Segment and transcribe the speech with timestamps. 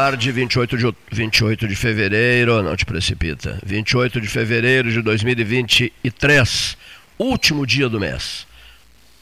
[0.00, 0.32] tarde.
[0.32, 3.58] 28 de, 28 de fevereiro, não te precipita.
[3.64, 6.76] 28 de fevereiro de 2023,
[7.18, 8.46] último dia do mês.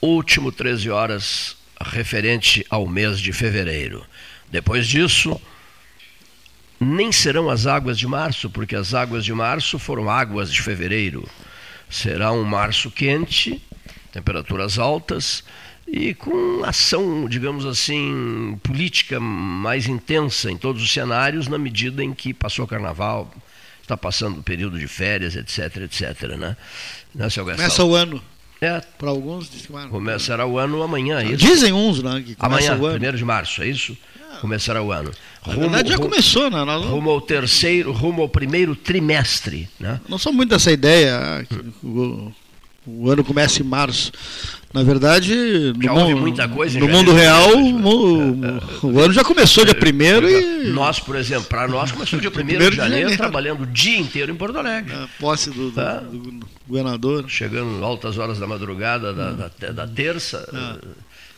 [0.01, 4.05] Último 13 horas referente ao mês de fevereiro.
[4.49, 5.39] Depois disso,
[6.79, 11.27] nem serão as águas de março, porque as águas de março foram águas de fevereiro.
[11.89, 13.61] Será um março quente,
[14.13, 15.43] temperaturas altas
[15.91, 22.13] e com ação, digamos assim, política mais intensa em todos os cenários, na medida em
[22.13, 23.31] que passou o carnaval,
[23.81, 26.37] está passando o período de férias, etc, etc.
[26.37, 26.55] Né?
[27.15, 28.21] Né, Começa o ano.
[28.61, 28.81] É.
[28.97, 31.37] Para alguns, diz que Começará o ano amanhã, é isso?
[31.37, 32.21] Dizem uns, né?
[32.25, 33.97] Que amanhã, primeiro de março, é isso?
[34.35, 34.39] É.
[34.41, 35.11] Começará o ano.
[35.41, 36.63] Rumo, Na verdade já rumo, começou, né?
[36.65, 36.85] Nós...
[36.85, 39.99] Rumo ao terceiro, rumo ao primeiro trimestre, né?
[40.09, 41.55] Não sou muito dessa ideia, que
[41.85, 42.33] o,
[42.99, 44.11] o ano começa em março.
[44.71, 49.73] Na verdade, no, mundo, muita coisa no mundo real, o, o, ano já começou dia
[49.73, 50.69] 1 e.
[50.69, 54.31] Nós, por exemplo, para nós começou dia 1 de janeiro, janeiro, trabalhando o dia inteiro
[54.31, 54.93] em Porto Alegre.
[54.93, 55.95] A posse do, tá?
[55.95, 57.25] do, do governador.
[57.27, 60.47] Chegando altas horas da madrugada da, da, da terça.
[60.53, 60.77] Ah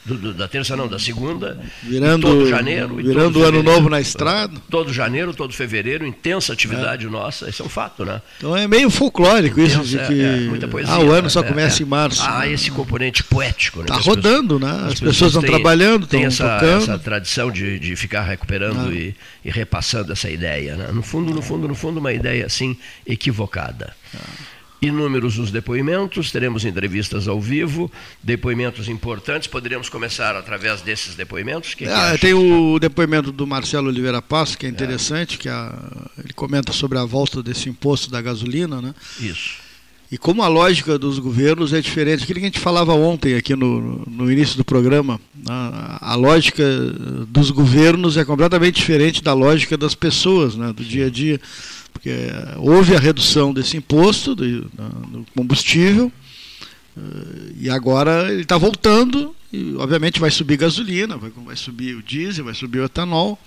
[0.03, 2.95] do, do, da terça não, da segunda, virando, todo janeiro.
[2.95, 4.53] Virando o ano novo na estrada.
[4.69, 7.09] Todo janeiro, todo fevereiro, intensa atividade é.
[7.09, 8.21] nossa, isso é um fato, né?
[8.37, 11.43] Então é meio folclórico isso de que é, muita poesia, ah, o ano só é,
[11.43, 11.83] começa é.
[11.83, 12.23] em março.
[12.23, 12.51] Ah, né?
[12.51, 13.81] esse componente poético.
[13.81, 14.01] Está né?
[14.03, 14.85] rodando, pessoas, né?
[14.87, 16.83] As, as pessoas estão trabalhando, estão essa, tocando.
[16.83, 18.93] essa tradição de, de ficar recuperando ah.
[18.93, 20.75] e, e, repassando essa ideia.
[20.75, 20.89] Né?
[20.91, 23.93] No fundo, no fundo, no fundo, uma ideia assim equivocada.
[24.15, 24.50] Ah
[24.81, 27.91] inúmeros os depoimentos, teremos entrevistas ao vivo,
[28.23, 29.47] depoimentos importantes.
[29.47, 31.75] Poderíamos começar através desses depoimentos?
[31.75, 35.37] Que ah, tem o depoimento do Marcelo Oliveira Passo, que é interessante, é.
[35.37, 35.73] que a,
[36.17, 38.81] ele comenta sobre a volta desse imposto da gasolina.
[38.81, 38.95] Né?
[39.19, 39.61] Isso.
[40.11, 43.55] E como a lógica dos governos é diferente, aquilo que a gente falava ontem aqui
[43.55, 46.63] no, no início do programa, a, a lógica
[47.29, 51.39] dos governos é completamente diferente da lógica das pessoas, né, do dia a dia
[51.91, 52.11] porque
[52.57, 54.69] houve a redução desse imposto do,
[55.35, 56.11] combustível
[56.97, 57.01] eh,
[57.59, 62.45] e agora ele está voltando e obviamente vai subir gasolina, vai, vai, subir o diesel,
[62.45, 63.37] vai subir o etanol,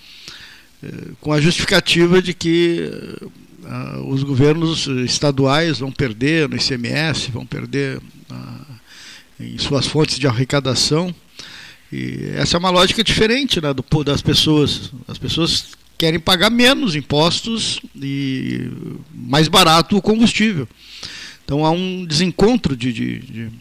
[0.83, 0.87] eh,
[1.19, 2.89] com a justificativa de que
[4.07, 7.97] os governos estaduais vão perder no ICMS, vão perder
[8.29, 8.75] uh,
[9.39, 11.13] em suas fontes de arrecadação.
[11.91, 14.91] E essa é uma lógica diferente né, do, das pessoas.
[15.07, 18.69] As pessoas querem pagar menos impostos e
[19.13, 20.67] mais barato o combustível.
[21.43, 23.51] Então há um desencontro de, de, de,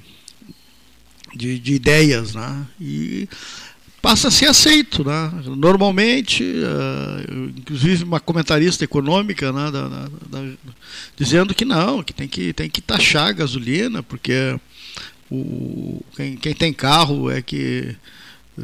[1.34, 2.66] de, de ideias, né?
[2.80, 3.28] E
[4.00, 5.32] passa a ser aceito, né?
[5.56, 10.52] Normalmente, uh, inclusive uma comentarista econômica, né, da, da, da,
[11.16, 14.58] dizendo que não, que tem que tem que taxar a gasolina, porque
[15.30, 17.96] o, quem, quem tem carro é que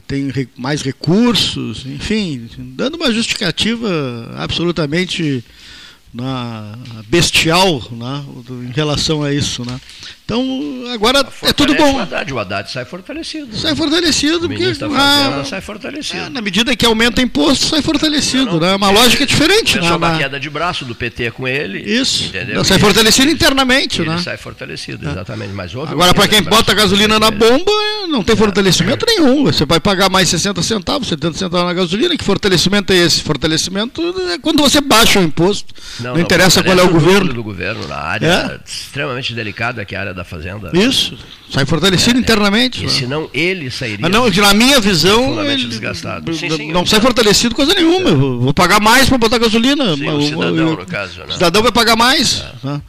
[0.07, 3.89] tem mais recursos, enfim, dando uma justificativa
[4.37, 5.45] absolutamente
[6.13, 6.77] na
[7.09, 8.25] bestial né,
[8.69, 9.65] em relação a isso.
[9.65, 9.81] Né.
[10.31, 11.97] Então, agora é tudo bom.
[11.97, 13.57] O Haddad, o Haddad sai fortalecido.
[13.57, 14.73] Sai fortalecido, o porque.
[14.95, 16.23] Ah, sai fortalecido.
[16.27, 18.45] Ah, na medida que aumenta imposto, sai fortalecido.
[18.45, 18.77] Não, não, né?
[18.77, 19.81] Uma lógica diferente.
[19.81, 21.81] Né, uma queda de braço do PT com ele.
[21.81, 22.27] Isso.
[22.27, 22.63] Entendeu?
[22.63, 24.03] Sai fortalecido internamente.
[24.03, 24.19] Ele né?
[24.19, 25.11] sai fortalecido, é.
[25.11, 25.53] exatamente.
[25.53, 27.73] Mas agora, para quem bota gasolina na bomba,
[28.09, 29.43] não tem fortalecimento nenhum.
[29.43, 32.17] Você vai pagar mais 60 centavos, 70 centavos na gasolina.
[32.17, 33.21] Que fortalecimento é esse?
[33.21, 34.01] Fortalecimento
[34.33, 35.75] é quando você baixa o imposto.
[35.99, 37.33] Não, não interessa qual é o governo.
[37.33, 38.61] do governo, na área é?
[38.65, 40.71] extremamente delicada que é a área da fazenda.
[40.73, 41.17] Isso,
[41.51, 42.81] sai fortalecido é, internamente.
[42.83, 42.89] E né?
[42.89, 43.99] senão ele sairia.
[44.01, 46.33] Mas não, na minha visão, ele, desgastado.
[46.35, 48.11] Sim, sim, não sai fortalecido coisa nenhuma.
[48.11, 48.15] É.
[48.15, 49.97] Vou pagar mais para botar gasolina.
[49.97, 51.21] Sim, o cidadão, no caso.
[51.21, 51.27] Né?
[51.29, 52.45] O cidadão vai pagar mais.
[52.65, 52.67] É.
[52.67, 52.83] Né?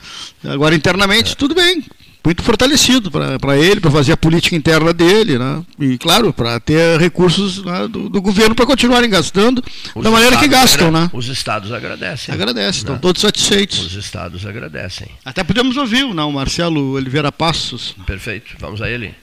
[0.46, 1.36] Agora, internamente, é.
[1.36, 1.84] tudo bem
[2.24, 5.64] muito fortalecido para ele, para fazer a política interna dele, né?
[5.80, 9.64] e claro, para ter recursos né, do, do, governo para continuarem gastando
[9.96, 10.92] os da maneira que gastam.
[10.92, 11.10] Né?
[11.14, 12.34] Os estados agradecem.
[12.34, 13.02] Agradecem, estão né?
[13.02, 13.80] todos satisfeitos.
[13.86, 15.08] Os estados agradecem.
[15.26, 17.96] Até podemos ouvir não, o Marcelo Oliveira Passos.
[18.06, 19.16] Perfeito, vamos a ele.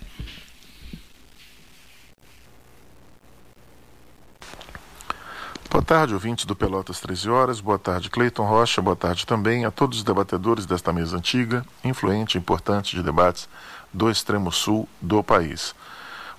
[5.71, 7.61] Boa tarde, ouvintes do Pelotas 13 Horas.
[7.61, 8.81] Boa tarde, Cleiton Rocha.
[8.81, 13.47] Boa tarde também a todos os debatedores desta mesa antiga, influente e importante de debates
[13.93, 15.75] do extremo sul do país.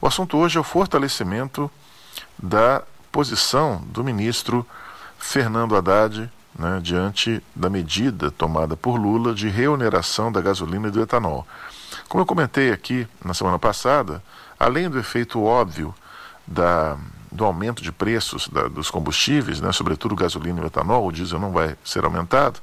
[0.02, 1.70] O assunto hoje é o fortalecimento
[2.42, 2.82] da
[3.12, 4.66] posição do ministro
[5.20, 6.28] Fernando Haddad
[6.58, 11.46] né, diante da medida tomada por Lula de reoneração da gasolina e do etanol.
[12.08, 14.24] Como eu comentei aqui na semana passada,
[14.60, 15.94] além do efeito óbvio
[16.48, 16.98] da
[17.32, 21.52] do aumento de preços da, dos combustíveis, né, sobretudo gasolina e etanol, o diesel não
[21.52, 22.60] vai ser aumentado,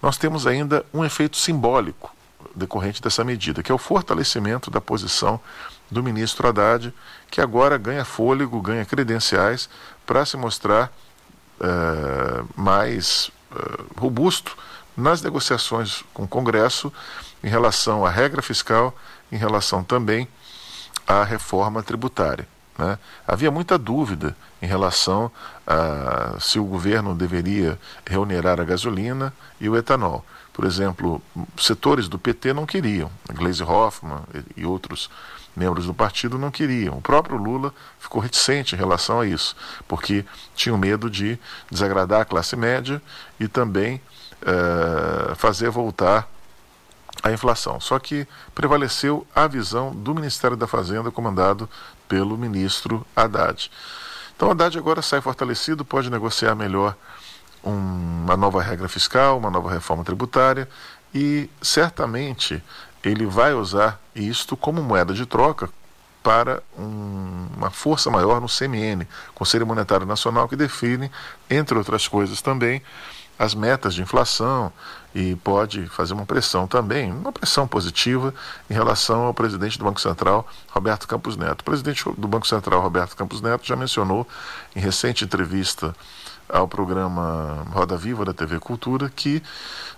[0.00, 2.12] nós temos ainda um efeito simbólico
[2.54, 5.40] decorrente dessa medida, que é o fortalecimento da posição
[5.90, 6.92] do ministro Haddad,
[7.30, 9.68] que agora ganha fôlego, ganha credenciais
[10.04, 10.92] para se mostrar
[11.60, 14.56] uh, mais uh, robusto
[14.96, 16.92] nas negociações com o Congresso
[17.42, 18.94] em relação à regra fiscal,
[19.30, 20.28] em relação também
[21.06, 22.46] à reforma tributária.
[22.82, 22.98] Né?
[23.26, 25.30] Havia muita dúvida em relação
[25.64, 30.24] a se o governo deveria reonerar a gasolina e o etanol.
[30.52, 31.22] Por exemplo,
[31.56, 34.22] setores do PT não queriam, Gleisi Hoffmann
[34.56, 35.08] e outros
[35.56, 36.98] membros do partido não queriam.
[36.98, 39.54] O próprio Lula ficou reticente em relação a isso,
[39.86, 40.24] porque
[40.54, 41.38] tinham medo de
[41.70, 43.00] desagradar a classe média
[43.38, 44.00] e também
[44.42, 46.28] uh, fazer voltar
[47.22, 47.80] a inflação.
[47.80, 51.68] Só que prevaleceu a visão do Ministério da Fazenda, comandado
[52.12, 53.70] pelo ministro Haddad.
[54.36, 56.94] Então, Haddad agora sai fortalecido, pode negociar melhor
[57.64, 60.68] uma nova regra fiscal, uma nova reforma tributária
[61.14, 62.62] e certamente
[63.02, 65.70] ele vai usar isto como moeda de troca
[66.22, 71.10] para um, uma força maior no CMN, Conselho Monetário Nacional, que define,
[71.48, 72.82] entre outras coisas também,
[73.38, 74.72] as metas de inflação
[75.14, 78.32] e pode fazer uma pressão também, uma pressão positiva
[78.70, 81.60] em relação ao presidente do Banco Central, Roberto Campos Neto.
[81.60, 84.26] O presidente do Banco Central, Roberto Campos Neto, já mencionou
[84.74, 85.94] em recente entrevista
[86.48, 89.42] ao programa Roda Viva da TV Cultura que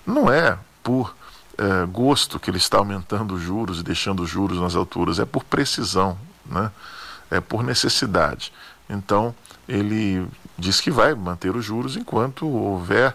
[0.06, 1.14] não é por
[1.56, 5.24] é, gosto que ele está aumentando os juros e deixando os juros nas alturas, é
[5.24, 6.70] por precisão, né?
[7.30, 8.52] é por necessidade.
[8.88, 9.34] Então,
[9.68, 10.26] ele
[10.58, 13.14] diz que vai manter os juros enquanto houver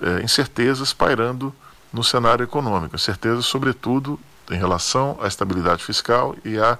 [0.00, 1.54] é, incertezas pairando
[1.92, 6.78] no cenário econômico, incertezas, sobretudo, em relação à estabilidade fiscal e à,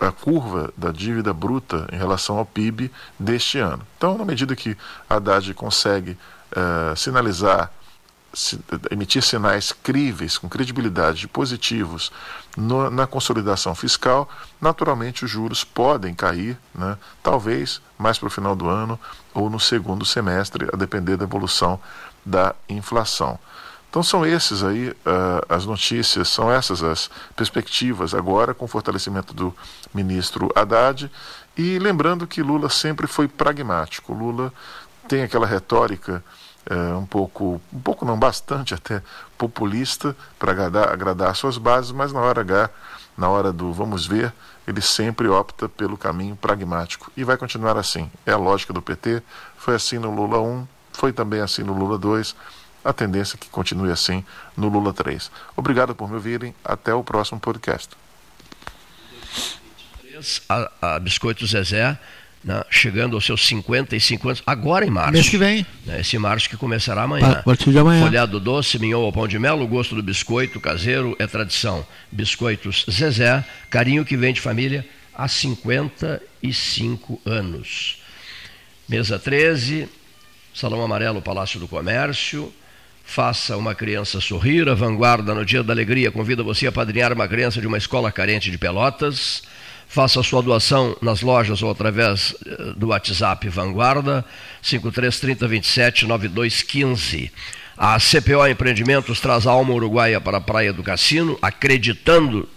[0.00, 3.86] à curva da dívida bruta em relação ao PIB deste ano.
[3.96, 4.76] Então, na medida que
[5.08, 6.16] a Haddad consegue
[6.50, 7.70] é, sinalizar
[8.90, 12.12] emitir sinais críveis, com credibilidade positivos
[12.56, 14.28] no, na consolidação fiscal,
[14.60, 19.00] naturalmente os juros podem cair, né, talvez mais para o final do ano
[19.32, 21.80] ou no segundo semestre, a depender da evolução
[22.24, 23.38] da inflação.
[23.88, 29.32] Então são esses aí uh, as notícias, são essas as perspectivas agora com o fortalecimento
[29.32, 29.54] do
[29.94, 31.10] ministro Haddad
[31.56, 34.12] e lembrando que Lula sempre foi pragmático.
[34.12, 34.52] Lula
[35.08, 36.22] tem aquela retórica
[36.68, 39.02] é, um pouco, um pouco não bastante até
[39.38, 42.70] populista para agradar, agradar suas bases, mas na hora H,
[43.16, 44.32] na hora do vamos ver,
[44.66, 48.10] ele sempre opta pelo caminho pragmático e vai continuar assim.
[48.26, 49.22] É a lógica do PT,
[49.56, 52.34] foi assim no Lula 1, foi também assim no Lula 2,
[52.84, 54.24] a tendência é que continue assim
[54.56, 55.30] no Lula 3.
[55.56, 57.90] Obrigado por me ouvirem, até o próximo podcast.
[60.48, 61.98] A, a Biscoito Zezé
[62.46, 65.12] né, chegando aos seus 55 anos, agora em março.
[65.12, 65.66] Mês que vem.
[65.84, 67.32] Né, esse março que começará amanhã.
[67.32, 68.00] A partir de amanhã.
[68.00, 71.84] Folhado doce, mignon ao pão de mel, o gosto do biscoito caseiro é tradição.
[72.12, 78.00] Biscoitos Zezé, carinho que vem de família há 55 anos.
[78.88, 79.88] Mesa 13,
[80.54, 82.54] Salão Amarelo, Palácio do Comércio.
[83.04, 84.68] Faça uma criança sorrir.
[84.68, 88.12] A Vanguarda, no Dia da Alegria, convida você a padrinhar uma criança de uma escola
[88.12, 89.42] carente de Pelotas.
[89.88, 94.24] Faça sua doação nas lojas ou através eh, do WhatsApp Vanguarda
[94.62, 97.30] 533027 9215.
[97.76, 102.48] A CPO Empreendimentos traz a alma uruguaia para a Praia do Cassino, acreditando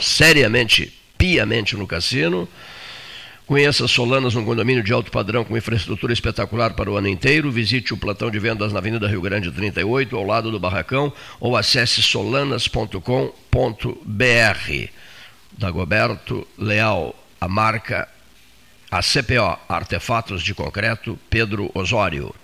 [0.00, 2.48] seriamente, piamente no cassino.
[3.50, 7.50] Conheça Solanas, um condomínio de alto padrão com infraestrutura espetacular para o ano inteiro.
[7.50, 11.56] Visite o platão de vendas na Avenida Rio Grande 38, ao lado do Barracão, ou
[11.56, 14.90] acesse solanas.com.br.
[15.52, 18.08] Dagoberto Leal, a marca
[18.90, 22.34] a CPO, Artefatos de Concreto, Pedro Osório.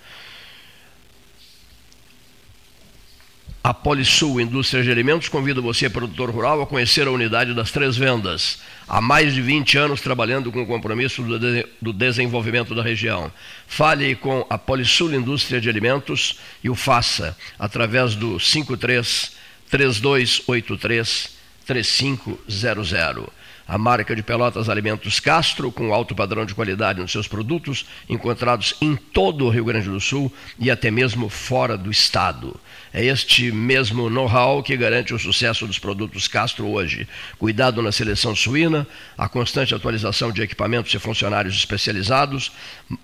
[3.61, 7.97] A Polisul Indústria de Alimentos convida você, produtor rural, a conhecer a unidade das Três
[7.97, 8.59] Vendas.
[8.87, 13.29] Há mais de 20 anos trabalhando com o compromisso do, de, do desenvolvimento da região.
[13.67, 19.35] Fale com a Polisul Indústria de Alimentos e o faça através do 53
[19.69, 21.36] 3283
[21.67, 23.27] 3500.
[23.67, 28.75] A marca de Pelotas Alimentos Castro, com alto padrão de qualidade nos seus produtos, encontrados
[28.79, 32.57] em todo o Rio Grande do Sul e até mesmo fora do estado.
[32.93, 37.05] É este mesmo know-how que garante o sucesso dos produtos Castro hoje.
[37.37, 42.53] Cuidado na seleção suína, a constante atualização de equipamentos e funcionários especializados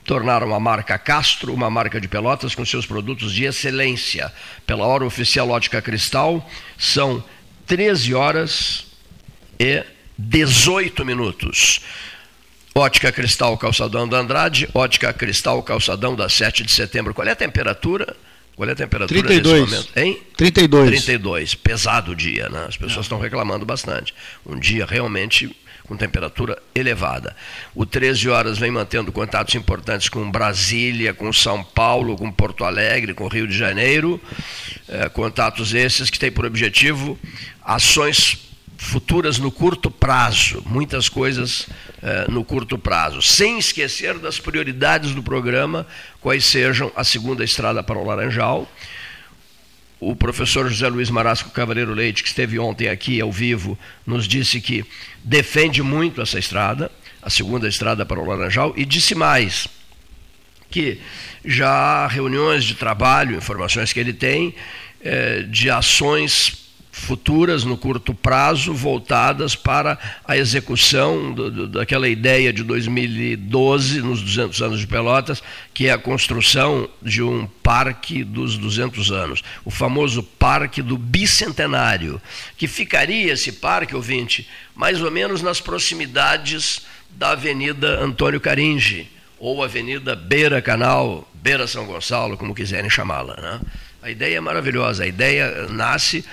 [0.05, 4.32] tornaram a marca Castro uma marca de Pelotas com seus produtos de excelência.
[4.65, 7.22] Pela hora oficial Ótica Cristal, são
[7.65, 8.86] 13 horas
[9.60, 9.84] e
[10.17, 11.82] 18 minutos.
[12.75, 17.13] Ótica Cristal Calçadão da Andrade, Ótica Cristal Calçadão da 7 de setembro.
[17.13, 18.15] Qual é a temperatura?
[18.55, 19.62] Qual é a temperatura 32.
[19.62, 19.98] nesse momento?
[19.98, 20.22] Hein?
[20.36, 20.89] 32.
[20.89, 21.55] 32.
[21.55, 22.65] Pesado o dia, né?
[22.67, 24.13] As pessoas estão reclamando bastante.
[24.46, 25.55] Um dia realmente
[25.86, 27.36] com temperatura elevada.
[27.75, 33.13] O 13 horas vem mantendo contatos importantes com Brasília, com São Paulo, com Porto Alegre,
[33.13, 34.20] com Rio de Janeiro.
[34.88, 37.20] É, contatos esses que têm por objetivo
[37.63, 38.43] ações
[38.77, 41.67] futuras no curto prazo, muitas coisas
[42.01, 45.88] eh, no curto prazo, sem esquecer das prioridades do programa,
[46.20, 48.70] quais sejam a segunda estrada para o Laranjal.
[50.00, 54.60] O professor José Luiz Marasco Cavaleiro Leite, que esteve ontem aqui ao vivo, nos disse
[54.60, 54.84] que
[55.24, 56.91] defende muito essa estrada,
[57.22, 59.65] a segunda estrada para o Laranjal, e disse mais,
[60.70, 61.00] que
[61.46, 64.53] já há reuniões de trabalho, informações que ele tem,
[65.01, 66.62] eh, de ações
[66.95, 74.21] futuras no curto prazo voltadas para a execução do, do, daquela ideia de 2012, nos
[74.21, 75.41] 200 anos de Pelotas,
[75.73, 82.21] que é a construção de um parque dos 200 anos, o famoso Parque do Bicentenário,
[82.55, 89.09] que ficaria esse parque, ouvinte, mais ou menos nas proximidades da Avenida Antônio Caringe,
[89.39, 93.35] ou Avenida Beira Canal, Beira São Gonçalo, como quiserem chamá-la.
[93.35, 93.62] Né?
[94.03, 96.23] A ideia é maravilhosa, a ideia nasce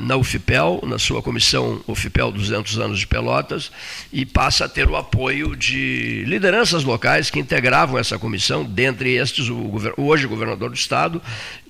[0.00, 3.72] na UFIPEL, na sua comissão UFIPEL 200 anos de Pelotas,
[4.12, 9.48] e passa a ter o apoio de lideranças locais que integravam essa comissão, dentre estes
[9.48, 11.20] o, hoje governador do estado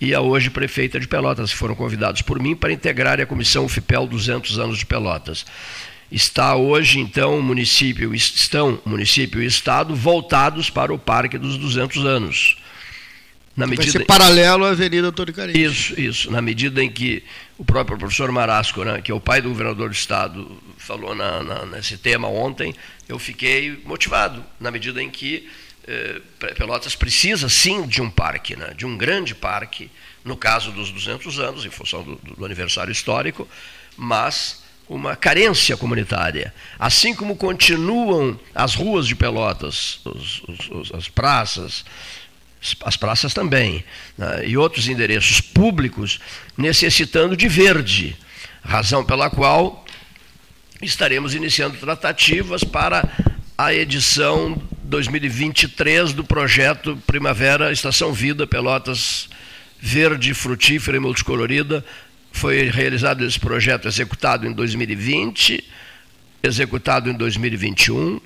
[0.00, 3.64] e a hoje prefeita de Pelotas, que foram convidados por mim para integrar a comissão
[3.64, 5.46] UFIPEL 200 anos de Pelotas.
[6.10, 12.04] Está hoje, então, o município, estão município e estado voltados para o Parque dos 200
[12.04, 12.56] anos.
[13.56, 13.90] Na medida...
[13.90, 15.34] Vai ser paralelo à Avenida Antônio.
[15.54, 16.30] Isso, isso.
[16.30, 17.22] Na medida em que
[17.56, 21.42] o próprio professor Marasco, né, que é o pai do governador do Estado, falou na,
[21.42, 22.74] na, nesse tema ontem,
[23.08, 25.48] eu fiquei motivado, na medida em que
[25.86, 26.20] eh,
[26.56, 29.90] Pelotas precisa sim de um parque, né, de um grande parque,
[30.24, 33.48] no caso dos 200 anos, em função do, do aniversário histórico,
[33.96, 36.52] mas uma carência comunitária.
[36.78, 41.84] Assim como continuam as ruas de Pelotas, os, os, as praças,
[42.82, 43.84] as praças também,
[44.16, 46.18] né, e outros endereços públicos
[46.56, 48.16] necessitando de verde,
[48.62, 49.84] razão pela qual
[50.80, 53.06] estaremos iniciando tratativas para
[53.56, 59.28] a edição 2023 do projeto Primavera Estação Vida Pelotas
[59.78, 61.84] Verde, Frutífera e Multicolorida.
[62.32, 65.62] Foi realizado esse projeto executado em 2020,
[66.42, 68.20] executado em 2021,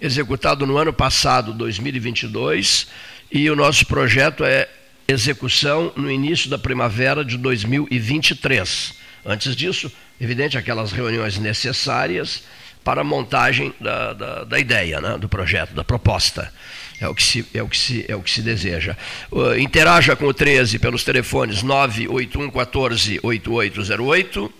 [0.00, 2.88] executado no ano passado, 2022
[3.32, 4.68] e o nosso projeto é
[5.08, 8.94] execução no início da primavera de 2023.
[9.24, 12.42] Antes disso, evidente, aquelas reuniões necessárias
[12.84, 16.52] para a montagem da, da, da ideia, né, do projeto, da proposta.
[17.00, 18.96] É o que se, é o que se, é o que se deseja.
[19.30, 24.52] Uh, interaja com o 13 pelos telefones 981 14 8808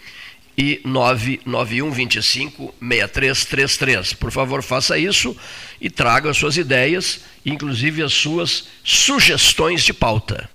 [0.57, 4.15] e 991 25 6333.
[4.15, 5.37] Por favor, faça isso
[5.81, 10.49] e traga as suas ideias, inclusive as suas sugestões de pauta.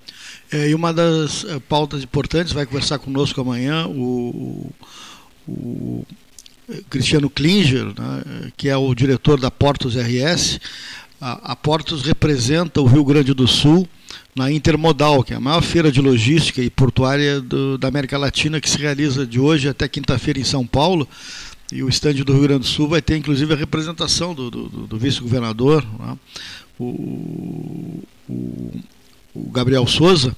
[0.52, 4.72] É, e uma das eh, pautas importantes vai conversar conosco amanhã o,
[5.46, 6.06] o
[6.90, 10.60] Cristiano Klinger, né, que é o diretor da Portos RS.
[11.20, 13.88] A, a Portos representa o Rio Grande do Sul
[14.36, 18.62] na Intermodal, que é a maior feira de logística e portuária do, da América Latina,
[18.62, 21.08] que se realiza de hoje até quinta-feira em São Paulo.
[21.72, 24.68] E o estande do Rio Grande do Sul vai ter, inclusive, a representação do, do,
[24.70, 26.18] do vice-governador, né?
[26.80, 28.74] o, o,
[29.34, 30.36] o Gabriel Souza,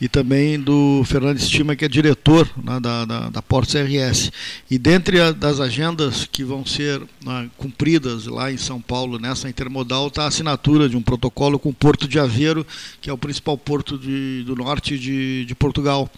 [0.00, 4.32] e também do Fernando Estima, que é diretor né, da, da, da Portos RS.
[4.70, 9.48] E dentre a, das agendas que vão ser né, cumpridas lá em São Paulo, nessa
[9.48, 12.66] intermodal, está a assinatura de um protocolo com o Porto de Aveiro,
[13.00, 16.10] que é o principal porto de, do norte de, de Portugal.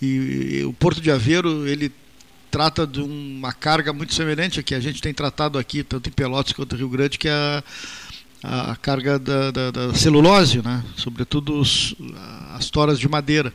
[0.00, 1.90] E, e o Porto de Aveiro, ele
[2.50, 6.12] trata de uma carga muito semelhante a que a gente tem tratado aqui, tanto em
[6.12, 7.64] Pelotas quanto em Rio Grande, que é a
[8.42, 10.84] a, carga da, da, da, celulose, né?
[10.96, 11.94] sobretudo os,
[12.54, 13.52] as toras de madeira.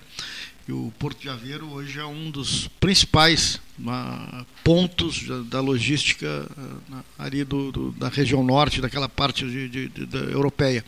[0.67, 6.45] E o Porto de Aveiro hoje é um dos principais uma, pontos da, logística
[6.89, 10.83] na, ali do, do, da região norte, daquela parte de, de, de, da europeia.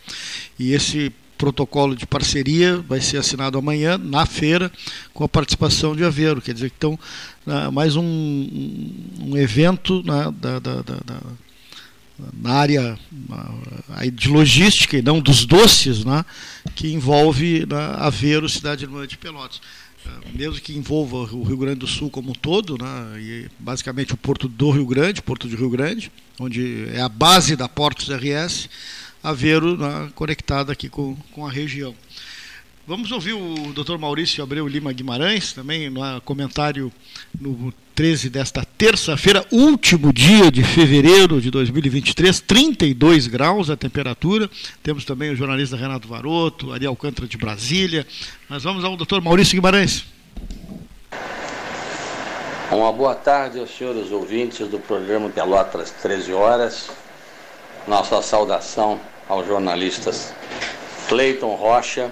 [0.58, 4.70] E esse protocolo de parceria vai ser assinado amanhã na feira
[5.14, 6.42] com a participação de Aveiro.
[6.42, 6.98] Quer dizer, então,
[7.72, 8.02] mais um,
[9.18, 11.20] um evento né, da, da, da
[12.32, 12.98] na área
[14.12, 16.24] de logística e não dos doces, né,
[16.74, 19.60] que envolve né, Aveiro, cidade irmã de Pelotas.
[20.04, 24.14] Eh, mesmo que envolva o Rio Grande do Sul como um todo, né, e basicamente
[24.14, 28.08] o porto do Rio Grande, Porto de Rio Grande, onde é a base da Portos
[28.08, 28.68] RS,
[29.22, 31.94] Aveiro né, conectada aqui com, com a região.
[32.90, 33.98] Vamos ouvir o Dr.
[33.98, 36.92] Maurício Abreu Lima Guimarães, também no comentário
[37.40, 44.50] no 13 desta terça-feira, último dia de fevereiro de 2023, 32 graus a temperatura.
[44.82, 48.04] Temos também o jornalista Renato Varoto, Ari Alcântara de Brasília.
[48.48, 50.04] Mas vamos ao doutor Maurício Guimarães.
[52.72, 56.90] Uma boa tarde aos senhores ouvintes do programa Pelotas 13 horas.
[57.86, 60.34] Nossa saudação aos jornalistas
[61.08, 62.10] Cleiton Rocha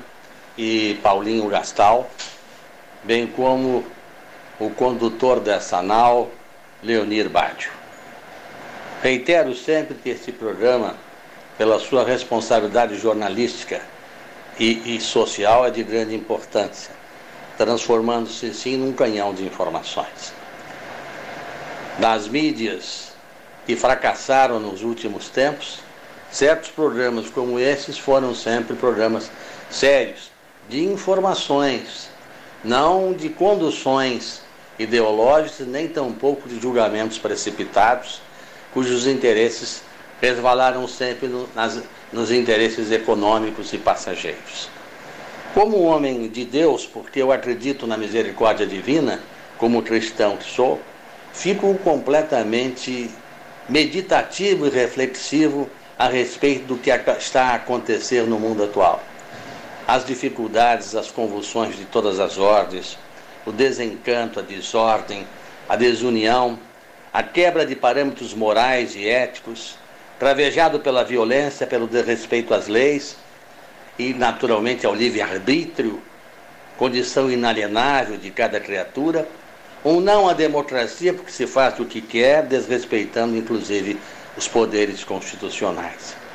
[0.58, 2.10] e Paulinho Gastal,
[3.04, 3.86] bem como
[4.58, 6.32] o condutor dessa nau,
[6.82, 7.70] Leonir Bádio.
[9.00, 10.96] Reitero sempre que este programa,
[11.56, 13.80] pela sua responsabilidade jornalística
[14.58, 16.90] e, e social, é de grande importância,
[17.56, 20.34] transformando-se sim num canhão de informações.
[22.00, 23.12] Das mídias
[23.64, 25.78] que fracassaram nos últimos tempos,
[26.32, 29.30] certos programas como esses foram sempre programas
[29.70, 30.30] sérios,
[30.68, 32.10] de informações,
[32.62, 34.42] não de conduções
[34.78, 38.20] ideológicos, nem tampouco de julgamentos precipitados,
[38.72, 39.82] cujos interesses
[40.20, 41.82] resvalaram sempre no, nas,
[42.12, 44.68] nos interesses econômicos e passageiros.
[45.54, 49.20] Como homem de Deus, porque eu acredito na misericórdia divina,
[49.56, 50.80] como cristão que sou,
[51.32, 53.10] fico completamente
[53.68, 59.02] meditativo e reflexivo a respeito do que está a acontecer no mundo atual.
[59.88, 62.98] As dificuldades, as convulsões de todas as ordens,
[63.46, 65.26] o desencanto, a desordem,
[65.66, 66.58] a desunião,
[67.10, 69.78] a quebra de parâmetros morais e éticos,
[70.18, 73.16] travejado pela violência, pelo desrespeito às leis
[73.98, 76.02] e, naturalmente, ao livre-arbítrio,
[76.76, 79.26] condição inalienável de cada criatura,
[79.82, 83.98] ou não à democracia, porque se faz o que quer, desrespeitando, inclusive,
[84.36, 86.27] os poderes constitucionais.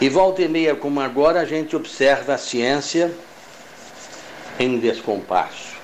[0.00, 3.12] E volta e meia, como agora, a gente observa a ciência
[4.58, 5.78] em descompasso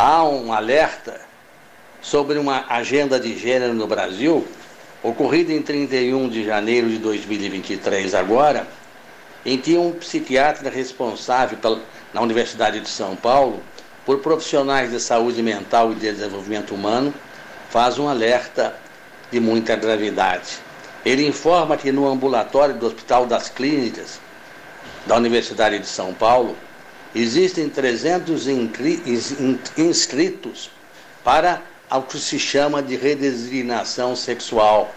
[0.00, 1.20] há um alerta
[2.00, 4.46] sobre uma agenda de gênero no Brasil,
[5.02, 8.64] ocorrida em 31 de janeiro de 2023, agora,
[9.44, 11.80] em que um psiquiatra responsável pela,
[12.14, 13.60] na Universidade de São Paulo
[14.06, 17.12] por profissionais de saúde mental e de desenvolvimento humano
[17.68, 18.76] faz um alerta
[19.32, 20.60] de muita gravidade.
[21.08, 24.20] Ele informa que no ambulatório do Hospital das Clínicas
[25.06, 26.54] da Universidade de São Paulo
[27.14, 28.44] existem 300
[29.78, 30.70] inscritos
[31.24, 34.94] para o que se chama de redesignação sexual.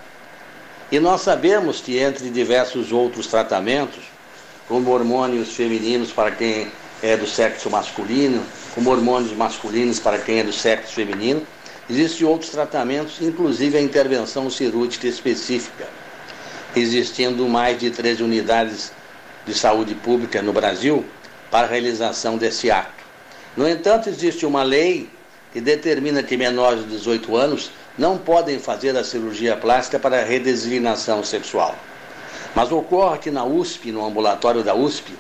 [0.92, 4.04] E nós sabemos que entre diversos outros tratamentos,
[4.68, 6.70] como hormônios femininos para quem
[7.02, 8.44] é do sexo masculino,
[8.76, 11.48] como hormônios masculinos para quem é do sexo feminino,
[11.90, 15.88] existem outros tratamentos, inclusive a intervenção cirúrgica específica,
[16.76, 18.92] existindo mais de 13 unidades
[19.46, 21.06] de saúde pública no Brasil,
[21.50, 23.04] para a realização desse ato.
[23.58, 25.10] No entanto, existe uma lei
[25.52, 31.24] que determina que menores de 18 anos não podem fazer a cirurgia plástica para redesignação
[31.24, 31.76] sexual.
[32.56, 35.14] Mas ocorre que na USP, no ambulatório da USP,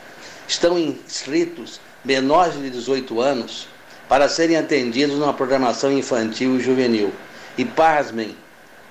[0.47, 3.67] estão inscritos menores de 18 anos
[4.07, 7.11] para serem atendidos numa programação infantil e juvenil.
[7.57, 8.35] E pasmem,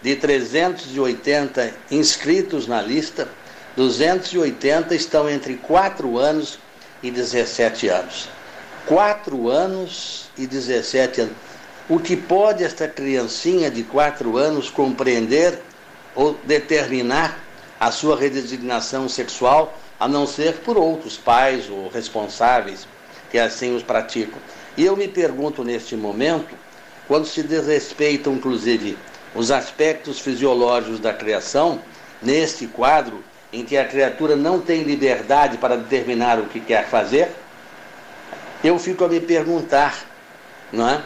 [0.02, 3.28] de 380 inscritos na lista,
[3.76, 6.58] 280 estão entre 4 anos
[7.02, 8.28] e 17 anos.
[8.86, 11.34] 4 anos e 17 anos.
[11.88, 15.58] O que pode esta criancinha de 4 anos compreender
[16.14, 17.38] ou determinar
[17.78, 22.86] a sua redesignação sexual, a não ser por outros pais ou responsáveis
[23.30, 24.38] que assim os praticam?
[24.76, 26.54] E eu me pergunto neste momento,
[27.06, 28.96] quando se desrespeitam, inclusive,
[29.34, 31.80] os aspectos fisiológicos da criação,
[32.22, 37.30] neste quadro, em que a criatura não tem liberdade para determinar o que quer fazer,
[38.62, 40.04] eu fico a me perguntar,
[40.72, 41.02] não é?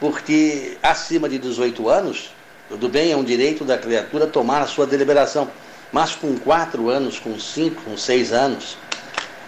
[0.00, 2.34] Porque acima de 18 anos,
[2.68, 5.48] tudo bem, é um direito da criatura tomar a sua deliberação,
[5.92, 8.76] mas com 4 anos, com 5, com 6 anos,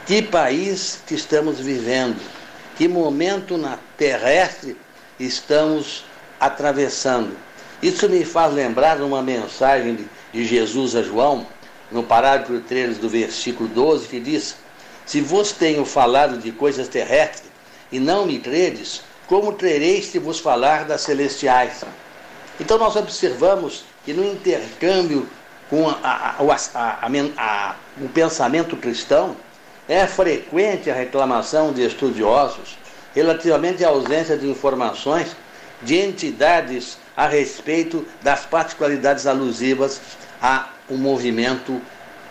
[0.06, 2.18] que país que estamos vivendo?
[2.76, 4.76] Que momento na terrestre
[5.18, 6.04] estamos
[6.38, 7.36] atravessando?
[7.82, 9.98] Isso me faz lembrar uma mensagem
[10.32, 11.46] de Jesus a João,
[11.90, 14.56] no parágrafo 3 do versículo 12, que diz:
[15.06, 17.50] Se vos tenho falado de coisas terrestres
[17.90, 21.84] e não me credes, como crereis se vos falar das celestiais?
[22.60, 25.28] Então nós observamos que no intercâmbio
[25.68, 29.36] com a, a, a, o pensamento cristão,
[29.88, 32.78] é frequente a reclamação de estudiosos
[33.14, 35.34] relativamente à ausência de informações
[35.82, 40.00] de entidades a respeito das particularidades alusivas
[40.40, 41.82] a um movimento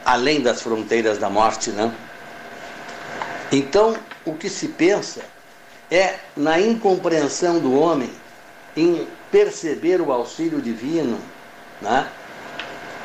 [0.05, 1.93] além das fronteiras da morte, né?
[3.51, 5.19] Então, o que se pensa
[5.91, 8.09] é na incompreensão do homem
[8.77, 11.19] em perceber o auxílio divino
[11.81, 12.07] né?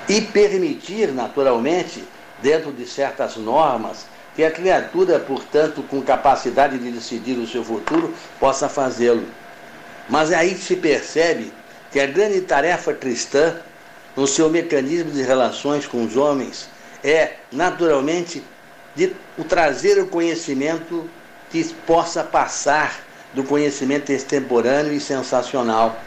[0.09, 2.05] e permitir, naturalmente,
[2.41, 8.15] dentro de certas normas, que a criatura, portanto, com capacidade de decidir o seu futuro,
[8.39, 9.27] possa fazê-lo.
[10.09, 11.53] Mas aí se percebe
[11.93, 13.55] que a grande tarefa cristã,
[14.17, 16.69] no seu mecanismo de relações com os homens,
[17.05, 18.43] é, naturalmente,
[18.95, 21.09] de o trazer o conhecimento
[21.51, 26.01] que possa passar do conhecimento extemporâneo e sensacional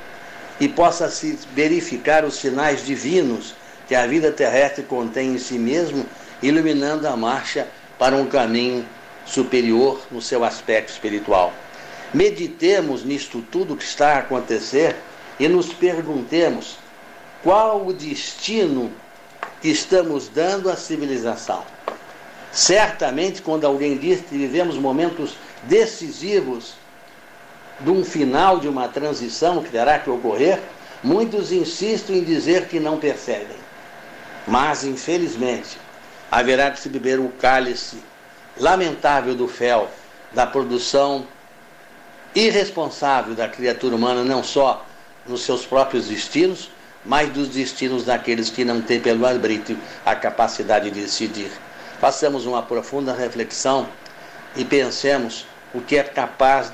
[0.60, 3.56] e possa se verificar os sinais divinos
[3.88, 6.06] que a vida terrestre contém em si mesmo,
[6.42, 7.68] iluminando a marcha
[8.00, 8.86] para um caminho
[9.26, 11.54] superior no seu aspecto espiritual.
[12.14, 14.96] Meditemos nisto tudo que está a acontecer
[15.40, 16.78] e nos perguntemos
[17.44, 18.92] qual o destino
[19.62, 21.64] que estamos dando à civilização.
[22.52, 26.74] Certamente, quando alguém diz que vivemos momentos decisivos
[27.82, 30.62] de um final de uma transição que terá que ocorrer,
[31.04, 33.58] muitos insistem em dizer que não percebem.
[34.48, 35.78] Mas, infelizmente,
[36.32, 37.98] haverá que se beber o cálice
[38.58, 39.90] lamentável do fel,
[40.32, 41.28] da produção
[42.34, 44.85] irresponsável da criatura humana, não só
[45.28, 46.70] nos seus próprios destinos,
[47.04, 51.52] mas dos destinos daqueles que não têm pelo arbítrio a capacidade de decidir.
[52.00, 53.88] Façamos uma profunda reflexão
[54.56, 56.72] e pensemos o que é capaz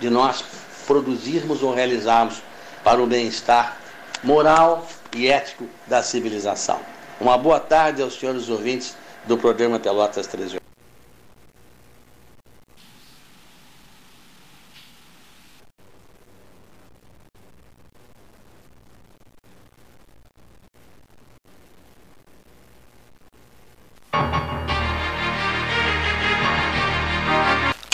[0.00, 0.44] de nós
[0.86, 2.42] produzirmos ou realizarmos
[2.82, 3.76] para o bem-estar
[4.22, 6.80] moral e ético da civilização.
[7.20, 10.65] Uma boa tarde aos senhores ouvintes do programa Pelotas 13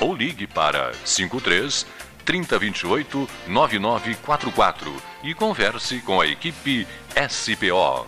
[0.00, 1.86] ou ligue para 53
[2.24, 6.86] 3028 9944 e converse com a equipe
[7.28, 8.06] SPO.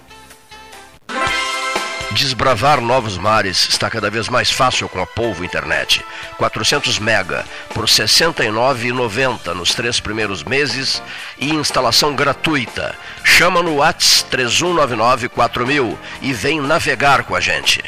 [2.12, 6.04] Desbravar novos mares está cada vez mais fácil com a Polvo Internet.
[6.36, 11.02] 400 mega por R$ 69,90 nos três primeiros meses
[11.38, 12.94] e instalação gratuita.
[13.24, 17.82] Chama no Whats 3199 4000 e vem navegar com a gente.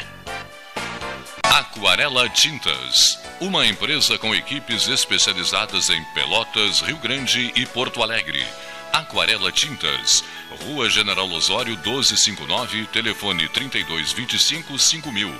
[1.57, 8.45] Aquarela Tintas uma empresa com equipes especializadas em Pelotas, Rio Grande e Porto Alegre.
[8.91, 10.21] Aquarela Tintas,
[10.65, 15.33] Rua General Osório 1259, telefone 3225 5000.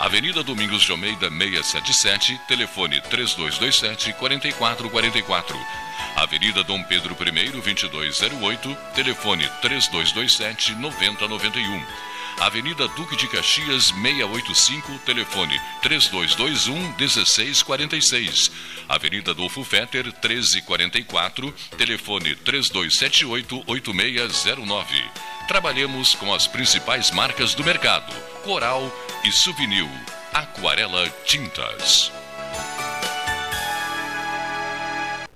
[0.00, 5.56] Avenida Domingos de Almeida 677, telefone 3227 4444.
[6.16, 12.11] Avenida Dom Pedro I 2208, telefone 3227 9091.
[12.42, 18.50] Avenida Duque de Caxias 685, telefone 3221 1646.
[18.88, 25.04] Avenida Adolfo Fetter 1344, telefone 3278 8609.
[25.46, 29.88] Trabalhamos com as principais marcas do mercado: Coral e Souvenir.
[30.34, 32.10] Aquarela Tintas.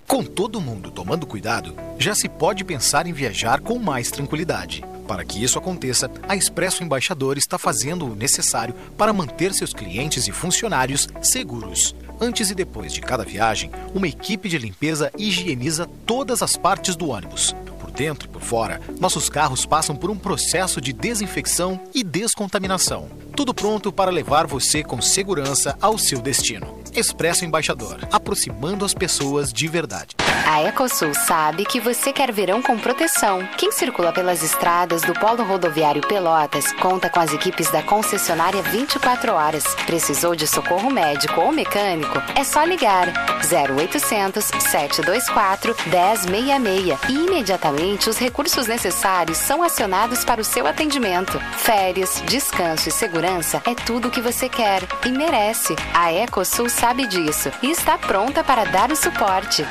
[0.07, 4.85] Com todo mundo tomando cuidado, já se pode pensar em viajar com mais tranquilidade.
[5.07, 10.29] Para que isso aconteça, a Expresso Embaixador está fazendo o necessário para manter seus clientes
[10.29, 11.95] e funcionários seguros.
[12.21, 17.09] Antes e depois de cada viagem, uma equipe de limpeza higieniza todas as partes do
[17.09, 17.55] ônibus.
[17.81, 23.09] Por dentro e por fora, nossos carros passam por um processo de desinfecção e descontaminação.
[23.35, 26.86] Tudo pronto para levar você com segurança ao seu destino.
[26.97, 30.17] Expresso Embaixador, aproximando as pessoas de verdade.
[30.47, 33.47] A Ecosul sabe que você quer verão com proteção.
[33.59, 39.33] Quem circula pelas estradas do Polo Rodoviário Pelotas conta com as equipes da concessionária 24
[39.33, 39.65] horas.
[39.85, 42.19] Precisou de socorro médico ou mecânico?
[42.35, 43.13] É só ligar
[43.45, 51.39] 0800 724 1066 e imediatamente os recursos necessários são acionados para o seu atendimento.
[51.59, 55.77] Férias, descanso e segurança é tudo o que você quer e merece.
[55.93, 59.67] A Ecosul sabe disso e está pronta para dar o suporte.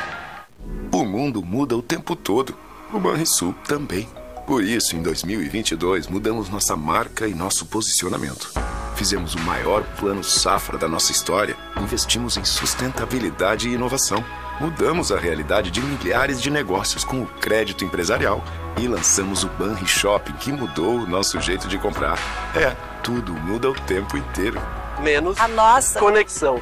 [0.91, 2.55] O mundo muda o tempo todo.
[2.93, 4.07] O Banrisul também.
[4.45, 8.51] Por isso, em 2022, mudamos nossa marca e nosso posicionamento.
[8.95, 11.55] Fizemos o maior plano safra da nossa história.
[11.81, 14.23] Investimos em sustentabilidade e inovação.
[14.59, 18.43] Mudamos a realidade de milhares de negócios com o crédito empresarial.
[18.77, 22.17] E lançamos o Banri Shopping, que mudou o nosso jeito de comprar.
[22.55, 24.61] É, tudo muda o tempo inteiro.
[25.01, 26.61] Menos a nossa conexão.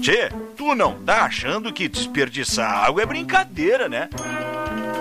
[0.00, 4.08] Tchê, tu não tá achando que desperdiçar água é brincadeira, né?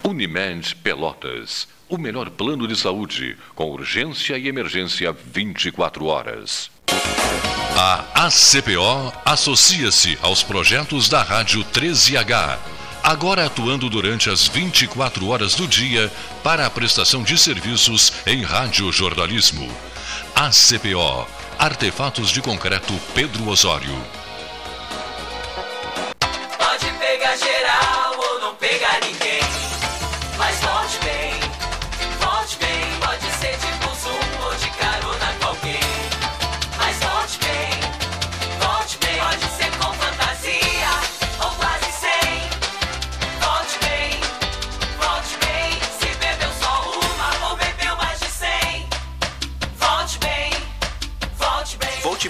[0.06, 1.66] Unimed Pelotas.
[1.88, 6.70] O melhor plano de saúde, com urgência e emergência 24 horas.
[7.74, 12.58] A ACPO associa-se aos projetos da Rádio 13H,
[13.02, 16.12] agora atuando durante as 24 horas do dia
[16.42, 19.66] para a prestação de serviços em radiojornalismo.
[20.34, 21.26] ACPO,
[21.58, 24.23] Artefatos de Concreto Pedro Osório.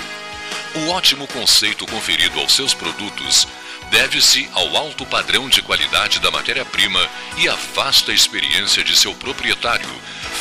[0.74, 3.48] O ótimo conceito conferido aos seus produtos
[3.90, 9.88] deve-se ao alto padrão de qualidade da matéria-prima e à vasta experiência de seu proprietário,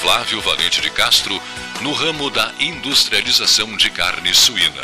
[0.02, 1.42] Flávio Valente de Castro,
[1.82, 4.84] no ramo da industrialização de carne suína.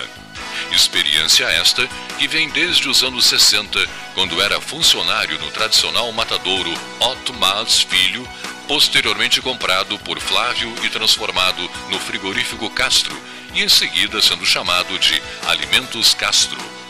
[0.72, 3.80] Experiência esta que vem desde os anos 60,
[4.14, 8.28] quando era funcionário no tradicional matadouro Otto Mas Filho,
[8.68, 13.16] posteriormente comprado por Flávio e transformado no frigorífico Castro,
[13.54, 16.83] e em seguida sendo chamado de Alimentos Castro.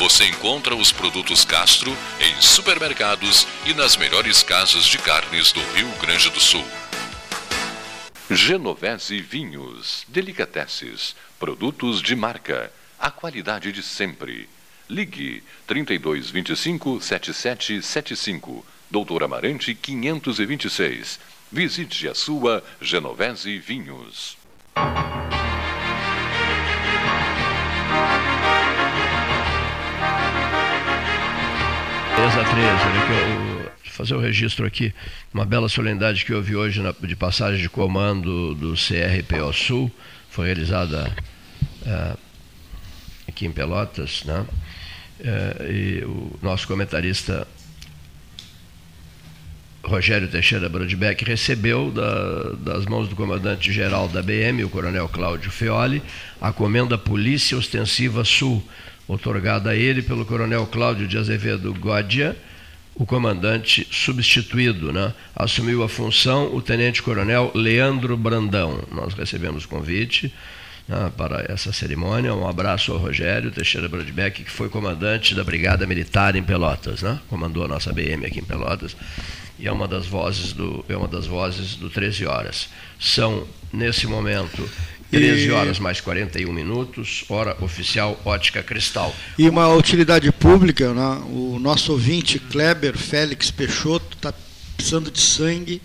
[0.00, 5.90] Você encontra os produtos Castro em supermercados e nas melhores casas de carnes do Rio
[6.00, 6.64] Grande do Sul.
[8.30, 14.48] Genovese Vinhos, Delicateces, produtos de marca, a qualidade de sempre.
[14.88, 21.20] Ligue 3225 7775, Doutor Amarante 526.
[21.52, 24.38] Visite a sua Genovese Vinhos.
[32.20, 34.92] 3 a 13, olha que eu fazer o registro aqui,
[35.32, 39.90] uma bela solenidade que houve hoje na, de passagem de comando do CRPO Sul,
[40.28, 41.10] foi realizada
[41.80, 42.18] uh,
[43.26, 44.44] aqui em Pelotas, né?
[45.18, 47.48] Uh, e o nosso comentarista
[49.82, 56.02] Rogério Teixeira Brodbeck recebeu da, das mãos do comandante-geral da BM, o coronel Cláudio Feoli,
[56.38, 58.62] a comenda Polícia Ostensiva Sul,
[59.10, 62.36] otorgada a ele pelo coronel Cláudio de Azevedo Gódia,
[62.94, 64.92] o comandante substituído.
[64.92, 65.12] Né?
[65.34, 68.82] Assumiu a função o tenente-coronel Leandro Brandão.
[68.92, 70.32] Nós recebemos convite
[70.86, 72.34] né, para essa cerimônia.
[72.34, 77.18] Um abraço ao Rogério Teixeira Brodbeck, que foi comandante da Brigada Militar em Pelotas, né?
[77.28, 78.96] comandou a nossa BM aqui em Pelotas
[79.60, 82.68] e é uma das vozes do é uma das vozes do 13 horas.
[82.98, 84.68] São nesse momento
[85.10, 89.14] 13 E- horas mais 41 minutos, hora oficial Ótica Cristal.
[89.38, 91.22] E uma utilidade pública, né?
[91.26, 94.32] o nosso ouvinte Kleber Félix Peixoto está
[94.76, 95.82] precisando de sangue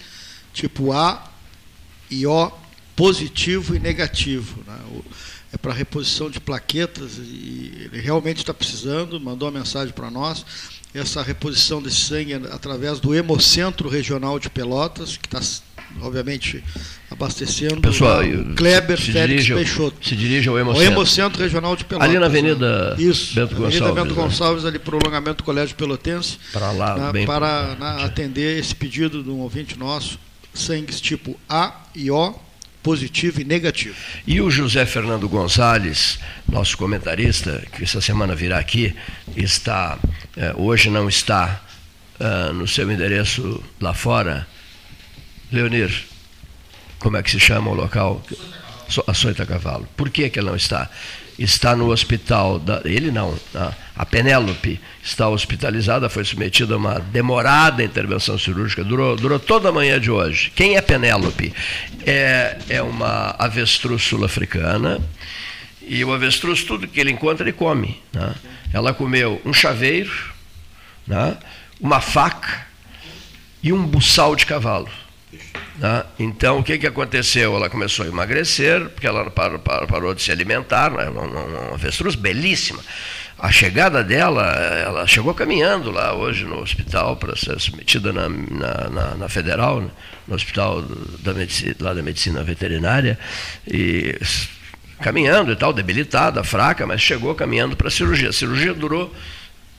[0.54, 1.32] tipo A
[2.10, 2.52] e O
[2.96, 4.64] positivo e negativo.
[4.66, 4.78] né?
[5.54, 10.46] É para reposição de plaquetas e ele realmente está precisando, mandou uma mensagem para nós.
[10.94, 15.42] Essa reposição desse sangue é através do Hemocentro Regional de Pelotas, que está,
[16.02, 16.64] obviamente,
[17.10, 20.08] abastecendo Pessoal, né, Kleber se Félix dirige Peixoto.
[20.08, 20.92] se dirige ao O Hemocentro.
[20.92, 22.10] Hemocentro Regional de Pelotas.
[22.10, 22.26] Ali na né?
[22.28, 24.22] Avenida Isso, Bento Avenida Gonçalves, Bento né?
[24.22, 26.38] Gonçalves, ali prolongamento do Colégio Pelotense.
[26.52, 30.20] Para lá, né, bem- para né, atender esse pedido de um ouvinte nosso,
[30.54, 32.36] sangues tipo A e O,
[32.84, 33.96] positivo e negativo.
[34.28, 38.94] E o José Fernando Gonzalez, nosso comentarista, que essa semana virá aqui,
[39.36, 39.98] está,
[40.38, 41.62] eh, hoje não está
[42.20, 44.48] ah, no seu endereço lá fora.
[45.56, 46.04] Leonir,
[47.00, 48.22] como é que se chama o local?
[48.90, 49.88] So- Açoita Cavalo.
[49.98, 50.90] Por que, que ele não está?
[51.40, 57.00] Está no hospital, da, ele não, a, a Penélope está hospitalizada, foi submetida a uma
[57.00, 60.52] demorada intervenção cirúrgica, durou, durou toda a manhã de hoje.
[60.56, 61.54] Quem é Penélope?
[62.06, 65.02] É, é uma avestruz sul-africana,
[65.88, 68.02] e o avestruz, tudo que ele encontra, ele come.
[68.14, 68.34] né?
[68.74, 70.12] Ela comeu um chaveiro,
[71.06, 71.38] né?
[71.82, 72.66] uma faca
[73.62, 74.90] e um buçal de cavalo.
[75.78, 76.04] Né?
[76.20, 77.56] Então, o que, que aconteceu?
[77.56, 81.10] Ela começou a emagrecer, porque ela parou, parou- parou de se alimentar, né?
[81.10, 82.80] uma, uma, uma avestruz belíssima.
[83.38, 88.90] A chegada dela, ela chegou caminhando lá hoje no hospital para ser submetida na, na,
[88.90, 89.90] na- na federal, né?
[90.28, 90.82] no hospital
[91.20, 93.20] da medicina, lá da medicina veterinária,
[93.68, 94.18] e
[95.02, 98.30] caminhando e tal, debilitada, fraca, mas chegou caminhando para a cirurgia.
[98.30, 99.14] A cirurgia durou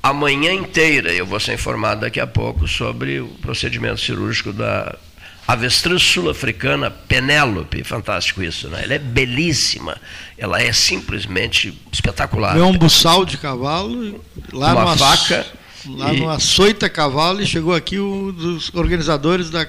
[0.02, 1.10] a manhã inteira.
[1.12, 4.94] Eu vou ser informado daqui a pouco sobre o procedimento cirúrgico da
[5.46, 7.84] avestruz sul-africana Penélope.
[7.84, 8.82] Fantástico isso, né?
[8.84, 9.96] Ela é belíssima.
[10.36, 12.56] Ela é simplesmente espetacular.
[12.58, 14.20] É um buçal de cavalo,
[14.52, 15.46] lá Uma no aç- faca
[15.88, 19.64] Lá e- no Açoita Cavalo, e chegou aqui um dos organizadores da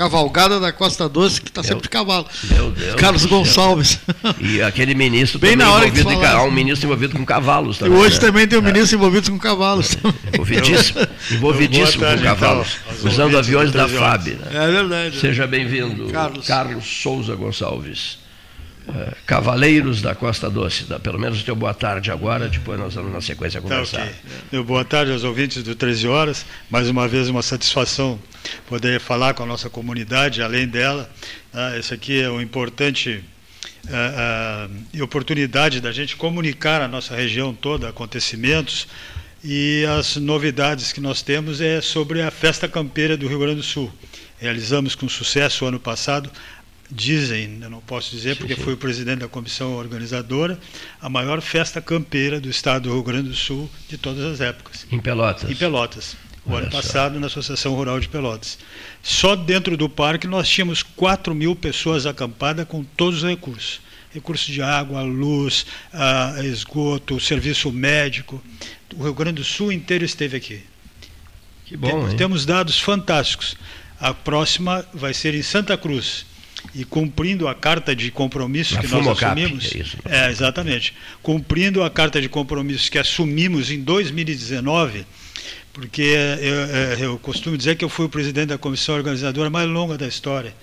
[0.00, 2.26] Cavalgada da Costa Doce, que está sempre de cavalo.
[2.44, 3.26] Meu Deus Carlos.
[3.26, 3.98] Gonçalves.
[4.40, 7.24] E aquele ministro Bem também na hora que envolvido em, há um ministro envolvido com
[7.26, 7.98] cavalos E também.
[7.98, 8.20] hoje né?
[8.20, 9.98] também tem um ministro envolvido com cavalos.
[10.32, 14.10] Envolvidíssimo, envolvidíssimo Boa tarde, com cavalos, então, usando aviões da 13 horas.
[14.24, 14.26] FAB.
[14.28, 14.46] né?
[14.52, 15.20] É verdade.
[15.20, 16.46] Seja bem-vindo, Carlos.
[16.46, 18.18] Carlos Souza Gonçalves.
[18.94, 20.84] Eh, Cavaleiros da Costa Doce.
[20.84, 24.02] Dá pelo menos o teu boa tarde agora, depois nós vamos na sequência Tá, conversar.
[24.02, 24.12] ok.
[24.52, 26.44] Meu boa tarde aos ouvintes do 13 Horas.
[26.70, 28.18] Mais uma vez, uma satisfação
[28.68, 31.10] poder falar com a nossa comunidade, além dela.
[31.52, 33.22] Ah, Esse aqui é um importante
[33.88, 38.86] ah, ah, e oportunidade da gente comunicar a nossa região toda, acontecimentos.
[39.42, 43.62] E as novidades que nós temos é sobre a Festa Campeira do Rio Grande do
[43.62, 43.90] Sul.
[44.38, 46.30] Realizamos com sucesso o ano passado
[46.90, 50.58] dizem, eu não posso dizer porque fui o presidente da comissão organizadora,
[51.00, 54.86] a maior festa campeira do estado do Rio Grande do Sul de todas as épocas.
[54.90, 55.50] Em Pelotas.
[55.50, 56.16] Em Pelotas.
[56.44, 56.80] O Olha ano só.
[56.80, 58.58] passado, na Associação Rural de Pelotas.
[59.02, 63.80] Só dentro do parque nós tínhamos 4 mil pessoas acampadas com todos os recursos.
[64.12, 68.42] Recursos de água, luz, ah, esgoto, serviço médico.
[68.96, 70.60] O Rio Grande do Sul inteiro esteve aqui.
[71.66, 72.16] Que bom, hein?
[72.16, 73.56] Temos dados fantásticos.
[74.00, 76.26] A próxima vai ser em Santa Cruz.
[76.74, 79.74] E cumprindo a carta de compromisso Na que nós assumimos.
[79.74, 80.94] é isso, É, exatamente.
[81.22, 85.04] Cumprindo a carta de compromisso que assumimos em 2019,
[85.72, 86.02] porque
[87.00, 90.06] eu, eu costumo dizer que eu fui o presidente da comissão organizadora mais longa da
[90.06, 90.54] história.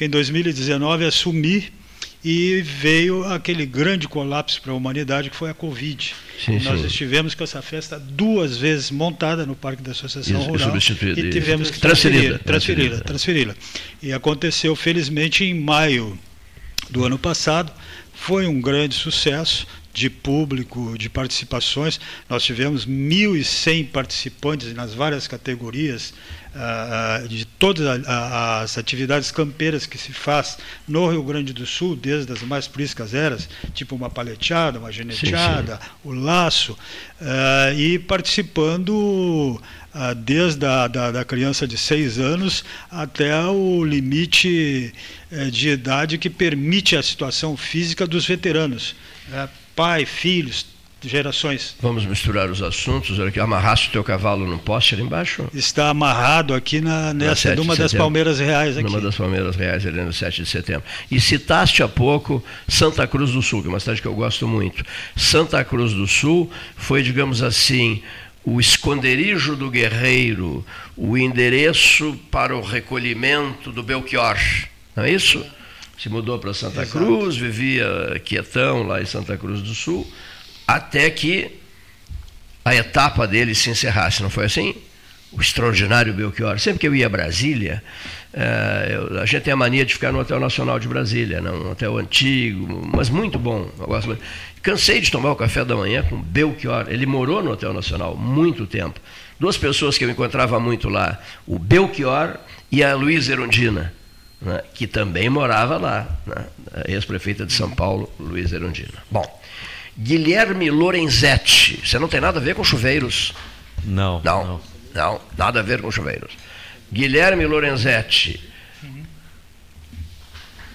[0.00, 1.72] Em 2019 assumi
[2.24, 6.14] e veio aquele grande colapso para a humanidade que foi a Covid.
[6.42, 6.86] Sim, nós sim.
[6.86, 10.94] estivemos com essa festa duas vezes montada no Parque da Associação Isso, Rural e isso.
[10.94, 13.54] tivemos que transferir, transferi-la, transferi-la.
[14.02, 16.18] E aconteceu felizmente em maio
[16.90, 17.70] do ano passado.
[18.14, 22.00] Foi um grande sucesso de público, de participações.
[22.28, 26.14] Nós tivemos 1.100 participantes nas várias categorias
[27.28, 32.42] de todas as atividades campeiras que se faz no Rio Grande do Sul, desde as
[32.42, 36.76] mais priscas eras, tipo uma paleteada, uma geneteada, o laço,
[37.20, 39.60] ah, e participando
[39.92, 44.92] ah, desde a da, da criança de seis anos até o limite
[45.30, 48.94] eh, de idade que permite a situação física dos veteranos,
[49.32, 50.66] eh, pai, filhos,
[51.08, 51.76] gerações.
[51.80, 53.18] Vamos misturar os assuntos.
[53.18, 55.48] Olha aqui, amarraste o teu cavalo num poste ali embaixo?
[55.54, 58.88] Está amarrado aqui na, Na nessa, 7 de numa das palmeiras reais aqui.
[58.88, 60.84] Numa das Palmeiras Reais, ali no 7 de setembro.
[61.10, 64.46] E citaste há pouco Santa Cruz do Sul, que é uma cidade que eu gosto
[64.46, 64.84] muito.
[65.16, 68.02] Santa Cruz do Sul foi, digamos assim,
[68.44, 70.64] o esconderijo do guerreiro,
[70.96, 74.36] o endereço para o recolhimento do Belchior.
[74.94, 75.44] Não é isso?
[75.98, 76.98] Se mudou para Santa Exato.
[76.98, 80.06] Cruz, vivia quietão lá em Santa Cruz do Sul,
[80.66, 81.50] até que
[82.64, 84.74] a etapa dele se encerrasse, não foi assim?
[85.32, 86.58] O extraordinário Belchior.
[86.58, 87.82] Sempre que eu ia a Brasília,
[88.32, 91.50] eh, eu- a gente tem a mania de ficar no Hotel Nacional de Brasília, né?
[91.50, 93.68] um hotel antigo, mas muito bom.
[94.06, 94.22] Muito.
[94.62, 96.86] Cansei de tomar o café da manhã com Belchior.
[96.88, 98.98] Ele morou no Hotel Nacional muito tempo.
[99.38, 102.36] Duas pessoas que eu encontrava muito lá, o Belchior
[102.70, 103.92] e a Luísa Erundina,
[104.40, 104.62] né?
[104.72, 106.46] que também morava lá, né?
[106.86, 108.94] ex-prefeita de São Paulo, Luísa Erundina.
[109.10, 109.42] Bom,
[109.98, 113.32] Guilherme Lorenzetti, você não tem nada a ver com chuveiros.
[113.84, 114.20] Não.
[114.22, 114.60] Não,
[114.94, 116.32] não, nada a ver com chuveiros.
[116.92, 118.40] Guilherme Lorenzetti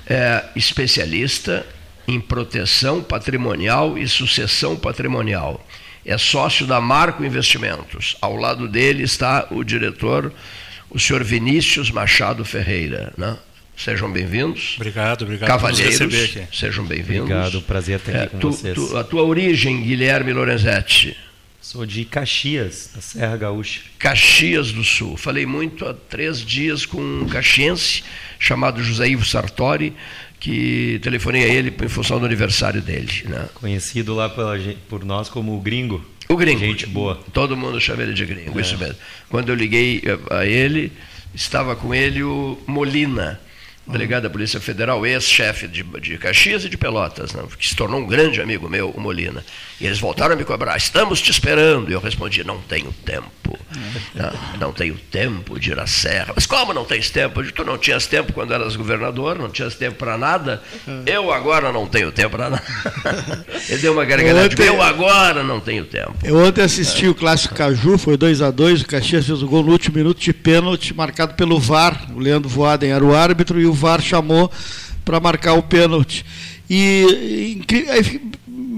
[0.07, 1.65] é especialista
[2.07, 5.63] em proteção patrimonial e sucessão patrimonial.
[6.03, 8.17] É sócio da Marco Investimentos.
[8.20, 10.34] Ao lado dele está o diretor,
[10.89, 13.13] o senhor Vinícius Machado Ferreira.
[13.17, 13.38] Né?
[13.80, 14.73] Sejam bem-vindos.
[14.75, 16.57] Obrigado, obrigado por nos Cavalheiros, receber aqui.
[16.57, 17.21] sejam bem-vindos.
[17.32, 18.75] Obrigado, prazer estar aqui É, com tu- vocês.
[18.75, 21.15] tu- a tua origem, Guilherme Lorenzetti?
[21.61, 23.82] Sou de Caxias, da Serra Gaúcha.
[23.97, 25.15] Caxias do Sul.
[25.15, 28.03] Falei muito há três dias com um caxiense
[28.38, 29.93] chamado José Ivo Sartori,
[30.41, 33.23] que telefonei a ele em função do aniversário dele.
[33.25, 33.47] Né?
[33.53, 34.57] Conhecido lá pela
[34.89, 36.03] por nós como o Gringo.
[36.27, 36.59] O gringo.
[36.59, 37.15] Gente boa.
[37.34, 38.61] Todo mundo chama ele de gringo, É.
[38.61, 38.95] isso mesmo.
[39.30, 40.91] Quando eu liguei eh, a ele,
[41.34, 43.39] estava com ele o Molina,
[43.90, 48.00] delegado da Polícia Federal, ex-chefe de, de Caxias e de Pelotas, né, que se tornou
[48.00, 49.44] um grande amigo meu, o Molina.
[49.82, 51.90] E eles voltaram a me cobrar, estamos te esperando.
[51.90, 53.39] E eu respondi, não tenho tempo.
[54.16, 54.32] Não,
[54.68, 56.34] não tenho tempo de ir à serra.
[56.36, 57.43] Mas como não tens tempo?
[57.52, 60.62] Tu não tinhas tempo quando eras governador, não tinhas tempo para nada.
[61.06, 62.64] Eu agora não tenho tempo para nada.
[63.70, 64.45] Ele deu uma gargalhada.
[64.45, 66.14] Ontem- Eu agora não tenho tempo.
[66.24, 69.64] Eu ontem assisti o clássico Caju, foi 2 a 2 o Caxias fez o gol
[69.64, 72.08] no último minuto de pênalti, marcado pelo VAR.
[72.16, 74.52] O Leandro Voaden era o árbitro e o VAR chamou
[75.06, 76.26] para marcar o pênalti.
[76.70, 78.22] E aí fi-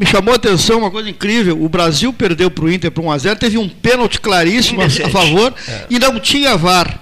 [0.02, 3.12] me chamou a atenção uma coisa incrível: o Brasil perdeu para o Inter por 1
[3.12, 5.86] a 0 teve um pênalti claríssimo a, favor É.
[5.92, 7.00] e não tinha VAR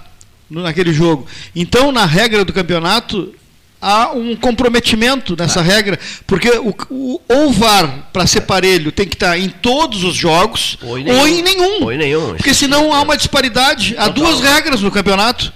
[0.50, 1.26] naquele jogo.
[1.56, 3.34] Então, na regra do campeonato,
[3.80, 9.08] há um comprometimento nessa regra, porque o, o, ou o VAR, para ser parelho, tem
[9.08, 11.42] que estar em todos os jogos, ou em em, nenhum.
[11.42, 11.84] nenhum.
[11.84, 12.34] Ou em nenhum.
[12.34, 13.94] Porque senão há uma disparidade.
[13.96, 14.24] Há Total.
[14.24, 15.50] duas regras no campeonato.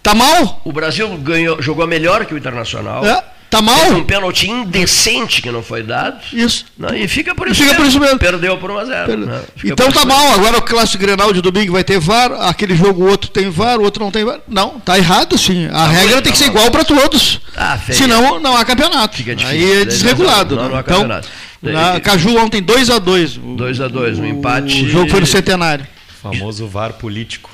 [0.00, 0.60] Tá mal?
[0.64, 3.04] O Brasil ganhou, jogou melhor que o Internacional.
[3.04, 3.24] É.
[3.52, 3.78] Tá mal?
[3.80, 6.16] Teve um pênalti indecente que não foi dado.
[6.32, 6.64] Isso.
[6.78, 8.18] Não, e fica por isso, fica por isso mesmo.
[8.18, 9.26] Perdeu por 1 a 0 Perdeu.
[9.26, 9.42] né?
[9.62, 13.08] Então tá mal, agora o clássico Grenal de domingo vai ter VAR, aquele jogo o
[13.10, 14.40] outro tem VAR, o outro não tem VAR.
[14.48, 15.68] Não, tá errado sim.
[15.70, 16.56] A regra bom, tem que tá ser bom.
[16.56, 17.40] igual para todos.
[17.84, 17.98] Feio.
[17.98, 19.18] Senão não há campeonato.
[19.18, 19.58] Fica difícil.
[19.60, 20.56] Aí é Daí desregulado.
[20.56, 20.76] não- não né?
[20.78, 21.28] há Então, campeonato.
[21.62, 24.82] na Caju ontem 2 a 2 2 a 2 um empate.
[24.82, 25.86] O jogo foi no centenário.
[26.22, 27.50] Famoso VAR político.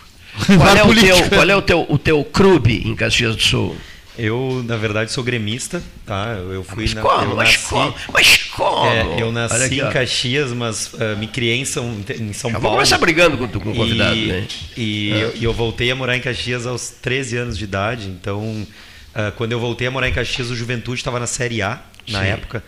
[0.46, 1.16] Qual VAR é, o político.
[1.18, 3.76] teu, qual é o teu, o teu clube em Caxias do Sul?
[4.19, 6.37] Eu, na verdade, sou gremista, tá?
[6.51, 7.23] Eu fui Mas na, como?
[7.31, 7.95] eu Mas nasci, como?
[8.12, 8.87] Mas como?
[8.87, 12.71] É, eu nasci aqui, em Caxias, mas ah, me criei em São, em São Paulo.
[12.71, 14.49] começar brigando com, com o convidado, e, né?
[14.77, 15.23] E, É.
[15.23, 18.09] eu, eu voltei a morar em Caxias aos 13 anos de idade.
[18.09, 18.66] Então,
[19.14, 22.23] ah, quando eu voltei a morar em Caxias, o Juventude estava na Série A, na
[22.23, 22.27] Sim.
[22.27, 22.64] época.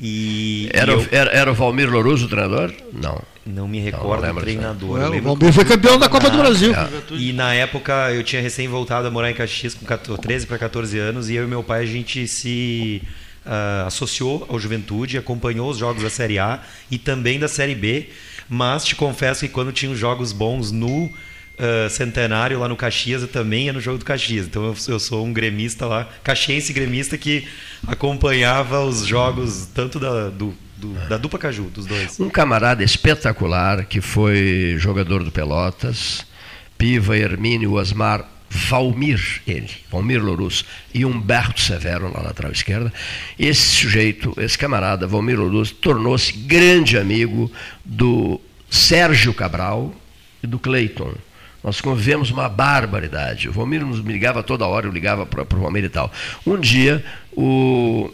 [0.00, 2.72] E, Era, e o- eu era, era o Valmir Louroso o treinador?
[2.92, 3.22] Não.
[3.46, 4.56] Não me não recordo do lembro disso.
[4.58, 4.90] treinador.
[4.90, 6.72] O lembro Valmir foi campeão da Copa do na- Brasil.
[7.12, 10.58] E na época eu tinha recém voltado a morar em Caxias com 14, 13 para
[10.58, 13.00] 14 anos e eu e meu pai a gente se
[13.44, 18.08] ah, associou ao Juventude, acompanhou os jogos da Série A e também da Série B,
[18.48, 21.08] mas te confesso que quando tinha os jogos bons no
[21.58, 24.46] ah, Centenário lá no Caxias, eu também ia no jogo do Caxias.
[24.46, 27.46] Então eu, eu sou um gremista lá, caxiense gremista que
[27.86, 32.18] acompanhava os jogos tanto da, do, do- da dupla Caju, dos dois.
[32.20, 36.26] Um camarada espetacular que foi jogador do Pelotas,
[36.78, 40.64] Piva, Hermínio, Osmar, Valmir, ele, Valmir Lourus
[40.94, 42.92] e Humberto Severo na lateral esquerda.
[43.38, 47.50] Esse sujeito, esse camarada, Valmir Lourus, tornou-se grande amigo
[47.84, 49.94] do Sérgio Cabral
[50.42, 51.12] e do Cleiton.
[51.64, 53.48] Nós convivemos uma barbaridade.
[53.48, 56.12] O Valmir nos ligava toda hora, eu ligava para o Valmir e tal.
[56.46, 58.08] Um dia, o-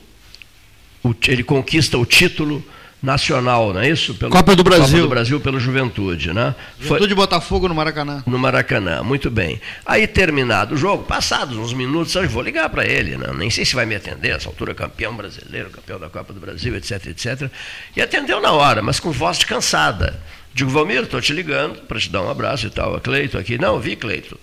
[1.28, 2.64] ele conquista o título
[3.03, 4.14] nacional, não é isso?
[4.14, 4.86] Pelo, Copa do Brasil.
[4.86, 6.55] Copa do Brasil pela Juventude, né?
[6.78, 8.22] Foi Juventude de Botafogo no Maracanã.
[8.24, 9.61] no Maracanã, muito bem.
[9.84, 13.26] Aí terminado o jogo, passados uns minutos, eu vou ligar para ele, né?
[13.36, 16.76] nem sei se vai me atender, essa altura campeão brasileiro, campeão da Copa do Brasil,
[16.76, 17.50] etc, etc.
[17.96, 20.20] E atendeu na hora, mas com voz de cansada.
[20.55, 22.94] Digo, Valmir, estou te ligando para te dar um abraço e tal.
[22.94, 23.59] A Cleito aqui.
[23.59, 24.38] Não, vi, Cleito.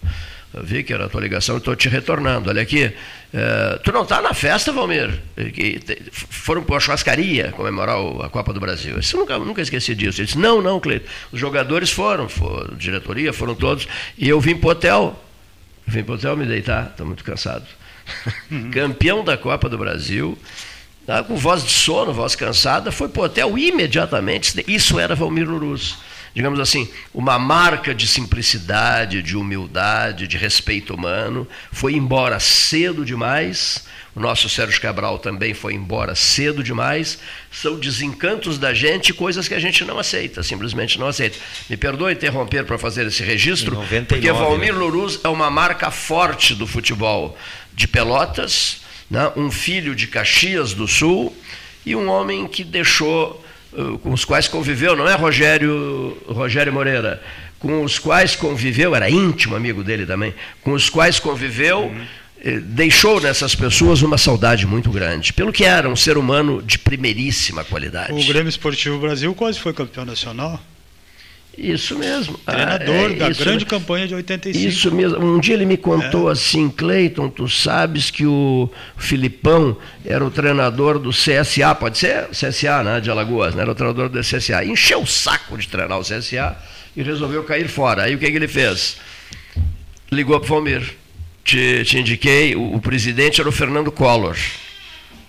[0.51, 2.49] Eu vi que era a tua ligação e estou te retornando.
[2.49, 2.91] Olha aqui,
[3.31, 5.21] eh, tu não está na festa, Valmir?
[5.53, 8.93] Que te- foram para a churrascaria comemorar o- a Copa do Brasil.
[8.95, 10.19] Eu disse, nunca, nunca esqueci disso.
[10.19, 11.07] Ele disse, não, não, Cleito.
[11.31, 13.87] Os jogadores foram, foram, diretoria, foram todos.
[14.17, 15.23] E eu vim para o hotel.
[15.85, 17.65] Vim para o hotel me deitar, estou muito cansado.
[18.73, 20.35] Campeão da Copa do Brasil,
[21.05, 24.63] tá, com voz de sono, voz cansada, foi para o hotel imediatamente.
[24.67, 25.97] Isso era Valmir Lurus.
[26.39, 31.45] Digamos assim, uma marca de simplicidade, de humildade, de respeito humano.
[31.69, 33.83] Foi embora cedo demais.
[34.15, 37.19] O nosso Sérgio Cabral também foi embora cedo demais.
[37.51, 41.37] São desencantos da gente, coisas que a gente não aceita, simplesmente não aceita.
[41.69, 44.79] Me perdoe interromper para fazer esse registro, Em 99, porque Valmir né?
[44.79, 47.37] Lurus é uma marca forte do futebol
[47.73, 48.79] de Pelotas,
[49.11, 49.29] né?
[49.35, 51.35] um filho de Caxias do Sul
[51.85, 53.45] e um homem que deixou,
[54.01, 57.21] com os quais conviveu, não é Rogério, Rogério Moreira,
[57.59, 61.93] com os quais conviveu, era íntimo amigo dele também, com os quais conviveu,
[62.43, 66.79] eh, deixou nessas pessoas uma saudade muito grande, pelo que era um ser humano de
[66.79, 68.13] primeiríssima qualidade.
[68.13, 70.59] O Grêmio Esportivo Brasil quase foi campeão nacional.
[71.61, 72.39] Isso mesmo.
[72.47, 74.65] Ah, Treinador é, da grande campanha de 85.
[74.65, 75.19] Isso mesmo.
[75.19, 80.97] Um dia ele me contou assim, Cleiton, tu sabes que o Filipão era o treinador
[80.97, 82.29] do CSA, pode ser?
[82.29, 83.01] CSA, né?
[83.01, 83.63] De Alagoas, né?
[83.63, 84.63] Era o treinador do CSA.
[84.63, 86.55] Encheu o saco de treinar o CSA
[86.95, 88.03] e resolveu cair fora.
[88.03, 88.97] Aí o que, que ele fez?
[90.09, 90.95] Ligou para o Valmir.
[91.43, 94.37] Te, te indiquei, o, o presidente era o Fernando Collor,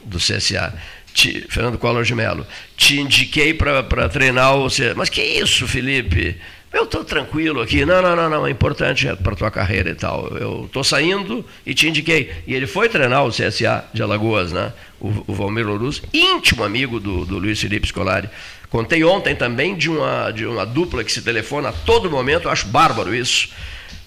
[0.05, 0.73] do CSA.
[1.15, 2.47] Te- Fernando Collor de Mello.
[2.77, 4.69] Te indiquei para treinar o.
[4.71, 6.37] C- Mas que isso, Felipe?
[6.73, 7.85] Eu estou tranquilo aqui.
[7.85, 8.47] Não, não, não, não.
[8.47, 10.29] É importante para tua carreira e tal.
[10.39, 12.31] Eu estou saindo e te indiquei.
[12.47, 14.73] E ele foi treinar o CSA de Alagoas, né?
[15.01, 18.29] O, o Valmir Louruz, íntimo amigo do, do Luiz Felipe Scolari.
[18.69, 22.45] Contei ontem também de uma, de uma dupla que se telefona a todo momento.
[22.45, 23.49] Eu acho bárbaro isso.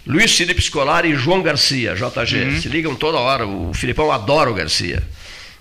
[0.07, 2.61] Luiz Felipe Scolari e João Garcia, JG.
[2.61, 3.45] Se ligam toda hora.
[3.45, 5.03] O Filipão adora o Garcia.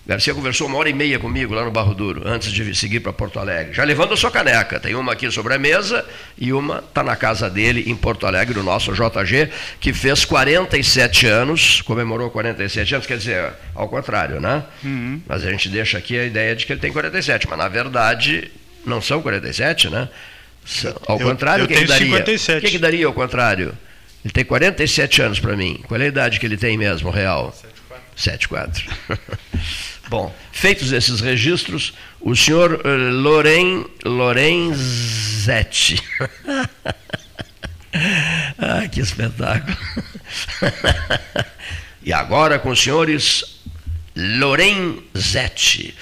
[0.04, 3.12] Garcia conversou uma hora e meia comigo lá no Barro Duro, antes de seguir para
[3.12, 3.72] Porto Alegre.
[3.72, 4.80] Já levando a sua caneca.
[4.80, 6.04] Tem uma aqui sobre a mesa
[6.36, 9.48] e uma está na casa dele, em Porto Alegre, o nosso JG,
[9.80, 14.64] que fez 47 anos, comemorou 47 anos, quer dizer, ao contrário, né?
[14.82, 15.20] Uhum.
[15.24, 18.50] Mas a gente deixa aqui a ideia de que ele tem 47, mas na verdade
[18.84, 20.08] não são 47, né?
[20.66, 22.06] São- Ao Eu- contrário, eu o que, que daria?
[22.06, 22.58] 57.
[22.58, 23.72] O que, que daria ao contrário?
[24.24, 25.80] Ele tem 47 anos para mim.
[25.86, 27.54] Qual é a idade que ele tem mesmo, real?
[28.16, 28.84] 74.
[30.12, 35.98] Bom, feitos esses registros, o senhor eh, Loren, Lorenzetti.
[38.58, 39.74] ah, que espetáculo.
[42.04, 43.58] e agora com os senhores
[44.14, 45.94] Lorenzetti,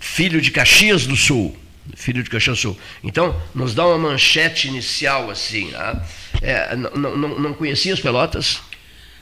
[0.00, 1.54] filho de Caxias do Sul.
[1.94, 2.78] Filho de Caxias do Sul.
[3.04, 5.66] Então, nos dá uma manchete inicial assim.
[5.72, 6.02] Né?
[6.40, 8.62] É, não, não conhecia as Pelotas?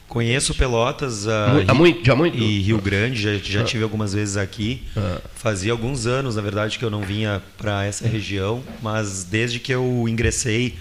[0.09, 1.31] Conheço Pelotas uh,
[1.67, 2.39] Há muito, já muito?
[2.39, 3.65] e Rio Grande, já, já Ah.
[3.65, 4.83] tive algumas vezes aqui.
[4.97, 5.21] Ah.
[5.35, 9.73] Fazia alguns anos, na verdade, que eu não vinha para essa região, mas desde que
[9.73, 10.77] eu ingressei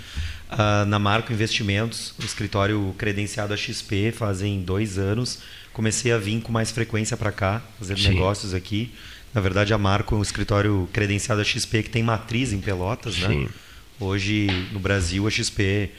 [0.50, 5.40] ah, na Marco Investimentos, o escritório credenciado a XP, fazem dois anos,
[5.74, 8.10] comecei a vir com mais frequência para cá, fazendo Sim.
[8.10, 8.92] negócios aqui.
[9.34, 13.18] Na verdade, a Marco é um escritório credenciado a XP que tem matriz em Pelotas,
[13.18, 13.48] né?
[14.00, 15.90] Hoje, no Brasil, a XP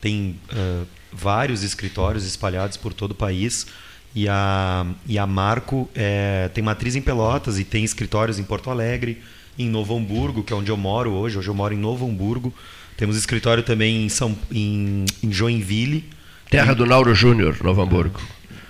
[0.00, 0.82] tem ah,
[1.12, 3.66] vários escritórios espalhados por todo o país.
[4.14, 8.68] E a, e a Marco eh, tem matriz em Pelotas e tem escritórios em Porto
[8.70, 9.22] Alegre,
[9.58, 11.38] em Novo Hamburgo, que é onde eu moro hoje.
[11.38, 12.52] Hoje eu moro em Novo Hamburgo.
[12.96, 16.04] Temos escritório também em, São, em, em Joinville.
[16.50, 18.20] Terra do Nauro Júnior, Novo Hamburgo.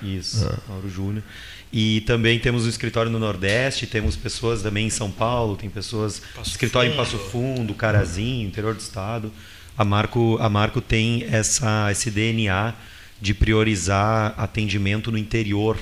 [0.01, 0.59] Isso, Ah.
[0.69, 1.25] Mauro Júnior.
[1.73, 6.23] E também temos um escritório no Nordeste, temos pessoas também em São Paulo, tem pessoas.
[6.45, 9.33] escritório em Passo Fundo, Carazinho, interior do estado.
[9.77, 12.75] A Marco, a Marco tem essa, esse DNA
[13.21, 15.79] de priorizar atendimento no interior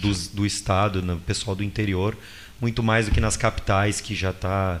[0.00, 2.16] dos- do estado, no pessoal do interior,
[2.60, 4.80] muito mais do que nas capitais, que já está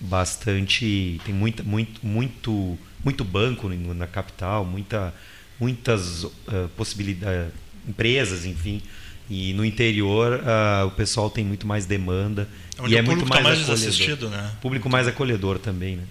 [0.00, 1.20] bastante.
[1.24, 5.14] tem muita, muito, muito, muito banco na capital, muita,
[5.58, 7.52] muitas ah, possibilidades,
[7.88, 8.82] empresas, enfim.
[9.28, 12.48] E no interior ah, o pessoal tem muito mais demanda.
[12.78, 13.74] Onde e é muito tá mais mais acolhedor.
[13.88, 14.52] assistido, né?
[14.60, 16.04] Público mais acolhedor também, né?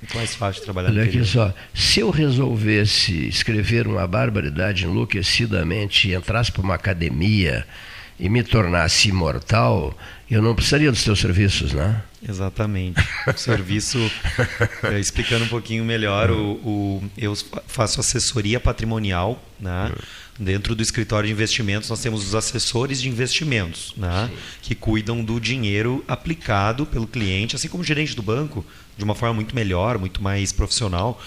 [0.00, 6.14] Muito mais fácil trabalhar Olha aqui só, se eu resolvesse escrever uma barbaridade enlouquecidamente e
[6.14, 7.66] entrasse para uma academia
[8.18, 9.96] e me tornasse imortal,
[10.30, 12.02] eu não precisaria dos teus serviços, né?
[12.26, 13.00] Exatamente.
[13.26, 13.98] O serviço,
[14.84, 19.42] eh, explicando um pouquinho melhor, o, o- eu fa- faço assessoria patrimonial.
[19.58, 19.90] Né?
[20.42, 24.30] Dentro do escritório de investimentos, nós temos os assessores de investimentos, né?
[24.62, 28.64] que cuidam do dinheiro aplicado pelo cliente, assim como o gerente do banco,
[28.96, 31.20] de uma forma muito melhor, muito mais profissional.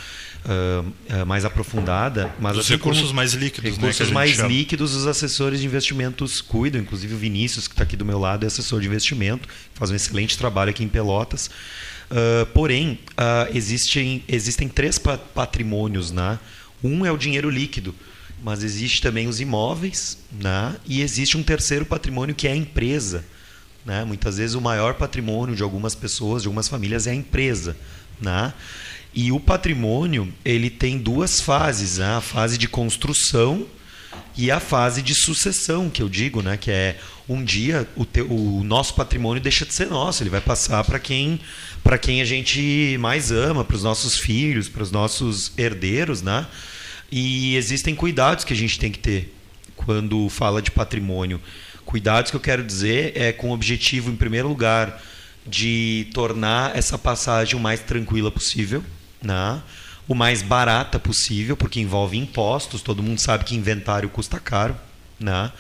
[0.46, 4.50] ah, ah, mais aprofundada, mas Dos assim recursos mais líquidos, né, recursos gente mais chama.
[4.50, 8.44] líquidos os assessores de investimentos cuidam, inclusive o Vinícius, que está aqui do meu lado,
[8.44, 11.50] é assessor de investimento, faz um excelente trabalho aqui em Pelotas.
[12.12, 12.98] Ah, porém,
[13.54, 16.12] existem, existem três pa- patrimônios.
[16.12, 16.38] Né?
[16.84, 17.96] Um é o dinheiro líquido,
[18.44, 20.76] mas existe também os imóveis, né?
[20.86, 23.24] e existe um terceiro patrimônio que é a empresa.
[23.86, 24.04] Né?
[24.04, 27.78] Muitas vezes o maior patrimônio de algumas pessoas, de algumas famílias, é a empresa.
[28.20, 28.54] Né?
[29.14, 32.18] E o patrimônio ele tem duas fases, né?
[32.18, 33.66] a fase de construção
[34.36, 36.58] e a fase de sucessão, que eu digo, né?
[36.58, 40.42] que é um dia o, teu- o nosso patrimônio deixa de ser nosso, ele vai
[40.42, 41.40] passar para quem,
[41.82, 46.22] para quem a gente mais ama, para os nossos filhos, para os nossos herdeiros.
[46.22, 46.46] Né?
[47.12, 49.34] E existem cuidados que a gente tem que ter
[49.76, 51.40] quando fala de patrimônio.
[51.86, 55.02] Cuidados que eu quero dizer é com o objetivo, em primeiro lugar,
[55.46, 58.84] de tornar essa passagem o mais tranquila possível,
[59.22, 59.62] né?
[60.08, 64.76] o mais barata possível, porque envolve impostos, todo mundo sabe que inventário custa caro.
[65.20, 65.52] Né?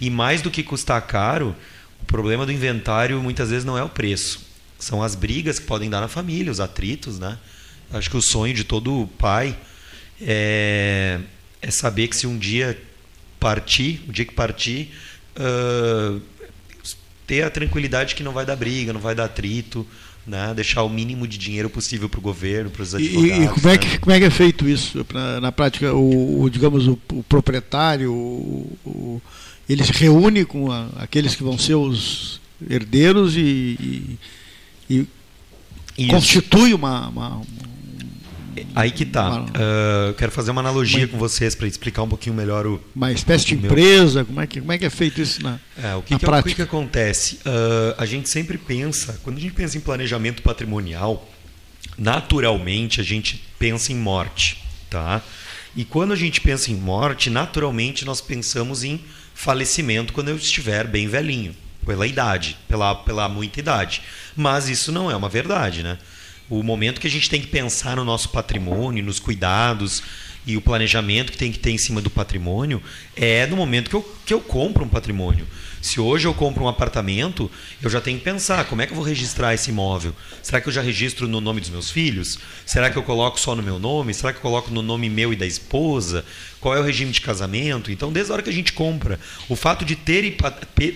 [0.00, 1.54] E mais do que custar caro,
[2.00, 4.40] o problema do inventário muitas vezes não é o preço,
[4.78, 7.18] são as brigas que podem dar na família, os atritos.
[7.18, 7.38] Né?
[7.92, 9.56] Acho que o sonho de todo pai
[10.22, 11.18] é,
[11.60, 12.80] é saber que se um dia
[13.40, 14.90] partir, o dia que partir,
[15.36, 16.18] ah,
[17.26, 19.86] ter a tranquilidade que não vai dar briga, não vai dar atrito,
[20.26, 20.52] né?
[20.54, 23.44] deixar o mínimo de dinheiro possível para o governo, para os E, advogados.
[23.44, 23.78] e como, é né?
[23.78, 25.04] que, como é que é feito isso?
[25.04, 28.76] Pra- na prática, o, o, digamos, o, o proprietário, o,
[29.84, 34.18] se reúne com a- aqueles que vão ser os herdeiros e,
[34.90, 35.06] e-
[35.98, 37.42] e constitui uma, uma-
[38.74, 39.28] Aí que tá.
[39.28, 39.48] Uma-
[40.08, 42.82] eu quero fazer uma analogia com vocês para explicar um pouquinho melhor o.
[42.94, 44.24] uma espécie de meu- empresa.
[44.24, 46.24] Como é, que, como é que é feito isso na, É, o que, na que,
[46.24, 46.54] é- o que prática?
[46.54, 47.38] que acontece?
[47.44, 51.28] Ah, a gente sempre pensa, quando a gente pensa em planejamento patrimonial,
[51.98, 55.22] naturalmente a gente pensa em morte, tá?
[55.74, 59.00] E quando a gente pensa em morte, naturalmente nós pensamos em
[59.34, 61.54] falecimento quando eu estiver bem velhinho,
[61.86, 64.02] pela idade, pela, pela muita idade.
[64.36, 65.98] Mas isso não é uma verdade, né?
[66.52, 70.02] O momento que a gente tem que pensar no nosso patrimônio, nos cuidados
[70.46, 72.82] e o planejamento que tem que ter em cima do patrimônio
[73.16, 75.46] é no momento que eu, que eu compro um patrimônio.
[75.82, 77.50] Se hoje eu compro um apartamento,
[77.82, 80.14] eu já tenho que pensar como é que eu vou registrar esse imóvel.
[80.40, 82.38] Será que eu já registro no nome dos meus filhos?
[82.64, 84.14] Será que eu coloco só no meu nome?
[84.14, 86.24] Será que eu coloco no nome meu e da esposa?
[86.60, 87.90] Qual é o regime de casamento?
[87.90, 89.18] Então, desde a hora que a gente compra,
[89.48, 90.36] o fato de ter,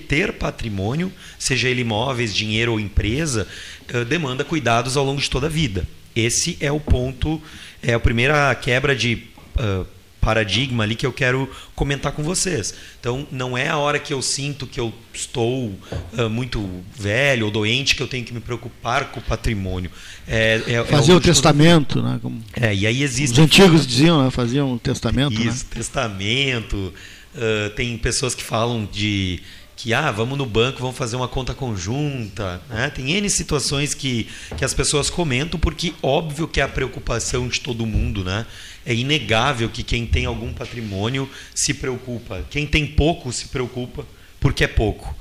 [0.08, 3.48] ter patrimônio, seja ele imóveis, dinheiro ou empresa,
[3.88, 5.84] eh, demanda cuidados ao longo de toda a vida.
[6.14, 7.42] Esse é o ponto,
[7.82, 9.24] é a primeira quebra de
[9.58, 9.84] ah,
[10.26, 12.74] paradigma ali que eu quero comentar com vocês.
[12.98, 16.68] Então, não é a hora que eu sinto que eu estou uh, muito
[16.98, 19.88] velho ou doente que eu tenho que me preocupar com o patrimônio.
[20.26, 22.18] É, é, Fazer é o testamento, né?
[22.20, 24.28] Como é, e aí existe os antigos diziam, né?
[24.32, 25.40] faziam o testamento.
[25.40, 25.70] Isso, né?
[25.70, 26.92] testamento.
[27.32, 29.40] Uh, tem pessoas que falam de
[29.76, 32.60] que ah, vamos no banco, vamos fazer uma conta conjunta.
[32.68, 32.90] Né?
[32.90, 37.60] Tem N situações que, que as pessoas comentam, porque óbvio que é a preocupação de
[37.60, 38.24] todo mundo.
[38.24, 38.44] Né?
[38.86, 42.46] É inegável que quem tem algum patrimônio se preocupa.
[42.48, 44.06] Quem tem pouco se preocupa
[44.38, 45.14] porque é pouco.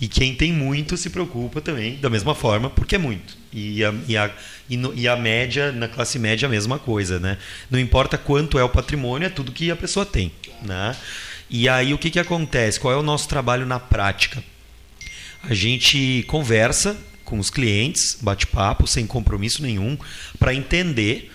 [0.00, 3.38] E quem tem muito se preocupa também, da mesma forma, porque é muito.
[3.52, 4.30] E a, e a,
[4.68, 7.20] e, no, e a média, na classe média, a mesma coisa.
[7.20, 7.38] Né?
[7.70, 10.32] Não importa quanto é o patrimônio, é tudo que a pessoa tem.
[10.62, 10.96] Né?
[11.48, 12.80] E aí o que, que acontece?
[12.80, 14.42] Qual é o nosso trabalho na prática?
[15.42, 19.96] A gente conversa com os clientes, bate-papo, sem compromisso nenhum,
[20.38, 21.30] para entender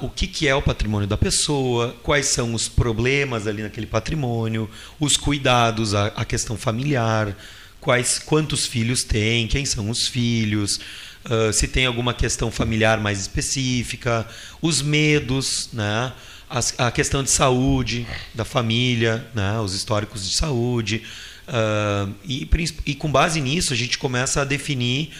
[0.00, 4.68] o que, que é o patrimônio da pessoa, quais são os problemas ali naquele patrimônio,
[4.98, 7.36] os cuidados, a, a questão familiar,
[7.80, 10.80] quais, quantos filhos tem, quem são os filhos,
[11.26, 14.26] uh, se tem alguma questão familiar mais específica,
[14.60, 16.12] os medos, né?
[16.78, 21.02] a questão de saúde da família, né, os históricos de saúde.
[21.48, 22.48] Uh, e,
[22.86, 25.10] e com base nisso, a gente começa a definir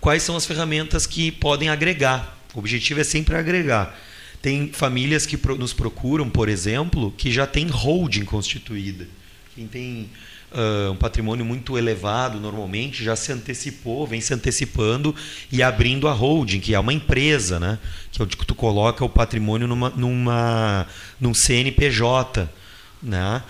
[0.00, 2.38] quais são as ferramentas que podem agregar.
[2.54, 3.98] O objetivo é sempre agregar.
[4.40, 9.08] Tem famílias que nos procuram, por exemplo, que já tem holding constituída.
[9.54, 10.10] Quem tem
[10.52, 15.14] uh, um patrimônio muito elevado, normalmente, já se antecipou, vem se antecipando
[15.50, 17.78] e abrindo a holding, que é uma empresa, né?
[18.12, 20.86] que é onde tu coloca o patrimônio numa, numa,
[21.20, 22.48] num CNPJ.
[23.02, 23.42] Né?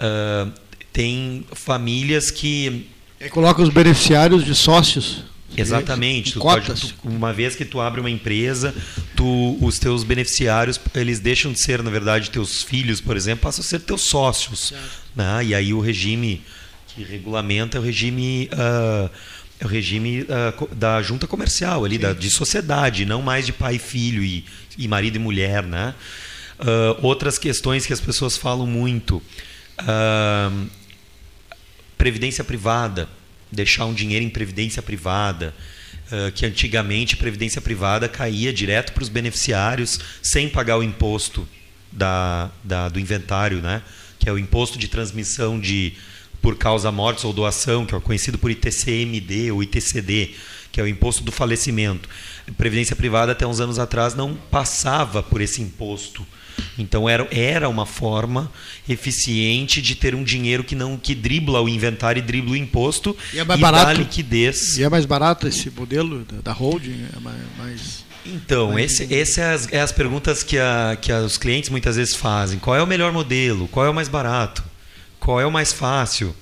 [0.00, 0.52] Uh,
[0.92, 2.88] tem famílias que.
[3.20, 5.24] E coloca os beneficiários de sócios.
[5.56, 6.32] Exatamente.
[6.32, 8.74] Tu pode, tu, uma vez que tu abre uma empresa,
[9.14, 13.62] tu, os teus beneficiários eles deixam de ser, na verdade, teus filhos, por exemplo, passam
[13.62, 14.72] a ser teus sócios.
[15.14, 15.46] Né?
[15.46, 16.42] E aí o regime
[16.96, 18.48] que regulamenta é o regime.
[18.52, 19.10] Uh,
[19.58, 23.76] é o regime uh, da junta comercial ali, da, de sociedade, não mais de pai
[23.76, 24.44] e filho e,
[24.76, 25.94] e marido e mulher, né?
[26.58, 29.22] Uh, outras questões que as pessoas falam muito,
[31.96, 33.08] previdência privada,
[33.50, 35.54] deixar um dinheiro em previdência privada,
[36.34, 41.48] que antigamente previdência privada caía direto para os beneficiários sem pagar o imposto
[41.90, 43.82] da, da, do inventário, né?
[44.18, 45.94] Que é o imposto de transmissão de
[46.40, 50.34] por causa mortes ou doação, que é conhecido por ITCMD ou ITCD,
[50.70, 52.08] que é o imposto do falecimento.
[52.56, 56.24] Previdência privada até uns anos atrás não passava por esse imposto.
[56.78, 58.50] Então era, era uma forma
[58.88, 63.16] eficiente de ter um dinheiro que não que dribla o inventário e dribla o imposto
[63.32, 64.76] e, é mais e barato, dá liquidez.
[64.78, 67.06] E é mais barato esse modelo da, da holding?
[67.16, 71.38] É mais, mais então, mais esse, é, as, é as perguntas que, a, que os
[71.38, 72.58] clientes muitas vezes fazem.
[72.58, 73.68] Qual é o melhor modelo?
[73.68, 74.64] Qual é o mais barato?
[75.20, 76.34] Qual é o mais fácil?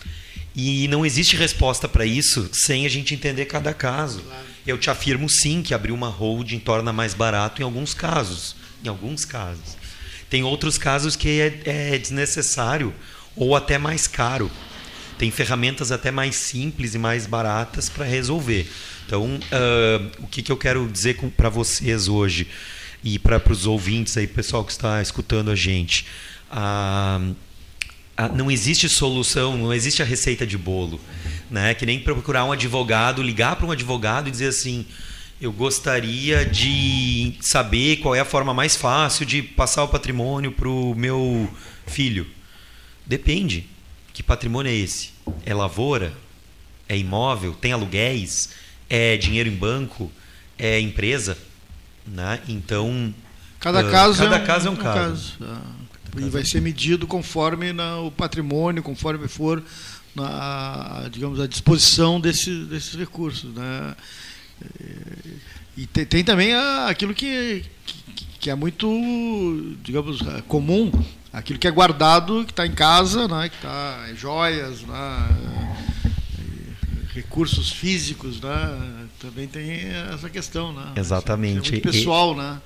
[0.55, 4.23] E não existe resposta para isso sem a gente entender cada caso.
[4.67, 8.57] Eu te afirmo sim que abrir uma holding torna mais barato em alguns casos.
[8.83, 9.77] Em alguns casos.
[10.35, 12.93] Tem outros casos que é, é desnecessário
[13.37, 14.51] ou até mais caro.
[15.17, 18.69] Tem ferramentas até mais simples e mais baratas para resolver.
[19.07, 22.49] Então, uh, o que, que eu quero dizer para vocês hoje
[23.05, 26.05] e para os ouvintes aí, pessoal que está escutando a gente.
[26.51, 27.37] Uh,
[28.35, 31.01] não existe solução, não existe a receita de bolo.
[31.49, 31.75] Né?
[31.75, 34.85] Que nem procurar um advogado, ligar para um advogado e dizer assim:
[35.41, 40.69] eu gostaria de saber qual é a forma mais fácil de passar o patrimônio para
[40.69, 41.49] o meu
[41.87, 42.27] filho.
[43.07, 43.67] Depende.
[44.13, 45.11] Que patrimônio é esse?
[45.45, 46.15] É lavoura?
[46.89, 47.53] É imóvel?
[47.53, 48.51] Tem aluguéis?
[48.89, 50.11] É dinheiro em banco?
[50.59, 51.37] É empresa?
[52.07, 52.41] Né?
[52.49, 53.13] Então.
[53.59, 54.99] Cada caso, cada é, um, caso é um, um caso.
[55.01, 55.37] caso.
[55.43, 55.85] Ah.
[56.17, 59.63] E vai ser medido conforme na, o patrimônio, conforme for
[60.15, 63.53] na, digamos, a disposição desse, desses recursos.
[63.53, 63.97] Né?
[65.77, 70.91] E tem, tem também a, aquilo que, que, que, é muito, digamos, comum,
[71.33, 73.49] aquilo que é guardado, que está em casa, né?
[73.49, 75.37] que está joias, né?
[77.13, 79.07] recursos físicos, né?
[79.21, 80.73] também tem essa questão.
[80.73, 80.93] Né?
[80.97, 81.77] Exatamente.
[81.77, 82.39] É pessoal, e...
[82.39, 82.61] né?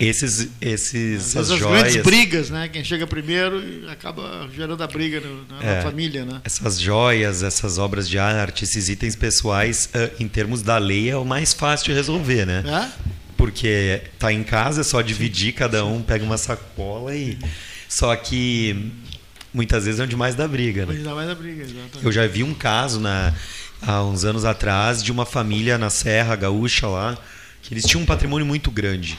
[0.00, 1.82] Esses, esses as joias.
[1.82, 2.68] grandes brigas, né?
[2.68, 6.40] Quem chega primeiro acaba gerando a briga no, na, é, família, né?
[6.42, 11.16] Essas joias, essas obras de arte, esses itens pessoais, uh, em termos da lei, é
[11.16, 12.64] o mais fácil de resolver, né?
[12.66, 13.10] É?
[13.36, 17.38] Porque tá em casa, é só dividir, cada um pega uma sacola e.
[17.86, 18.92] Só que
[19.52, 20.94] muitas vezes é onde mais dá briga, né?
[20.94, 22.04] Onde dá mais da briga, exatamente.
[22.04, 23.34] Eu já vi um caso na,
[23.82, 27.18] há uns anos atrás de uma família na Serra Gaúcha lá
[27.62, 29.18] que eles tinham um patrimônio muito grande.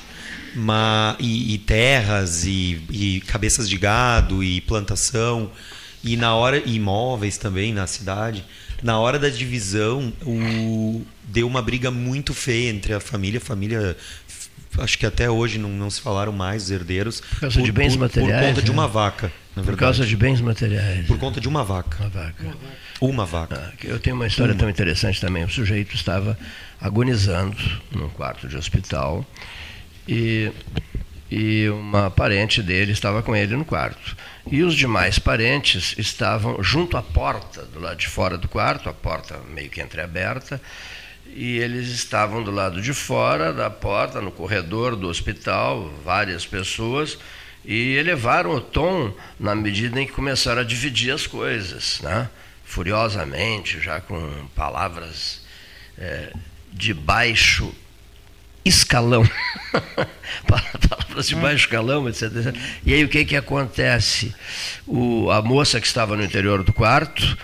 [0.55, 5.49] Ma- e, e terras e, e cabeças de gado e plantação
[6.03, 8.43] e na hora e imóveis também na cidade
[8.83, 13.95] na hora da divisão o, deu uma briga muito feia entre a família a família
[14.79, 17.95] acho que até hoje não, não se falaram mais os herdeiros por causa de bens
[17.95, 18.73] materiais, por conta de né?
[18.77, 21.05] uma vaca na Por causa de bens materiais.
[21.07, 22.45] por conta de uma vaca Uma vaca.
[23.01, 24.59] uma vaca Eu tenho uma história Uma.
[24.59, 25.43] tão interessante também.
[25.43, 26.37] O sujeito estava
[26.79, 27.57] agonizando
[27.91, 29.25] num quarto de hospital
[30.07, 30.51] e,
[31.29, 34.15] e uma parente dele estava com ele no quarto.
[34.49, 38.93] E os demais parentes estavam junto à porta, do lado de fora do quarto, a
[38.93, 40.61] porta meio que entreaberta,
[41.27, 47.17] e eles estavam do lado de fora da porta, no corredor do hospital, várias pessoas,
[47.63, 52.29] e elevaram o tom na medida em que começaram a dividir as coisas, né?
[52.71, 55.41] furiosamente, já com palavras
[55.97, 56.31] eh,
[56.71, 57.75] de baixo
[58.63, 59.27] escalão.
[61.11, 62.55] palavras de baixo escalão, etc, etc.
[62.85, 64.33] E aí o que, que acontece?
[64.87, 67.37] O, a moça que estava no interior do quarto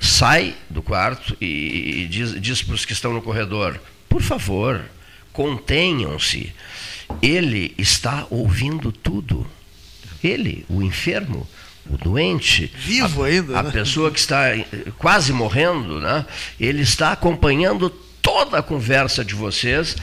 [0.00, 4.82] sai do quarto e, e diz, diz para os que estão no corredor: por favor,
[5.32, 6.52] contenham-se.
[7.20, 9.46] Ele está ouvindo tudo.
[10.24, 11.46] Ele, o enfermo,
[11.88, 13.70] o doente, Vivo a, ainda, a né?
[13.70, 14.44] pessoa que está
[14.98, 16.24] quase morrendo, né?
[16.58, 17.90] ele está acompanhando
[18.22, 19.96] toda a conversa de vocês,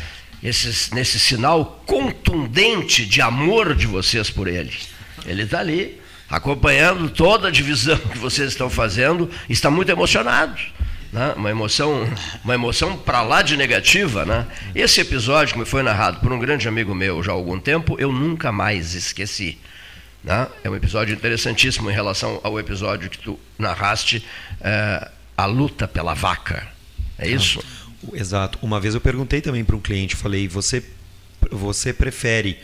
[0.44, 4.74] esse, nesse sinal contundente de amor de vocês por ele.
[5.26, 10.60] Ele está ali, acompanhando toda a divisão que vocês estão fazendo, está muito emocionado.
[11.12, 11.34] Né?
[11.36, 12.08] Uma emoção,
[12.44, 14.26] uma emoção para lá de negativa.
[14.26, 14.46] Né?
[14.76, 17.96] Esse episódio que me foi narrado por um grande amigo meu já há algum tempo,
[18.00, 19.58] eu nunca mais esqueci.
[20.24, 20.48] Né?
[20.64, 24.26] É um episódio interessantíssimo em relação ao episódio que tu narraste,
[24.62, 26.68] eh, a luta pela vaca.
[27.18, 27.64] É isso?
[28.14, 28.60] Exato.
[28.62, 30.84] Uma vez eu perguntei também para um cliente, falei, você,
[31.52, 32.58] você prefere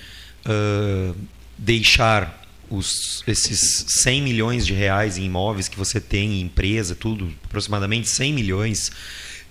[0.46, 1.14] ah,
[1.58, 7.32] deixar os, esses 100 milhões de reais em imóveis que você tem em empresa, tudo,
[7.44, 8.92] aproximadamente 100 milhões,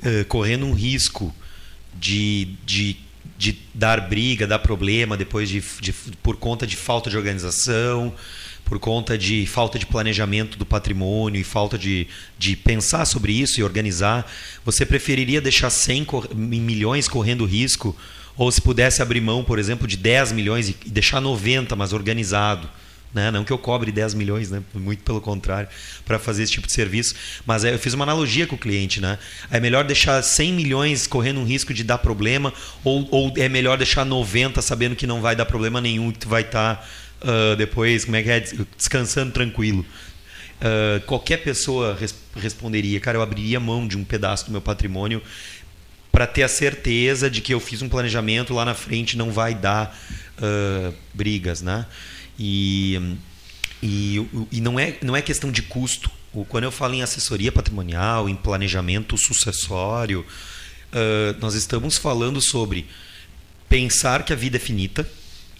[0.03, 1.35] ah, correndo um risco
[1.95, 2.97] de, de,
[3.39, 8.14] de dar briga, dar problema depois de, de, por conta de falta de organização,
[8.65, 12.07] por conta de falta de planejamento do patrimônio e falta de,
[12.39, 14.31] de pensar sobre isso e organizar,
[14.65, 17.97] você preferiria deixar 100 cor- milhões correndo risco
[18.37, 22.69] ou se pudesse abrir mão, por exemplo, de 10 milhões e deixar 90, mas organizado?
[23.12, 23.31] Né?
[23.31, 24.61] Não que eu cobre 10 milhões, né?
[24.75, 25.69] muito pelo contrário,
[26.05, 27.15] para fazer esse tipo de serviço.
[27.47, 29.01] Mas é, eu fiz uma analogia com o cliente.
[29.01, 29.19] Né?
[29.53, 32.53] É melhor deixar 100 milhões correndo um risco de dar problema
[32.83, 36.29] ou, ou é melhor deixar 90 sabendo que não vai dar problema nenhum, que tu
[36.29, 36.85] vai estar
[37.25, 39.85] ah, depois, como é que é, Des- descansando tranquilo.
[40.61, 45.22] Ah, qualquer pessoa res- responderia, cara, eu abriria mão de um pedaço do meu patrimônio
[46.12, 49.55] para ter a certeza de que eu fiz um planejamento lá na frente não vai
[49.55, 49.99] dar
[50.39, 51.87] ah, brigas, né?
[52.39, 53.16] E,
[53.83, 56.11] e, e não, é, não é questão de custo.
[56.49, 60.25] Quando eu falo em assessoria patrimonial, em planejamento sucessório,
[60.93, 62.87] ah, nós estamos falando sobre
[63.68, 65.09] pensar que a vida é finita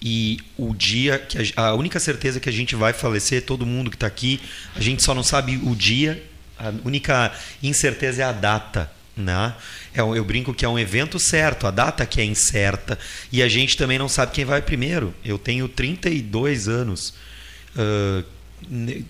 [0.01, 3.89] e o dia que a, a única certeza que a gente vai falecer, todo mundo
[3.89, 4.39] que está aqui,
[4.75, 6.23] a gente só não sabe o dia,
[6.57, 8.91] a única incerteza é a data.
[9.17, 9.53] Né?
[9.93, 12.99] É eu brinco que é um evento certo, a data que é incerta
[13.31, 15.13] e a gente também não sabe quem vai primeiro.
[15.23, 17.13] Eu tenho 32 anos.
[18.69, 19.05] Ne-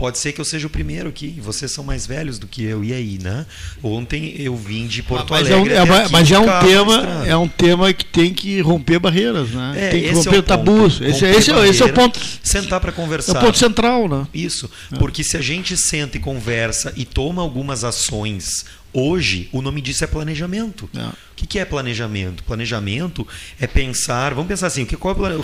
[0.00, 1.38] pode ser que eu seja o primeiro aqui.
[1.42, 2.82] Vocês são mais velhos do que eu.
[2.82, 3.44] E aí, né?
[3.82, 5.74] Ontem eu vim de Porto mas é um, Alegre.
[5.74, 7.26] é uma- aqui mas é um carro na tema, estrada.
[7.26, 9.74] é um tema que tem que romper barreiras, né?
[9.76, 10.46] É, tem que esse é romper o ponto.
[10.46, 10.94] tabus.
[10.94, 12.20] Esse, Romper esse, é- esse é o barreira, ponto.
[12.42, 13.36] Sentar para conversar.
[13.36, 14.26] É o ponto central, né?
[14.32, 14.70] Isso.
[14.98, 20.02] Porque se a gente senta e conversa e toma algumas ações hoje, o nome disso
[20.02, 20.88] é planejamento.
[20.94, 22.42] O que, é planejamento?
[22.44, 23.26] Planejamento
[23.60, 25.40] é pensar, vamos pensar assim, o que qual é o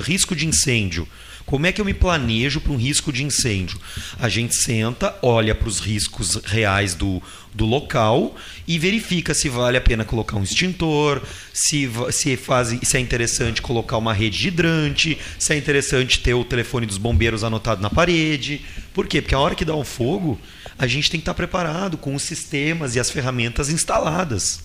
[0.00, 1.06] risco de incêndio?
[1.46, 3.78] Como é que eu me planejo para um risco de incêndio?
[4.18, 7.22] A gente senta, olha para os riscos reais do,
[7.54, 8.34] do local
[8.66, 11.22] e verifica se vale a pena colocar um extintor,
[11.54, 16.34] se, se, faz, se é interessante colocar uma rede de hidrante, se é interessante ter
[16.34, 18.62] o telefone dos bombeiros anotado na parede.
[18.92, 19.22] Por quê?
[19.22, 20.40] Porque a hora que dá um fogo,
[20.76, 24.64] a gente tem que estar preparado com os sistemas e as ferramentas instaladas.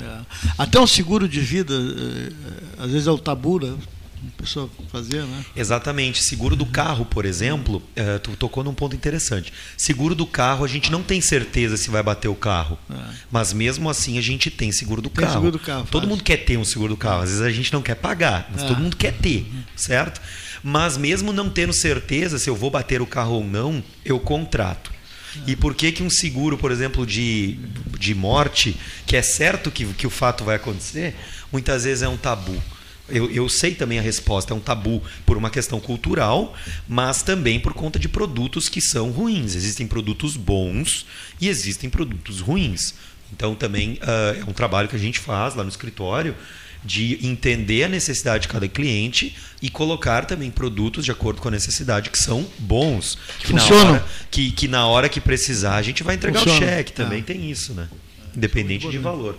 [0.00, 0.20] É.
[0.56, 2.32] Até um seguro de vida, eh,
[2.78, 3.76] às vezes é o tabu, né?
[4.36, 5.44] A pessoa fazer, né?
[5.54, 6.22] Exatamente.
[6.24, 9.52] Seguro do carro, por exemplo, eh, tu tocou num ponto interessante.
[9.76, 12.78] Seguro do carro, a gente não tem certeza se vai bater o carro.
[13.30, 15.32] Mas mesmo assim a gente tem seguro do Tem carro.
[15.34, 16.10] seguro do carro, todo faz.
[16.10, 17.22] mundo quer ter um seguro do carro.
[17.22, 18.66] Às vezes a gente não quer pagar, mas É.
[18.68, 19.46] todo mundo quer ter,
[19.76, 20.20] certo?
[20.62, 24.92] Mas mesmo não tendo certeza se eu vou bater o carro ou não, eu contrato.
[25.48, 27.58] E por que, que um seguro, por exemplo, de,
[27.98, 31.14] de morte, que é certo que, que o fato vai acontecer,
[31.50, 32.54] muitas vezes é um tabu?
[33.08, 36.56] Eu, eu sei também a resposta, é um tabu por uma questão cultural,
[36.88, 39.54] mas também por conta de produtos que são ruins.
[39.54, 41.04] Existem produtos bons
[41.40, 42.94] e existem produtos ruins.
[43.32, 46.34] Então também uh, é um trabalho que a gente faz lá no escritório
[46.84, 51.50] de entender a necessidade de cada cliente e colocar também produtos de acordo com a
[51.50, 53.18] necessidade que são bons.
[53.40, 53.84] Que Funcionam.
[53.84, 56.58] Na hora, que, que na hora que precisar a gente vai entregar Funciona.
[56.66, 56.92] o cheque.
[56.92, 57.22] Também É.
[57.22, 57.88] tem isso, né?
[58.36, 59.38] Independente de valor.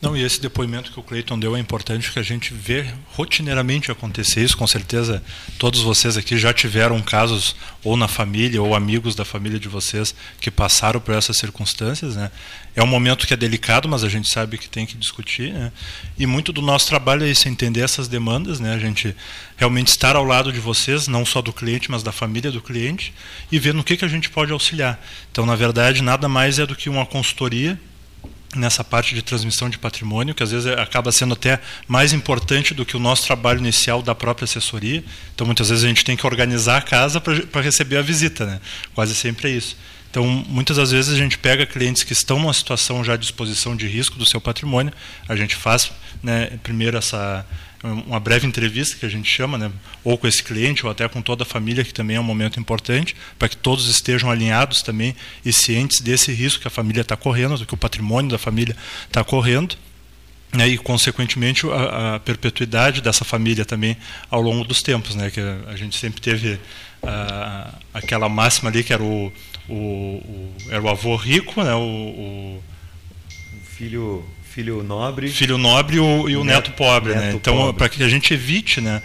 [0.00, 3.90] Não, e esse depoimento que o Cleiton deu é importante que a gente vê rotineiramente
[3.90, 4.56] acontecer isso.
[4.56, 5.20] Com certeza,
[5.58, 10.14] todos vocês aqui já tiveram casos, ou na família, ou amigos da família de vocês,
[10.40, 12.14] que passaram por essas circunstâncias.
[12.14, 12.30] Né?
[12.76, 15.52] É um momento que é delicado, mas a gente sabe que tem que discutir.
[15.52, 15.72] Né?
[16.16, 18.74] E muito do nosso trabalho é isso, entender essas demandas, né?
[18.74, 19.16] a gente
[19.56, 23.12] realmente estar ao lado de vocês, não só do cliente, mas da família do cliente,
[23.50, 25.04] e ver no que, que a gente pode auxiliar.
[25.32, 27.76] Então, na verdade, nada mais é do que uma consultoria
[28.56, 32.84] nessa parte de transmissão de patrimônio, que às vezes acaba sendo até mais importante do
[32.84, 35.04] que o nosso trabalho inicial da própria assessoria.
[35.34, 38.60] Então, muitas vezes a gente tem que organizar a casa para receber a visita, né?
[38.94, 39.76] Quase sempre é isso.
[40.10, 43.76] Então, muitas das vezes a gente pega clientes que estão numa situação já de exposição
[43.76, 44.92] de risco do seu patrimônio,
[45.28, 45.92] a gente faz
[46.22, 47.44] né, primeiro essa
[47.82, 49.70] uma breve entrevista que a gente chama, né,
[50.02, 52.58] ou com esse cliente ou até com toda a família, que também é um momento
[52.58, 55.14] importante, para que todos estejam alinhados também
[55.44, 58.76] e cientes desse risco que a família está correndo, do que o patrimônio da família
[59.06, 59.76] está correndo
[60.52, 63.96] né, e consequentemente a, a perpetuidade dessa família também
[64.30, 66.58] ao longo dos tempos, né, que a, a gente sempre teve
[67.02, 69.32] ah, aquela máxima ali que era o,
[69.68, 72.62] o, o- era o avô rico, né, o, o
[73.76, 74.24] filho
[74.58, 77.26] filho nobre filho nobre e o, e o neto, Neto- pobre, né?
[77.26, 77.74] neto Então pobre.
[77.74, 79.00] para que a gente evite, né,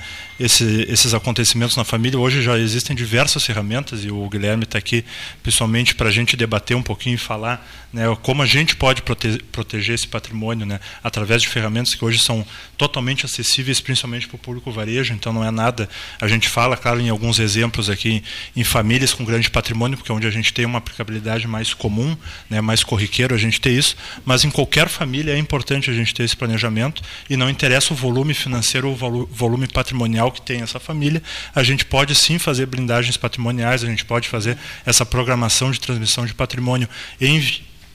[0.46, 5.06] esse- esses acontecimentos na família, hoje já existem diversas ferramentas e o Guilherme está aqui
[5.42, 9.42] pessoalmente para a gente debater um pouquinho e falar, né, como a gente pode prote-
[9.52, 12.46] proteger esse patrimônio, né, através de ferramentas que hoje são
[12.78, 15.14] totalmente acessíveis, principalmente para o público varejo.
[15.14, 15.88] Então não é nada.
[16.20, 18.22] A gente fala, claro, em alguns exemplos aqui
[18.56, 22.18] em famílias com grande patrimônio, porque é onde a gente tem uma aplicabilidade mais comum,
[22.50, 23.96] né, mais corriqueiro a gente ter isso.
[24.26, 27.96] Mas em qualquer família é importante a gente ter esse planejamento e não interessa o
[27.96, 31.22] volume financeiro ou o volu- volume patrimonial que tem essa família,
[31.56, 36.26] a gente pode sim fazer blindagens patrimoniais, a gente pode fazer essa programação de transmissão
[36.26, 36.90] de patrimônio
[37.22, 37.40] em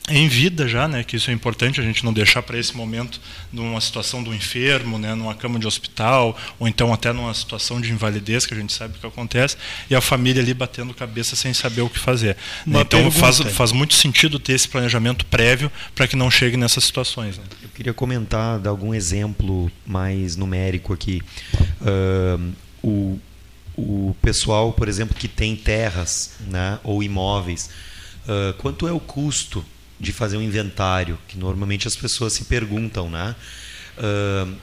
[0.09, 3.21] em vida já, né, que isso é importante a gente não deixar para esse momento
[3.53, 7.91] numa situação do enfermo, né, numa cama de hospital, ou então até numa situação de
[7.93, 9.57] invalidez que a gente sabe que acontece,
[9.91, 12.37] e a família ali batendo cabeça sem saber o que fazer.
[12.67, 12.79] né.
[12.79, 13.57] Uma Então faz, pergunta.
[13.57, 17.37] faz muito sentido ter esse planejamento prévio para que não chegue nessas situações.
[17.39, 17.45] né.
[17.63, 21.23] Eu queria comentar, dar algum exemplo mais numérico aqui.
[21.81, 22.53] Ahn,
[22.83, 23.19] o,
[23.77, 27.71] o pessoal, por exemplo, que tem terras né, ou imóveis,
[28.29, 29.65] ah, quanto é o custo
[29.99, 31.19] de fazer um inventário?
[31.29, 33.35] Que normalmente as pessoas se perguntam, né?
[33.97, 34.55] Ahn,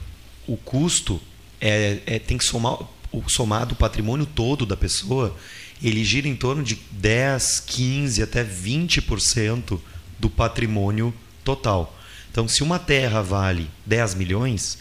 [0.47, 1.21] o custo
[1.59, 2.77] é, é- tem que somar
[3.11, 5.35] o somado o patrimônio todo da pessoa,
[5.81, 9.79] ele gira em torno de 10, 15 até 20%
[10.19, 11.13] do patrimônio
[11.43, 11.97] total.
[12.31, 14.77] Então, se uma terra vale 10 milhões,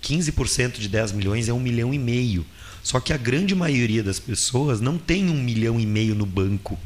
[0.00, 2.46] 15% de 10 milhões é um milhão e meio.
[2.82, 6.78] Só que a grande maioria das pessoas não tem um milhão e meio no banco.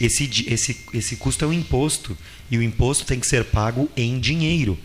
[0.00, 2.16] Esse, esse, esse custo é um imposto.
[2.50, 4.78] E o imposto tem que ser pago em dinheiro.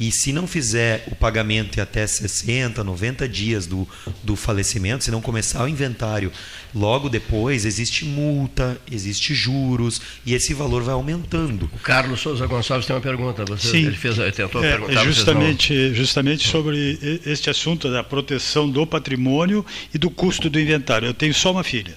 [0.00, 3.86] E se não fizer o pagamento em até 60, 90 dias do,
[4.22, 6.32] do falecimento, se não começar o inventário
[6.74, 11.70] logo depois, existe multa, existe juros e esse valor vai aumentando.
[11.74, 13.44] O Carlos Souza Gonçalves tem uma pergunta.
[13.44, 13.86] Você, Sim.
[13.86, 14.92] Ele fez, ele tentou É, perguntar.
[14.92, 20.48] é vocês não- justamente, justamente sobre este assunto da proteção do patrimônio e do custo
[20.48, 21.06] do inventário.
[21.06, 21.94] Eu tenho só uma filha.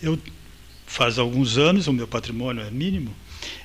[0.00, 0.16] Eu
[0.86, 3.12] faz alguns anos, o meu patrimônio é mínimo,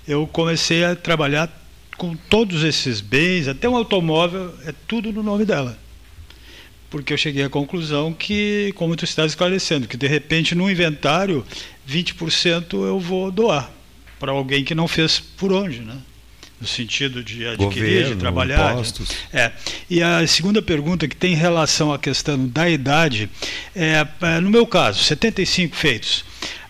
[0.07, 1.49] eu comecei a trabalhar
[1.97, 5.77] com todos esses bens, até um automóvel, é tudo no nome dela.
[6.89, 11.45] Porque eu cheguei à conclusão que, como tu estás esclarecendo, que de repente no inventário
[11.89, 13.71] 20% eu vou doar
[14.19, 15.95] para alguém que não fez por onde, né?
[16.59, 18.67] No sentido de adquirir, de Governo, trabalhar.
[18.67, 19.09] de- impostos.
[19.33, 19.51] é.
[19.89, 23.29] E a segunda pergunta que tem relação à questão da idade,
[23.75, 26.23] é, é, no meu caso, 75 feitos,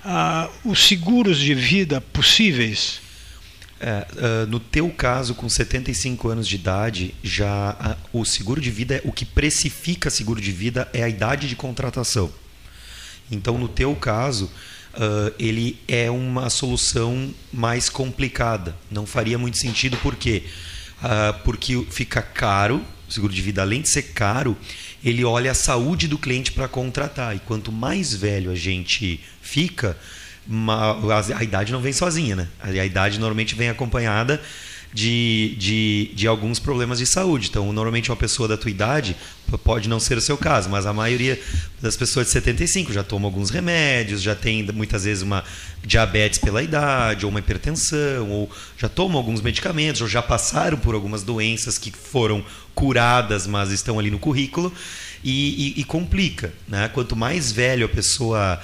[0.04, 3.00] ah, os seguros de vida possíveis,
[3.84, 8.70] É, ah, no teu caso, com 75 anos de idade, já ah, o seguro de
[8.70, 12.32] vida, é- o que precifica seguro de vida é a idade de contratação.
[13.32, 14.52] Então, no teu caso,
[14.94, 18.76] ah, ele é uma solução mais complicada.
[18.92, 20.44] Não faria muito sentido, por quê?
[21.02, 24.56] Ah, porque fica caro, o seguro de vida, além de ser caro,
[25.04, 27.36] ele olha a saúde do cliente para contratar.
[27.36, 29.98] E quanto mais velho a gente fica,
[31.38, 32.48] a, idade não vem sozinha, né?
[32.60, 34.42] A idade normalmente vem acompanhada
[34.94, 37.48] de, de, de alguns problemas de saúde.
[37.50, 39.16] Então, normalmente uma pessoa da tua idade
[39.64, 41.40] pode não ser o seu caso, mas a maioria
[41.82, 45.44] das pessoas de 75 já toma alguns remédios, já tem muitas vezes uma
[45.84, 50.96] diabetes pela idade, ou uma hipertensão, ou já tomam alguns medicamentos, ou já passaram por
[50.96, 54.74] algumas doenças que foram curadas, mas estão ali no currículo.
[55.24, 56.90] E, e- e complica, né?
[56.92, 58.60] Quanto mais velho a pessoa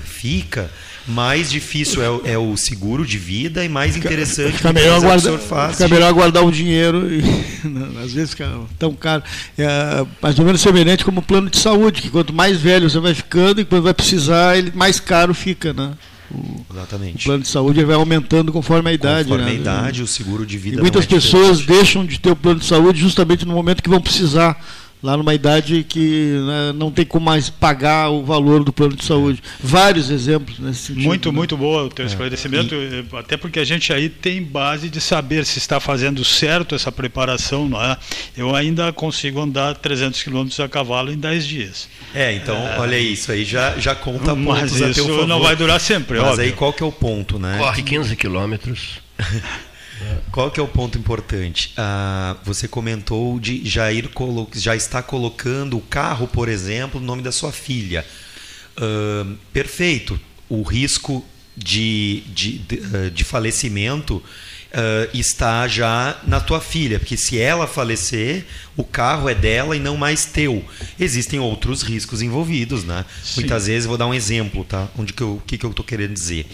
[0.00, 0.70] fica,
[1.08, 5.22] mais difícil é o, é o seguro de vida e mais interessante Fica melhor, muitas
[5.22, 7.20] vezes, é o guardar, que o senhor faz fica melhor guardar o dinheiro e
[8.02, 8.48] às vezes fica
[8.78, 9.22] tão caro.
[9.58, 13.00] É mais ou menos semelhante como o plano de saúde, que quanto mais velho você
[13.00, 15.94] vai ficando e quando vai precisar, ele mais caro fica, né?
[16.30, 17.24] O, Exatamente.
[17.24, 19.28] o plano de saúde vai aumentando conforme a idade.
[19.28, 19.50] Conforme né?
[19.52, 22.60] a idade, o seguro de vida E muitas é pessoas deixam de ter o plano
[22.60, 24.60] de saúde justamente no momento que vão precisar,
[25.02, 29.04] lá numa idade que né, não tem como mais pagar o valor do plano de
[29.04, 29.42] saúde.
[29.60, 31.04] Vários exemplos nesse sentido.
[31.04, 31.36] Muito, né?
[31.36, 32.08] muito boa o teu É.
[32.08, 36.74] esclarecimento, eh, até porque a gente aí tem base de saber se está fazendo certo
[36.74, 37.96] essa preparação, não é?
[38.36, 41.88] Eu ainda consigo andar 300 quilômetros a cavalo em 10 dias.
[42.14, 45.26] É, então, olha aí, isso aí já, já conta Mas pontos a teu isso favor.
[45.28, 46.44] não vai durar sempre, Mas óbvio.
[46.44, 47.58] aí qual que é o ponto, né?
[47.58, 48.98] Corre 15 quilômetros.
[50.30, 51.72] Qual que é o ponto importante?
[51.76, 57.06] Ah, você comentou de já ir colo já está colocando o carro, por exemplo, no
[57.06, 58.04] nome da sua filha.
[58.76, 60.18] Ah, perfeito.
[60.48, 61.24] O risco
[61.56, 64.22] de, de, de, ah, de falecimento
[64.72, 68.44] ah, está já na tua filha, porque se ela falecer,
[68.76, 70.62] o carro é dela e não mais teu.
[71.00, 73.04] Existem outros riscos envolvidos, né?
[73.22, 73.40] Sim.
[73.40, 74.88] Muitas vezes, vou dar um exemplo, tá?
[74.98, 76.46] Onde que eu, o que, que eu estou querendo dizer?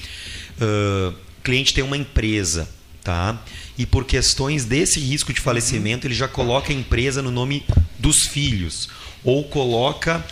[0.61, 1.12] Ah,
[1.43, 2.68] cliente tem uma empresa,
[3.03, 3.43] tá?
[3.77, 7.65] E por questões desse risco de falecimento, ele já coloca a empresa no nome
[7.99, 8.89] dos filhos
[9.25, 10.25] ou coloca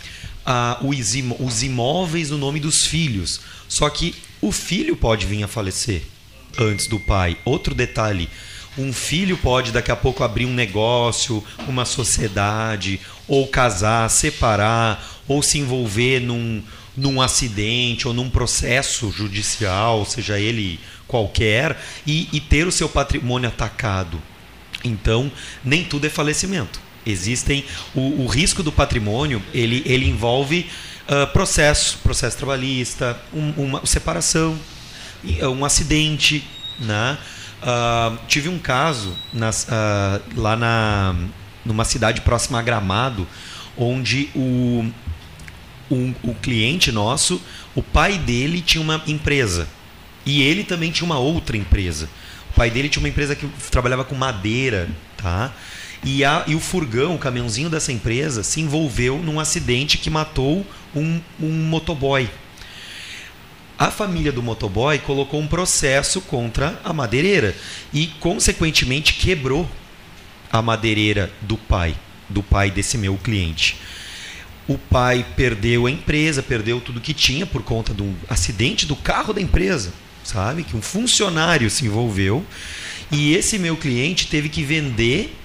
[0.45, 3.41] ah, os, os imóveis no nome dos filhos.
[3.67, 6.03] Só que o filho pode vir a falecer
[6.57, 7.37] antes do pai.
[7.45, 8.29] Outro detalhe.
[8.77, 15.43] Um filho pode daqui a pouco abrir um negócio, uma sociedade, ou casar, separar, ou
[15.43, 16.63] se envolver num,
[16.95, 20.79] num acidente ou num processo judicial, seja ele
[21.11, 24.19] qualquer, e, e ter o seu patrimônio atacado.
[24.83, 25.29] Então,
[25.63, 26.79] nem tudo é falecimento.
[27.05, 30.65] Existem o, o risco do patrimônio, ele, ele envolve
[31.07, 34.57] ah, processo, processo trabalhista, um- uma separação,
[35.41, 36.43] ah, um acidente,
[36.79, 37.17] né?
[37.61, 41.15] Ah, tive um caso nas- ah, lá na
[41.65, 43.27] numa cidade próxima a Gramado,
[43.77, 44.83] onde o,
[45.91, 47.39] um- o cliente nosso,
[47.75, 49.67] o pai dele tinha uma empresa
[50.25, 52.09] e ele também tinha uma outra empresa.
[52.51, 55.53] O pai dele tinha uma empresa que trabalhava com madeira, tá?
[56.03, 60.65] E, a, e o furgão, o caminhãozinho dessa empresa, se envolveu num acidente que matou
[60.95, 62.29] um, um motoboy.
[63.77, 67.55] A família do motoboy colocou um processo contra a madeireira
[67.93, 69.69] e, consequentemente, quebrou
[70.51, 71.95] a madeireira do pai,
[72.27, 73.77] do pai desse meu cliente.
[74.67, 78.95] O pai perdeu a empresa, perdeu tudo que tinha por conta de um acidente do
[78.95, 79.91] carro da empresa,
[80.23, 80.63] sabe?
[80.63, 82.45] Que um funcionário se envolveu
[83.11, 85.35] e esse meu cliente teve que vender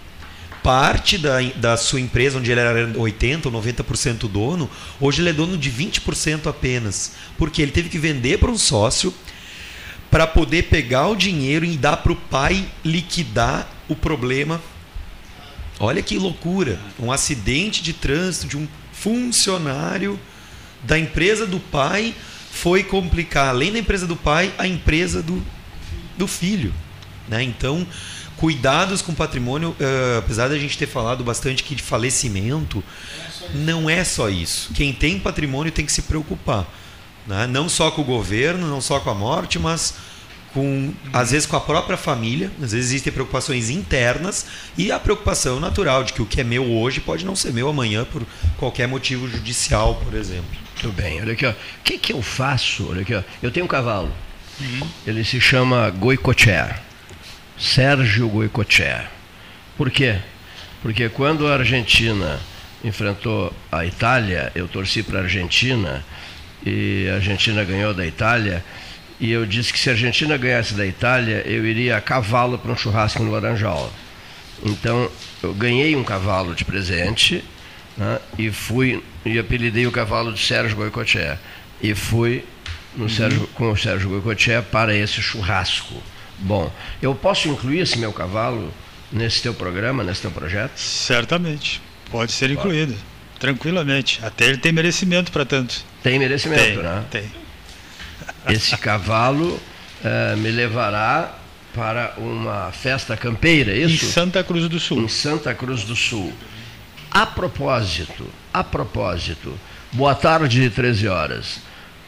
[0.62, 4.68] parte da, da sua empresa, onde ele era 80% ou 90% dono,
[5.00, 7.12] hoje ele é dono de 20% apenas.
[7.38, 9.14] Porque ele teve que vender para um sócio
[10.10, 14.60] para poder pegar o dinheiro e dar para o pai liquidar o problema.
[15.78, 16.80] Olha que loucura!
[16.98, 20.18] Um acidente de trânsito de um funcionário
[20.82, 22.14] da empresa do pai
[22.56, 25.42] foi complicar, além da empresa do pai, a empresa do,
[26.16, 26.72] do filho.
[27.28, 27.42] Né?
[27.42, 27.86] Então,
[28.36, 32.82] cuidados com patrimônio, eh, apesar da gente ter falado bastante que de falecimento,
[33.54, 34.72] não é só isso.
[34.72, 36.66] Quem tem patrimônio tem que se preocupar.
[37.26, 37.46] Né?
[37.46, 39.94] Não só com o governo, não só com a morte, mas
[40.54, 44.46] com às vezes com a própria família, às vezes existem preocupações internas
[44.78, 47.68] e a preocupação natural de que o que é meu hoje pode não ser meu
[47.68, 48.22] amanhã por
[48.56, 50.65] qualquer motivo judicial, por exemplo.
[50.80, 51.50] Tudo bem, olha aqui, ó.
[51.50, 52.88] O que, que eu faço?
[52.90, 53.22] Olha aqui, ó.
[53.42, 54.12] Eu tenho um cavalo.
[55.06, 56.80] Ele se chama Goicoechea.
[57.58, 59.10] Sérgio Goicoechea.
[59.76, 60.16] Por quê?
[60.82, 62.40] Porque quando a Argentina
[62.84, 66.04] enfrentou a Itália, eu torci para a Argentina
[66.64, 68.64] e a Argentina ganhou da Itália.
[69.18, 72.72] E eu disse que se a Argentina ganhasse da Itália, eu iria a cavalo para
[72.72, 73.90] um churrasco no Laranjal.
[74.62, 75.10] Então,
[75.42, 77.42] eu ganhei um cavalo de presente
[77.96, 81.38] né, e fui e apelidei o cavalo de Sérgio Goicoechea.
[81.82, 82.44] E fui
[82.96, 85.94] no Sérgio, com o Sérgio Goicoechea para esse churrasco.
[86.38, 86.72] Bom,
[87.02, 88.72] eu posso incluir esse meu cavalo
[89.12, 90.76] nesse teu programa, nesse teu projeto?
[90.78, 91.82] Certamente.
[92.10, 92.94] Pode ser incluído.
[93.38, 94.20] Tranquilamente.
[94.22, 95.84] Até ele tem merecimento para tanto.
[96.02, 97.04] Tem merecimento, Tem, né?
[97.10, 97.24] Tem.
[98.48, 99.60] esse cavalo
[100.04, 101.36] eh, me levará
[101.74, 104.06] para uma festa campeira, é Em isso?
[104.06, 105.02] Santa Cruz do Sul.
[105.02, 106.32] Em Santa Cruz do Sul.
[107.10, 109.58] A propósito, a propósito,
[109.92, 111.60] boa tarde de 13 horas.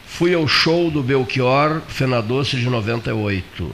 [0.05, 3.73] Fui ao show do Belchior Fenadoce de 98.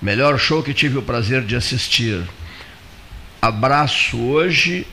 [0.00, 2.22] Melhor show que tive o prazer de assistir.
[3.40, 4.86] Abraço hoje.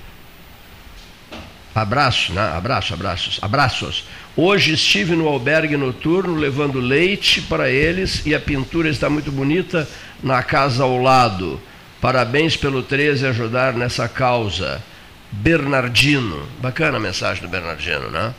[1.74, 2.42] Abraço, né?
[2.56, 4.06] Abraço, abraços, abraços.
[4.36, 9.88] Hoje estive no albergue noturno levando leite para eles e a pintura está muito bonita
[10.24, 11.60] na casa ao lado.
[12.00, 14.82] Parabéns pelo 13 ajudar nessa causa.
[15.42, 16.48] Bernardino.
[16.60, 18.34] Bacana a mensagem do Bernardino, né?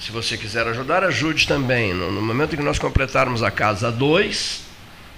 [0.00, 1.92] Se você quiser ajudar, ajude também.
[1.92, 4.62] No, momento em que nós completarmos a casa 2,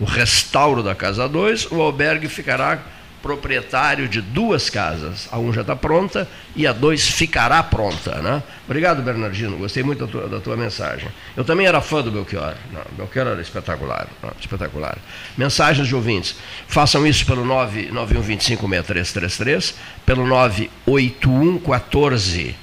[0.00, 2.78] o restauro da casa 2, o albergue ficará
[3.22, 5.28] proprietário de duas casas.
[5.30, 6.26] A 1 um já está pronta
[6.56, 8.16] e a 2 ficará pronta.
[8.16, 8.42] Né?
[8.64, 9.58] Obrigado, Bernardino.
[9.58, 11.10] Gostei muito da tua, da tua mensagem.
[11.36, 12.54] Eu também era fã do Belchior.
[12.72, 14.08] Não, Belchior era espetacular.
[14.22, 14.98] Não, espetacular.
[15.36, 16.34] Mensagens de ouvintes.
[16.66, 19.74] Façam isso pelo 991256333,
[20.04, 22.56] pelo 98114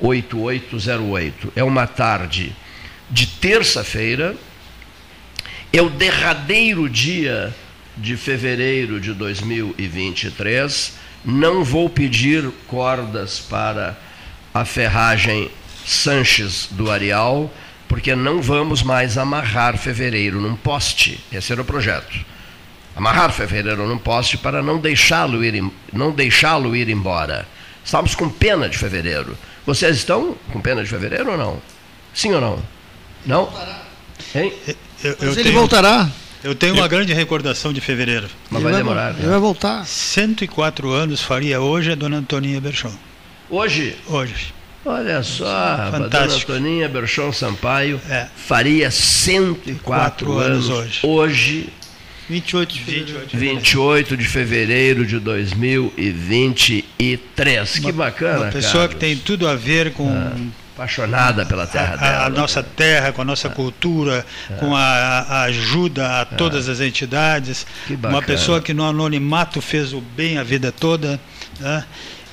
[0.00, 1.52] 8808.
[1.54, 2.56] É uma tarde
[3.08, 4.34] de terça-feira,
[5.72, 7.54] é o derradeiro dia
[7.96, 10.94] de fevereiro de 2023.
[11.24, 13.96] Não vou pedir cordas para
[14.52, 15.50] a ferragem
[15.84, 17.52] Sanches do Areal,
[17.88, 21.20] porque não vamos mais amarrar fevereiro num poste.
[21.32, 22.18] Esse era o projeto.
[22.94, 25.62] Amarrar fevereiro num poste para não deixá-lo ir,
[25.92, 27.46] não deixá-lo ir embora.
[27.84, 29.36] Estamos com pena de fevereiro.
[29.66, 31.62] Vocês estão com pena de fevereiro ou não?
[32.14, 32.62] Sim ou não?
[33.24, 33.52] Não?
[34.34, 34.52] Hein?
[35.02, 36.08] Eu, Mas ele voltará.
[36.44, 38.28] Eu tenho uma grande recordação de fevereiro.
[38.50, 39.14] Mas vai demorar.
[39.18, 39.86] Ele vai voltar.
[39.86, 42.92] 104 anos faria hoje a dona Antoninha Berchon.
[43.48, 43.94] Hoje?
[44.08, 44.52] Hoje.
[44.84, 46.50] Olha só, a dona Fantástico.
[46.52, 48.26] Antoninha Berchon Sampaio É.
[48.34, 51.00] faria 104 Quatro anos anos hoje.
[51.04, 51.68] hoje
[52.28, 53.20] 28 de fevereiro.
[53.32, 57.78] 28 de fevereiro de 2023.
[57.78, 59.00] que bacana, Uma pessoa que Carlos.
[59.00, 60.08] tem tudo a ver com
[60.74, 62.24] Apaixonada pela terra a, dela.
[62.26, 64.24] a nossa terra, com a nossa cultura,
[64.58, 67.66] com a, a ajuda a todas as entidades.
[68.02, 71.20] Uma pessoa que no anonimato fez o bem a vida toda.
[71.60, 71.84] né?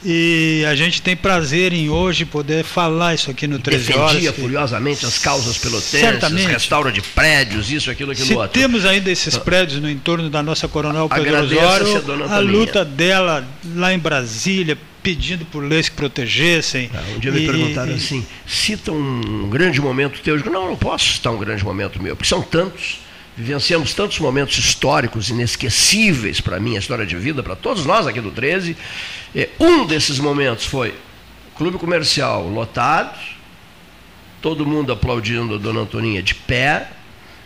[0.03, 4.11] E a gente tem prazer em hoje poder falar isso aqui no 13 horas.
[4.13, 6.47] Defendia furiosamente as causas pelotenses, Certamente.
[6.47, 8.57] restauro de prédios, isso, aquilo, aquilo Se outro.
[8.57, 12.39] temos ainda esses prédios no entorno da nossa Coronel Pedro a Osório, a Antoninha.
[12.39, 13.45] luta dela
[13.75, 16.89] lá em Brasília, pedindo por leis que protegessem.
[17.15, 20.35] Um dia me E- perguntaram assim, cita um grande momento teu.
[20.35, 22.99] Eu digo, não, não posso citar um grande momento meu, porque são tantos.
[23.37, 28.19] Vivenciamos tantos momentos históricos inesquecíveis para mim, a história de vida, para todos nós aqui
[28.19, 28.75] do 13.
[29.33, 33.17] Eh, Um desses momentos foi o clube comercial lotado,
[34.41, 36.89] todo mundo aplaudindo a dona Antoninha de pé,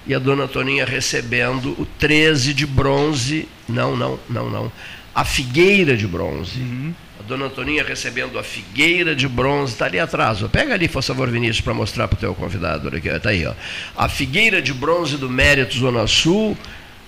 [0.07, 3.47] e a dona Antoninha recebendo o 13 de bronze.
[3.69, 4.71] Não, não, não, não.
[5.13, 6.59] A figueira de bronze.
[7.27, 10.43] Dona Antoninha recebendo a figueira de bronze, está ali atrás.
[10.43, 10.47] ó.
[10.47, 12.95] Pega ali, por favor, Vinícius, para mostrar para o teu convidado.
[12.95, 13.45] Está aí.
[13.45, 13.53] Ó.
[13.95, 16.57] A figueira de bronze do Mérito Zona Sul,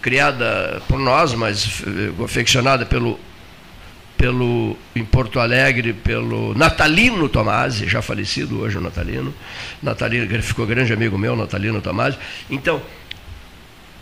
[0.01, 3.19] criada por nós, mas eh, confeccionada pelo,
[4.17, 9.33] pelo, em Porto Alegre, pelo Natalino Tomasi, já falecido hoje o Natalino.
[9.83, 12.17] Natalino, ficou grande amigo meu, Natalino Tomasi.
[12.49, 12.81] Então,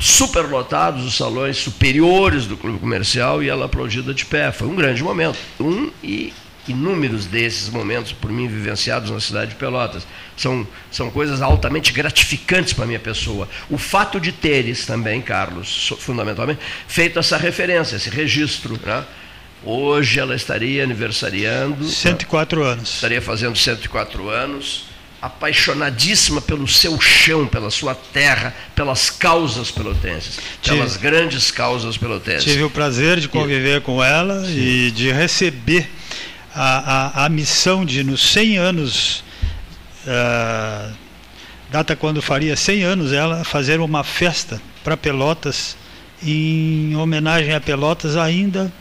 [0.03, 4.51] superlotados os salões superiores do clube comercial e ela aplaudida de pé.
[4.51, 5.39] Foi um grande momento.
[5.59, 6.33] Um e
[6.67, 10.05] inúmeros desses momentos por mim vivenciados na cidade de Pelotas.
[10.35, 13.47] São, são coisas altamente gratificantes para a minha pessoa.
[13.69, 18.77] O fato de teres também, Carlos, fundamentalmente, feito essa referência, esse registro.
[18.83, 19.05] Né?
[19.63, 21.85] Hoje ela estaria aniversariando.
[21.85, 22.95] 104 anos.
[22.95, 24.85] Estaria fazendo 104 anos,
[25.25, 32.43] apaixonadíssima pelo seu chão, pela sua terra, pelas causas pelotenses, Tive- pelas grandes causas pelotenses.
[32.43, 35.89] Tive o prazer de conviver com ela e de receber
[36.53, 39.23] a, a, a missão de, nos 100 anos,
[40.05, 40.91] ah,
[41.71, 45.77] data quando faria 100 anos, ela fazer uma festa para Pelotas,
[46.21, 48.71] em homenagem a Pelotas, ainda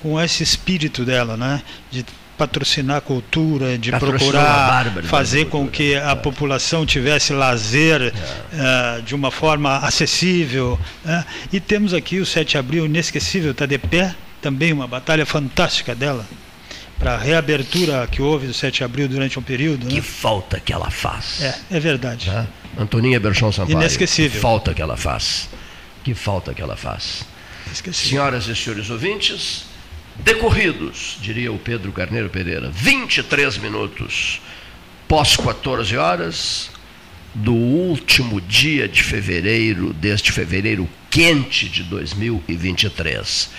[0.00, 1.62] com esse espírito dela, né?
[1.90, 2.04] de
[2.36, 7.32] patrocinar a cultura, de Patrocinou a procurar Bárbara, fazer né, com que a população tivesse
[7.32, 8.12] lazer
[8.52, 10.78] eh, de uma forma acessível.
[11.04, 11.24] né?
[11.52, 15.94] E temos aqui o 7 de abril inesquecível, está de pé, também uma batalha fantástica
[15.94, 16.26] dela,
[16.98, 19.86] para a reabertura que houve do 7 de abril durante um período.
[19.86, 20.02] Que né?
[20.02, 21.42] falta que ela faz.
[21.42, 22.30] É, é verdade.
[22.78, 23.76] Antoninha Berchon Sampaio.
[23.76, 24.30] Inesquecível.
[24.32, 25.48] Que falta que ela faz.
[26.04, 27.24] Que falta que ela faz.
[27.92, 29.64] Senhoras e senhores ouvintes,
[30.18, 34.40] decorridos, diria o Pedro Carneiro Pereira, 23 minutos
[35.08, 36.70] pós 14 horas,
[37.34, 43.50] do último dia de fevereiro, deste fevereiro quente de 2023.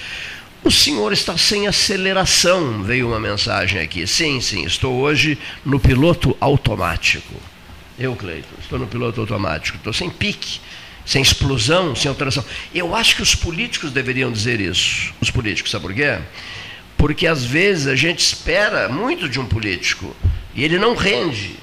[0.64, 4.08] O senhor está sem aceleração, veio uma mensagem aqui.
[4.08, 7.36] Sim, sim, estou hoje no piloto automático.
[8.00, 10.60] Eu, Cleito, estou no piloto automático, estou sem pique,
[11.08, 12.44] sem explosão, sem alteração.
[12.76, 15.14] Eu acho que os políticos deveriam dizer isso.
[15.22, 16.20] Os políticos, sabe por quê?
[16.98, 20.14] Porque às vezes a gente espera muito de um político
[20.54, 21.56] e ele não rende.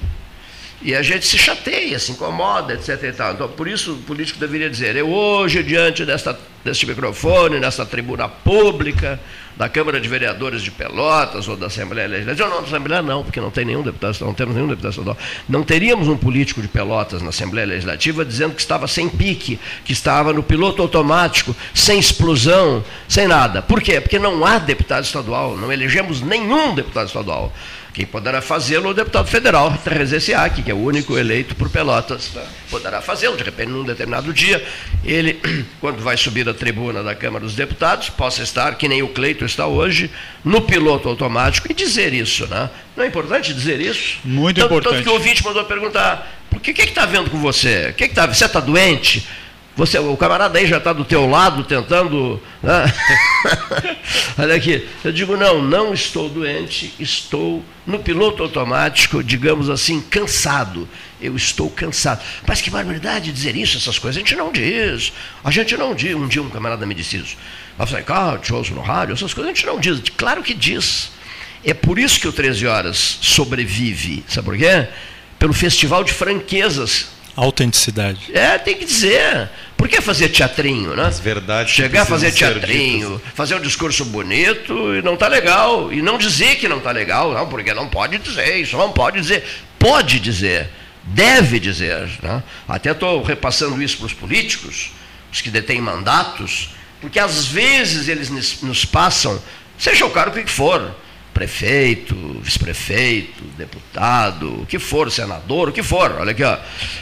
[0.85, 3.03] E a gente se chateia, se incomoda, etc.
[3.35, 8.29] Então, por isso, o político deveria dizer: eu hoje, diante desta, deste microfone, nesta tribuna
[8.29, 9.19] pública,
[9.57, 13.41] da Câmara de Vereadores de Pelotas ou da Assembleia Legislativa, não, da Assembleia não, porque
[13.41, 15.17] não tem nenhum deputado, não temos nenhum deputado estadual.
[15.49, 19.93] Não teríamos um político de Pelotas na Assembleia Legislativa dizendo que estava sem pique, que
[19.93, 23.63] estava no piloto automático, sem explosão, sem nada.
[23.63, 24.01] Por quê?
[24.01, 27.53] Porque não há deputado estadual, não elegemos nenhum deputado estadual.
[27.95, 31.71] Quem poderá fazê-lo é o deputado federal, Teresa Siak, que é o único eleito por
[31.71, 32.33] Pelotas.
[32.69, 34.67] Poderá fazê-lo, de repente, num determinado dia,
[35.05, 35.41] ele,
[35.81, 39.45] quando vai subir a tribuna da Câmara dos Deputados, possa estar, que nem o Cleito
[39.45, 40.11] está hoje,
[40.45, 42.49] no piloto automático e dizer isso.
[42.49, 42.69] Né?
[42.97, 44.19] Não é importante dizer isso?
[44.25, 44.95] Muito tanto, importante.
[44.95, 47.95] Tanto que o ouvinte mandou perguntar, o que está vendo com você?
[47.97, 49.25] Que que tá, você está doente?
[49.77, 52.41] Você, o camarada aí já está do teu lado tentando.
[52.63, 52.85] Né?
[54.39, 60.89] Olha aqui, eu digo, não, não estou doente, estou no piloto automático, digamos assim, cansado.
[61.21, 62.23] Eu estou cansado.
[62.47, 64.17] Mas que barbaridade dizer isso, essas coisas.
[64.17, 65.13] A gente não diz.
[65.43, 66.15] A gente não diz.
[66.15, 67.37] Um dia um camarada me disse isso.
[67.77, 70.01] Eu falei, cara, te ouço no rádio, essas coisas a gente não diz.
[70.17, 71.11] Claro que diz.
[71.65, 74.23] É por isso que o 13 Horas sobrevive.
[74.29, 74.87] Sabe por quê?
[75.37, 78.31] Pelo festival de franquezas Autenticidade.
[78.33, 79.49] É, tem que dizer.
[79.77, 81.05] Por que fazer teatrinho, né?
[81.07, 83.33] As verdades Chegar a fazer teatrinho, ditas.
[83.35, 85.93] fazer um discurso bonito e não tá legal.
[85.93, 89.21] E não dizer que não tá legal, não, porque não pode dizer, isso não pode
[89.21, 89.45] dizer.
[89.79, 90.71] Pode dizer,
[91.03, 92.09] deve dizer.
[92.23, 92.43] Né?
[92.69, 94.93] Até estou repassando isso para os políticos,
[95.33, 96.71] os que detêm mandatos,
[97.01, 99.43] porque às vezes eles nos- nos passam,
[99.77, 100.95] seja o cargo que for,
[101.35, 106.57] prefeito, vice-prefeito, deputado, o que for, senador, o que for, olha aqui, ó,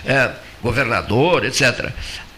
[0.07, 0.33] é,
[0.63, 1.91] governador, etc.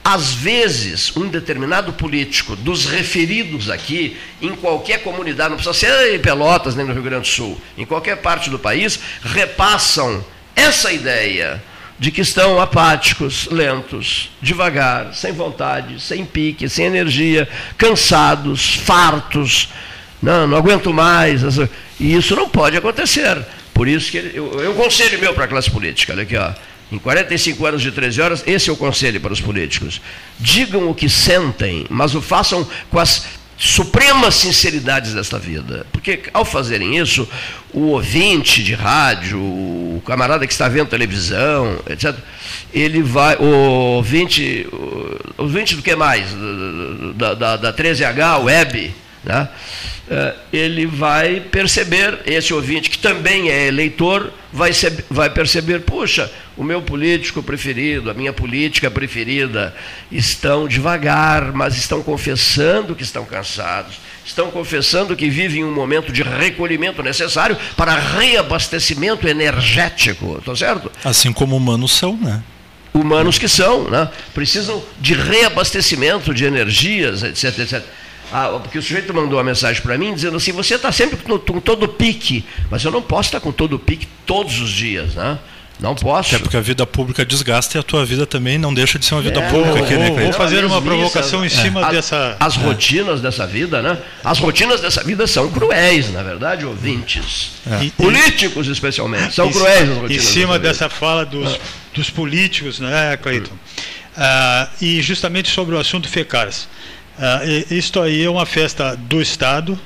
[0.03, 6.19] Às vezes, um determinado político, dos referidos aqui, em qualquer comunidade, não precisa ser em
[6.19, 10.23] Pelotas, nem no Rio Grande do Sul, em qualquer parte do país, repassam
[10.55, 11.63] essa ideia
[11.99, 17.49] de que estão apáticos, lentos, devagar, sem vontade, sem pique, sem energia,
[17.79, 19.71] cansados, fartos,
[20.25, 21.43] não, não aguento mais.
[21.99, 23.45] E isso não pode acontecer.
[23.73, 26.53] Por isso que eu, eu conselho meu para a classe política, olha aqui, ó.
[26.93, 30.01] Em 45 anos de 13 horas, esse é o conselho para os políticos.
[30.39, 33.25] Digam o que sentem, mas o façam com as
[33.57, 35.87] supremas sinceridades desta vida.
[35.93, 37.29] Porque ao fazerem isso,
[37.73, 42.15] o ouvinte de rádio, o camarada que está vendo televisão, etc.,
[42.73, 43.37] ele vai.
[43.37, 44.67] O ouvinte.
[45.39, 46.27] O ouvinte do que mais?
[47.15, 49.49] Da, da, da 13H, web, né?
[50.11, 56.31] Eh, ele vai perceber, esse ouvinte que também é eleitor, vai, se- vai perceber, puxa,
[56.57, 59.75] o meu político preferido, a minha política preferida,
[60.13, 66.23] estão devagar, mas estão confessando que estão cansados, estão confessando que vivem um momento de
[66.23, 70.91] recolhimento necessário para reabastecimento energético, tá certo?
[71.03, 72.43] Assim como humanos são, né?
[72.95, 74.09] humanos que são, né?
[74.33, 77.83] precisam de reabastecimento de energias, etc, etc.
[78.37, 81.39] Ah, porque o sujeito mandou uma mensagem para mim dizendo assim, você está sempre com,
[81.39, 85.39] com todo pique, mas eu não posso estar com todo pique todos os dias, né?
[85.81, 86.35] Não posso.
[86.35, 89.15] Até porque a vida pública desgasta e a tua vida também não deixa de ser
[89.15, 89.85] uma vida É, pública.
[89.85, 92.61] vou- vou- fazer uma provocação em cima As- dessa- As é.
[92.61, 93.99] rotinas dessa vida, né?
[94.23, 97.53] As rotinas dessa vida são cruéis, na verdade, ouvintes.
[97.67, 97.91] É.
[97.97, 100.25] Políticos, especialmente, são Em- cruéis as Em rotinas.
[100.25, 101.59] cima dessa dessa fala dos,
[101.93, 103.53] dos políticos, né, Cleiton?
[104.17, 106.69] Ah, e justamente sobre o assunto FECARS.
[107.45, 109.79] E- isto aí é uma festa do Estado,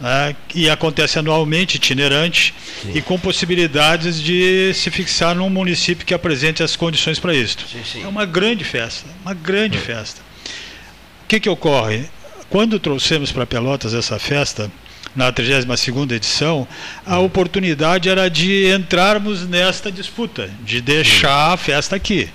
[0.00, 2.52] né, que acontece anualmente, itinerante,
[2.94, 7.56] e com possibilidades de se fixar num município que apresente as condições para isso.
[8.04, 10.20] É uma grande festa, uma grande festa.
[11.24, 12.04] O que, que ocorre?
[12.50, 14.70] Quando trouxemos para Pelotas essa festa,
[15.16, 16.68] na 32ª edição,
[17.06, 22.28] a oportunidade era de entrarmos nesta disputa, de deixar a festa aqui.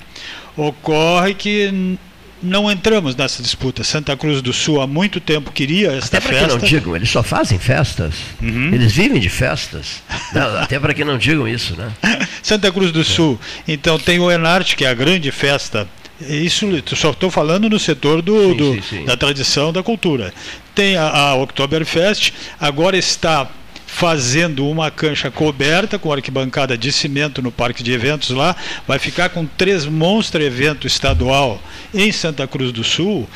[0.57, 1.95] Ocorre que
[2.41, 3.84] não entramos nessa disputa.
[3.84, 6.57] Santa Cruz do Sul há muito tempo queria esta Até para que festa.
[6.59, 8.13] não digam, eles só fazem festas.
[8.41, 10.01] Eles vivem de festas.
[10.34, 11.91] Não, até para que não digam isso, né?
[12.41, 13.39] Santa Cruz do Sul.
[13.68, 15.88] Então tem o Enarte, que é a grande festa.
[16.19, 19.05] Isso eu só estou falando no setor do, Sim, do- sim, sim.
[19.05, 20.31] da tradição da cultura.
[20.76, 23.49] Tem a, a Oktoberfest, agora está
[23.93, 28.55] fazendo uma cancha coberta com arquibancada de cimento no parque de eventos lá,
[28.88, 31.61] vai ficar com três monstros evento estadual
[31.93, 33.27] em Santa Cruz do Sul,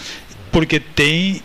[0.52, 1.42] porque tem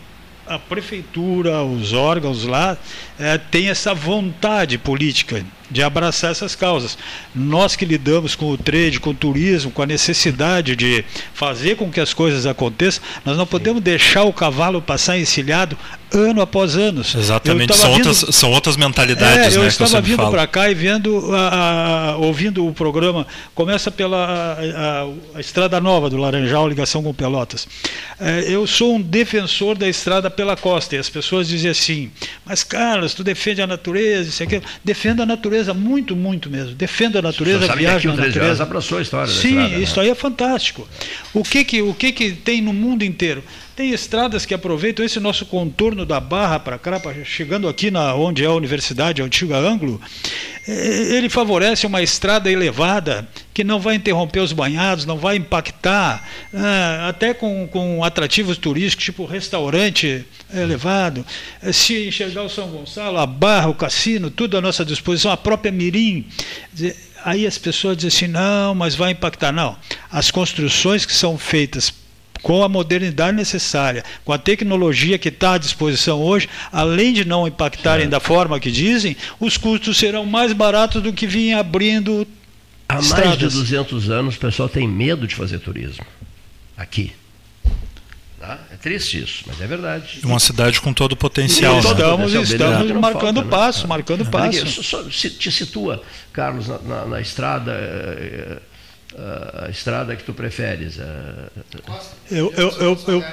[0.47, 2.77] a prefeitura, os órgãos lá,
[3.21, 6.97] eh, tem essa vontade política de abraçar essas causas.
[7.33, 11.89] Nós que lidamos com o trade, com o turismo, com a necessidade de fazer com
[11.89, 15.77] que as coisas aconteçam, nós não podemos deixar o cavalo passar encilhado
[16.13, 16.99] ano após ano.
[16.99, 19.67] Exatamente, são estava outras, vindo- são outras mentalidades, é, eu né?
[19.69, 23.25] estava vindo para cá e vendo, a- a- ouvindo o programa.
[23.55, 27.65] Começa pela a, a- a Estrada Nova do Laranjal, ligação com Pelotas.
[28.19, 32.11] É, eu sou um defensor da estrada pela costa e as pessoas dizem assim:
[32.45, 34.63] Mas Carlos, tu defende a natureza, isso aquilo.
[34.83, 36.73] Defendo a natureza muito, muito mesmo.
[36.75, 38.63] Defendo a natureza, viajo aqui o na 13 horas natureza.
[38.63, 39.79] abraçou a história Sim, estrada, né?
[39.83, 40.87] isso aí é fantástico.
[41.33, 43.43] O que que, o que que tem no mundo inteiro?
[43.75, 48.13] Tem estradas que aproveitam esse nosso contorno da Barra para cá, pra- chegando aqui na
[48.13, 49.99] onde é a universidade, a antiga Ângulo,
[50.67, 56.27] eh, ele favorece uma estrada elevada que não vai interromper os banhados, não vai impactar,
[56.53, 61.25] ah, até com, com atrativos turísticos, tipo restaurante elevado.
[61.71, 65.71] Se enxergar o São Gonçalo, a Barra, o cassino, tudo à nossa disposição, a própria
[65.71, 66.25] Mirim.
[67.23, 69.51] Aí as pessoas dizem assim, não, mas vai impactar.
[69.51, 69.77] Não.
[70.11, 71.93] As construções que são feitas
[72.41, 77.47] com a modernidade necessária, com a tecnologia que está à disposição hoje, além de não
[77.47, 82.27] impactarem da forma que dizem, os custos serão mais baratos do que vinha abrindo
[82.89, 83.53] Há mais de estradas.
[83.53, 86.05] 200 anos o pessoal tem medo de fazer turismo.
[86.75, 87.11] Aqui.
[88.41, 88.57] Tá?
[88.71, 90.19] É triste isso, mas é verdade.
[90.23, 91.75] Uma cidade com todo o potencial.
[91.75, 91.79] Né?
[91.81, 93.49] Estamos, potencial estamos marcando falta, né?
[93.49, 94.83] passo, marcando Olha aqui, passo.
[94.83, 96.01] só- só se- te situa,
[96.33, 98.57] Carlos, na, na- na estrada, eh,
[99.65, 100.97] a estrada que tu preferes.
[100.97, 101.03] eh,
[102.31, 103.23] Eu, eu, eu, eu, eu-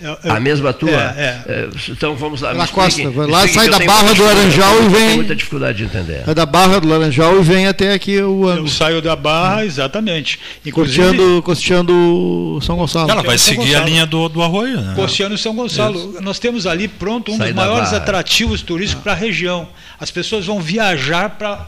[0.00, 0.90] eu- a mesma tua?
[0.90, 1.44] É, é.
[1.46, 2.54] Eh, Então vamos lá.
[2.54, 5.36] Me costa, vai lá, sai eu da Barra do Laranjal eu e tenho vem- muita
[5.36, 6.22] dificuldade de entender.
[6.26, 8.68] É da Barra do Laranjal e vem até aqui o eu ângulo.
[8.68, 10.38] saio da Barra, exatamente.
[10.64, 11.02] Inclusive,
[11.42, 13.10] Costeando, costeando São Gonçalo.
[13.10, 14.94] Ela vai São seguir a linha do, do arroio, né?
[14.94, 16.20] Costeando São Gonçalo.
[16.20, 17.96] Nós temos ali pronto um Sai dos maiores Barra.
[17.98, 19.68] atrativos turísticos para a região.
[19.98, 21.66] As pessoas vão viajar para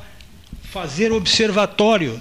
[0.73, 2.21] fazer observatório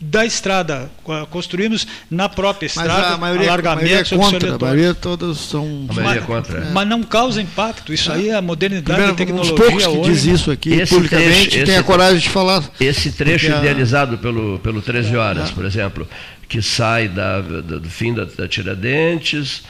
[0.00, 0.90] da estrada.
[1.04, 4.54] Co- Construímos na própria Mas estrada, a maioria, a alargamentos, maioria é contra.
[4.54, 5.86] A maioria todas são.
[5.88, 6.60] A maioria é contra.
[6.72, 7.92] Mas não causa impacto.
[7.92, 10.10] Isso aí é a modernidade, a Primeiro, uns tecnologia poucos que hoje.
[10.12, 12.64] diz isso aqui Esse publicamente trecho- tem a coragem de falar.
[12.80, 16.08] Esse trecho a- idealizado pelo, pelo 13 Horas, por exemplo,
[16.48, 19.62] que sai da, da- do fim da, da Tiradentes,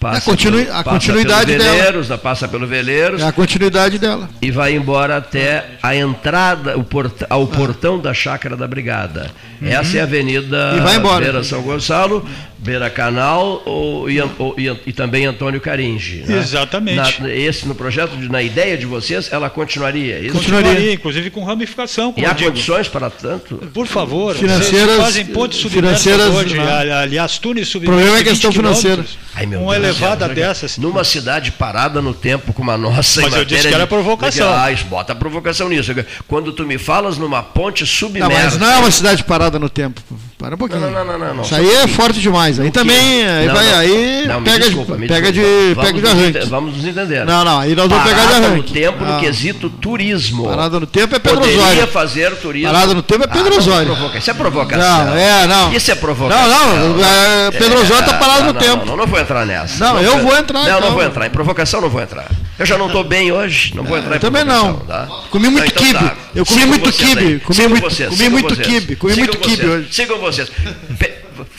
[0.00, 1.74] passa, A continui- pelo, a passa continuidade pelo dela.
[1.76, 4.28] Veleiros, da- passa pelo Veleiros É a continuidade dela.
[4.40, 9.30] e vai embora até a entrada, o porta- ao portão da Chácara da Brigada.
[9.62, 10.78] Essa é a Avenida Uhum.
[10.78, 11.22] E vai embora.
[11.24, 12.26] Beira São Gonçalo,
[12.62, 16.24] Beira Canal ou, e, ou- e- e também Antônio Caringe.
[16.26, 16.38] né?
[16.38, 17.22] Exatamente.
[17.22, 20.16] Na, esse, no projeto, de- na ideia de vocês, ela continuaria.
[20.16, 20.32] é Isso?
[20.34, 22.50] Continuaria, inclusive com ramificação, como E há digo.
[22.50, 23.56] condições para tanto?
[23.72, 26.70] Por favor, Financeiras- vocês fazem pontes financeiras, hoje, né?
[26.72, 27.96] ali- aliás, túneis O submersos.
[27.96, 29.04] problema é a de 20 questão financeira.
[29.34, 30.76] Ai, meu Uma Deus elevada céu, dessas.
[30.76, 33.20] Numa cidade parada no tempo como a nossa.
[33.20, 34.52] em Mas eu disse que era de- provocação.
[34.52, 35.92] Ah, isso, bota provocação nisso.
[36.28, 38.28] Quando tu me falas numa ponte Não, submersa.
[38.32, 40.02] mas não é uma cidade parada no tempo.
[40.36, 40.80] Para um pouquinho.
[40.80, 41.42] Não, não, não, não, não.
[41.42, 42.49] Isso aí é forte demais.
[42.58, 43.78] Aí também, aí Não, vai, não.
[43.78, 45.82] aí Não, pega, desculpa, de, pega, de, desculpa.
[45.82, 46.48] pega de Vamos nos arranque.
[46.50, 47.24] Vamos nos entender.
[47.24, 48.68] Não, não, aí nós vamos pegar de Parada arranque.
[48.68, 49.20] no tempo no Não.
[49.20, 50.48] quesito turismo.
[50.48, 51.86] Parada no tempo é Pedro Poderia Osório.
[51.88, 52.72] fazer turismo.
[52.72, 53.86] Parada no tempo é Pedro Ah, Osório.
[53.94, 55.04] provoca- Isso é provocação.
[55.06, 55.72] Não, é, não.
[55.72, 56.48] Isso é provocação.
[56.48, 58.86] Não, não, é, Pedro Osório tá parado no tempo.
[58.86, 59.84] Não, não, vou entrar nessa.
[59.84, 60.92] Não, eu vou entrar, Não, não então.
[60.92, 61.26] vou entrar.
[61.26, 62.26] Em provocação não vou entrar.
[62.58, 64.74] Eu já não estou bem hoje, não vou entrar em também não.
[64.80, 65.06] Tá?
[65.30, 65.98] Comi muito Então quibe.
[65.98, 66.14] tá.
[66.34, 67.40] Eu comi muito quibe.
[67.40, 68.66] Comi muito- vocês, comi muito vocês.
[68.66, 68.96] quibe.
[68.96, 69.70] Comi muito quibe vocês.
[69.70, 69.88] hoje.
[69.92, 70.50] Sigam vocês.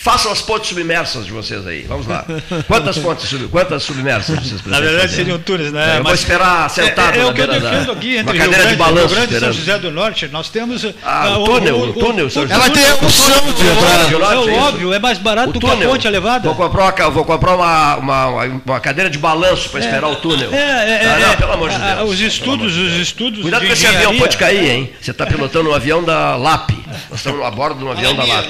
[0.02, 1.84] Façam as pontes submersas de vocês aí.
[1.84, 2.26] Vamos lá.
[2.68, 3.48] Quantas pontes sub...
[3.50, 5.16] quantas submersas vocês precisam Na verdade fazer?
[5.16, 5.94] seriam túneis, né?
[5.94, 8.08] É, eu vou esperar sentado é, é, na o que eu beira da- defendo aqui
[8.08, 9.54] uma entre Rio cadeira Grande, de balanço Rio Grande e São.
[9.54, 10.28] José do Norte.
[10.30, 12.54] Nós temos Ah, o túnel, o túnel, São José.
[12.56, 14.34] Ela tem a opção de entrar.
[14.34, 16.50] É o óbvio, é mais barato O do que a ponte elevada.
[16.52, 18.26] Vou comprar vou comprar uma, uma,
[18.66, 20.52] uma cadeira de balanço para esperar o túnel.
[20.52, 22.10] É, é, Ah, é, não, pelo amor de ah, Deus.
[22.10, 24.94] Os estudos, os estudos Cuidado com esse avião, pode cair, hein?
[25.00, 26.72] Você está pilotando um avião da LAP.
[27.08, 28.50] Nós estamos a bordo de um avião da LAP.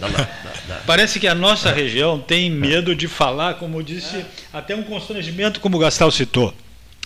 [0.00, 0.28] Da LAP,
[0.88, 5.76] Parece que a nossa região tem medo de falar, como disse, até um constrangimento, como
[5.76, 6.54] o Gastal citou.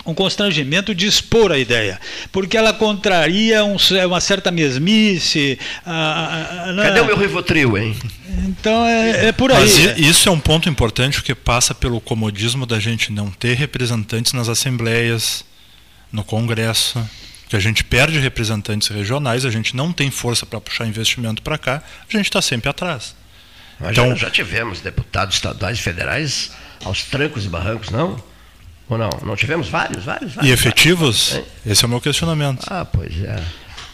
[0.06, 2.00] Um constrangimento de expor a ideia,
[2.30, 3.76] porque ela contraria um-
[4.06, 5.58] uma certa mesmice.
[5.84, 7.00] a- a- a- Cadê né?
[7.02, 7.96] o meu Rivotril, hein?
[8.46, 9.58] Então é, é por aí.
[9.58, 14.32] Mas isso é um ponto importante porque passa pelo comodismo da gente não ter representantes
[14.32, 15.44] nas assembleias,
[16.12, 17.04] no Congresso,
[17.48, 21.58] que a gente perde representantes regionais, a gente não tem força para puxar investimento para
[21.58, 23.20] cá, a gente está sempre atrás.
[23.82, 26.52] Nós Então- já, já tivemos deputados estaduais e federais
[26.84, 28.16] aos trancos e barrancos, não?
[28.88, 29.10] Ou não?
[29.24, 30.52] Não tivemos vários, vários, E vários.
[30.52, 31.30] efetivos?
[31.30, 31.48] vários.
[31.66, 32.64] Esse é o meu questionamento.
[32.70, 33.40] Ah, pois é.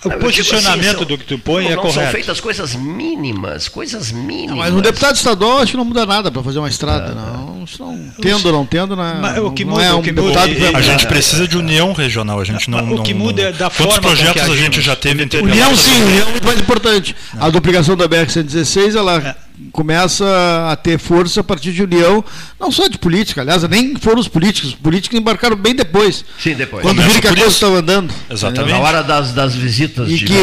[0.05, 2.01] O Não, eu digo posicionamento são- do que tu põe não, é não correto.
[2.05, 4.57] São feitas coisas mínimas, coisas mínimas.
[4.57, 7.15] Mas um deputado estadual acho que não muda nada para fazer uma estrada.
[7.17, 9.93] Não, isso não tendo ou não tendo, não, é- Mas o que não muda- é
[9.93, 12.71] o um que muda- deputado e- vai A gente precisa de união regional, a gente
[12.71, 12.79] não.
[12.79, 15.25] O não- que não- muda é da Quantos forma que projetos a gente já teve
[15.25, 17.17] em União sim, união é muito mais importante.
[17.41, 19.37] A duplicação da BR-116, ela É.
[19.83, 20.27] começa
[20.73, 22.25] a ter força a partir de união,
[22.59, 26.25] não só de política, aliás, nem foram os políticos, os políticos embarcaram bem depois.
[26.43, 26.83] Sim, depois.
[26.83, 28.13] Quando viram que a coisa estava andando.
[28.29, 28.73] Exatamente.
[28.73, 30.35] Na hora das, das visitas E de que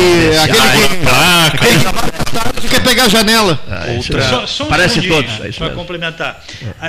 [0.42, 3.60] aquele que, Ah, aquele que quer pegar a janela.
[3.70, 6.42] Ah, isso Outra- é- Só, só um Parece todos, é isso Para complementar.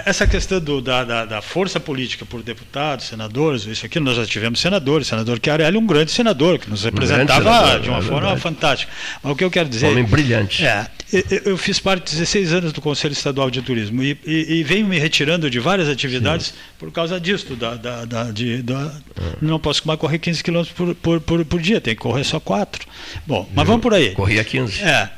[0.05, 4.25] Essa questão do- da, da- da força política por deputados, senadores, isso aqui nós já
[4.25, 8.37] tivemos senadores, senador Chiarelli, um grande senador, que nos representava senador, de uma é forma
[8.37, 8.93] fantástica.
[9.21, 9.89] Mas o que eu quero dizer.
[9.89, 10.65] Homem brilhante.
[10.65, 14.19] É, eu- eu, eu fiz parte de 16 anos do Conselho Estadual de Turismo e,
[14.27, 17.55] e- e venho me retirando de várias atividades por causa disso.
[17.57, 18.93] Da, da- da- de- da-
[19.41, 22.39] Não posso mais correr 15 quilômetros por, por, por, por dia, tem que correr só
[22.41, 22.87] 4.
[23.27, 24.11] Bom, mas vamos por aí.
[24.13, 24.83] Corria 15.
[24.83, 25.11] É.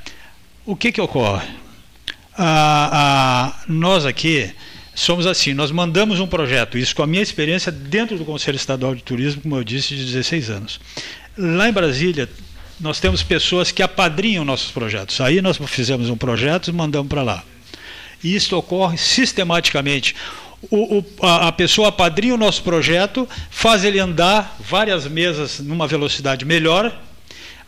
[0.64, 1.46] O que, que ocorre?
[2.36, 2.90] Ah,
[3.58, 4.50] ah, nós aqui
[4.94, 8.94] somos assim, nós mandamos um projeto, isso com a minha experiência dentro do Conselho Estadual
[8.94, 10.80] de Turismo, como eu disse, de 16 anos.
[11.36, 12.28] Lá em Brasília,
[12.80, 15.20] nós temos pessoas que apadrinham nossos projetos.
[15.20, 17.42] Aí nós fizemos um projeto e mandamos para lá.
[18.22, 20.14] E isso ocorre sistematicamente.
[20.70, 25.86] O- o- a, a pessoa apadrinha o nosso projeto, faz ele andar várias mesas numa
[25.86, 26.92] velocidade melhor.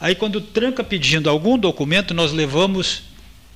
[0.00, 3.02] Aí, quando tranca pedindo algum documento, nós levamos,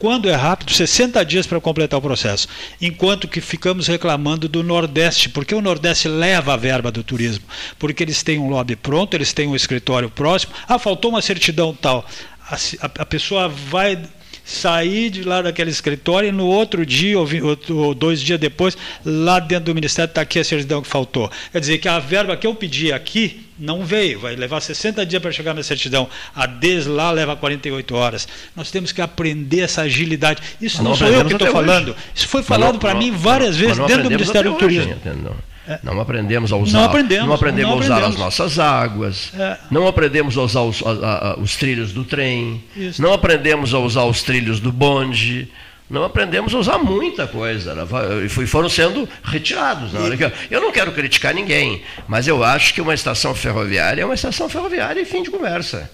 [0.04, 2.46] quando é rápido, 60 dias para completar o processo.
[2.78, 7.42] Enquanto que ficamos reclamando do Nordeste, porque o Nordeste leva a verba do turismo,
[7.78, 10.52] porque eles têm um lobby pronto, eles têm um escritório próximo.
[10.68, 12.04] Ah, faltou uma certidão tal.
[12.50, 13.98] A, a- a pessoa vai
[14.44, 17.26] sair de lá daquele escritório e no outro dia, ou,
[17.70, 21.30] ou dois dias depois, lá dentro do Ministério está aqui a certidão que faltou.
[21.50, 25.22] Quer dizer que a verba que eu pedi aqui não veio, vai levar 60 dias
[25.22, 26.08] para chegar na certidão.
[26.34, 28.28] A DES lá leva 48 horas.
[28.54, 30.42] Nós temos que aprender essa agilidade.
[30.60, 31.90] Isso não, não sou eu que estou falando.
[31.90, 31.98] hoje.
[32.14, 34.92] Isso foi falado para mim várias vezes dentro do Ministério do hoje, Turismo.
[34.92, 35.36] entendeu?
[35.82, 38.20] Não aprendemos a usar, Não aprendemos, aprendemos não a usar as aprendemos.
[38.38, 39.56] nossas águas, É.
[39.70, 40.90] não aprendemos a usar os, a-
[41.32, 43.00] a- os trilhos do trem, Isso.
[43.00, 45.48] não aprendemos a usar os trilhos do bonde,
[45.88, 47.74] não aprendemos a usar muita coisa.
[47.74, 47.82] né?
[48.24, 49.92] E foram sendo retirados.
[49.94, 54.14] Eu, eu não quero criticar ninguém, mas eu acho que uma estação ferroviária é uma
[54.14, 55.90] estação ferroviária e fim de conversa.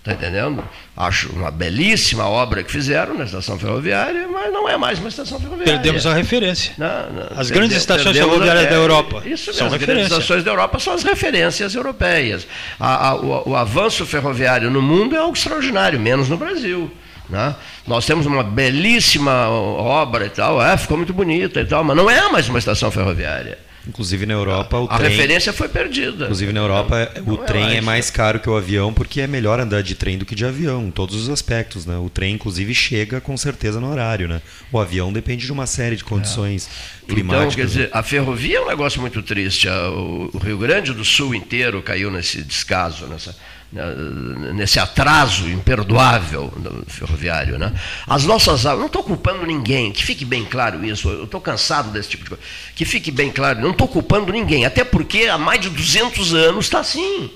[0.00, 0.64] Está entendendo?
[0.96, 5.38] Acho uma belíssima obra que fizeram na estação ferroviária, mas não é mais uma estação
[5.38, 5.74] ferroviária.
[5.74, 6.72] Perdemos a referência.
[6.78, 10.50] Não, não, As grandes estações ferroviárias da Europa Isso são mesmo, as grandes estações da
[10.52, 12.46] Europa são as referências europeias.
[12.78, 16.90] A- a- o, o avanço ferroviário no mundo é algo extraordinário, menos no Brasil.
[17.28, 17.54] né?
[17.86, 22.08] Nós temos uma belíssima obra e tal, é, ficou muito bonita e tal, mas não
[22.08, 23.58] é mais uma estação ferroviária.
[23.88, 25.10] Inclusive na Europa o A trem.
[25.10, 26.24] referência foi perdida.
[26.24, 27.84] Inclusive na Europa o Não é trem é mais.
[27.84, 30.86] mais caro que o avião porque é melhor andar de trem do que de avião,
[30.86, 31.96] em todos os aspectos, né?
[31.96, 34.42] O trem inclusive chega com certeza no horário, né?
[34.70, 36.68] O avião depende de uma série de condições
[37.08, 37.54] climáticas.
[37.54, 39.68] Então, quer dizer, a ferrovia é um negócio muito triste.
[39.68, 43.34] A- O, o Rio Grande do Sul inteiro caiu nesse descaso, nessa,
[43.72, 47.58] nesse atraso imperdoável do ferroviário.
[47.58, 47.72] Né?
[48.06, 51.90] As nossas águas, não estou culpando ninguém, que fique bem claro isso, eu estou cansado
[51.90, 52.44] desse tipo de coisa.
[52.74, 56.66] Que fique bem claro, não estou culpando ninguém, até porque há mais de 200 anos
[56.66, 57.30] está assim.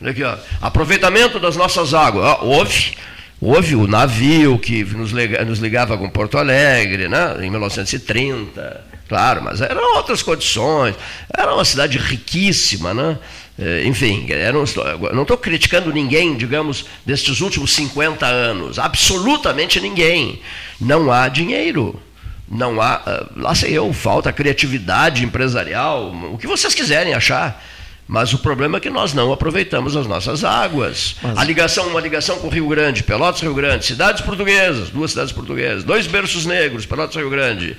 [0.00, 0.36] Olha aqui, ó.
[0.60, 2.24] Aproveitamento das nossas águas.
[2.24, 2.96] Ó, houve,
[3.40, 9.60] houve o navio que nos, nos ligava com Porto Alegre, né, em 1930, claro, mas
[9.60, 10.94] eram outras condições.
[11.36, 13.18] Era uma cidade riquíssima, né?
[13.58, 20.40] Eh, Enfim, não estou criticando ninguém, digamos, destes últimos 50 anos, absolutamente ninguém.
[20.80, 22.00] Não há dinheiro.
[22.48, 27.60] Não há, ah, lá sei eu, falta criatividade empresarial, o que vocês quiserem achar.
[28.08, 31.16] Mas o problema é que nós não aproveitamos as nossas águas.
[31.36, 35.32] A ligação, uma ligação com o Rio Grande, Pelotas Rio Grande, cidades portuguesas, duas cidades
[35.32, 37.76] portuguesas, dois berços negros, Pelotas Rio Grande.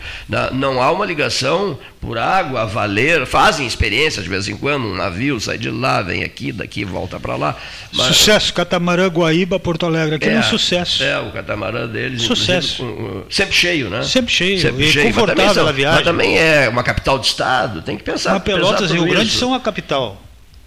[0.52, 3.26] Não há uma ligação por água valer.
[3.26, 7.20] Fazem experiências de vez em quando, um navio sai de lá, vem aqui, daqui, volta
[7.20, 7.56] para lá.
[7.94, 11.04] Mas- Sucesso, Catamarã, Guaíba, Porto Alegre, aquele é, um é, sucesso.
[11.04, 12.22] É, o catamarã deles.
[12.24, 12.84] Sucesso.
[12.84, 14.04] com- sempre cheio, né?
[14.04, 15.96] Sempre cheio, e mas confortável também são- a viagem.
[15.96, 18.34] Mas também é uma capital de estado, tem que pensar.
[18.34, 20.17] Mas Pelotas e Rio Grande são a capital.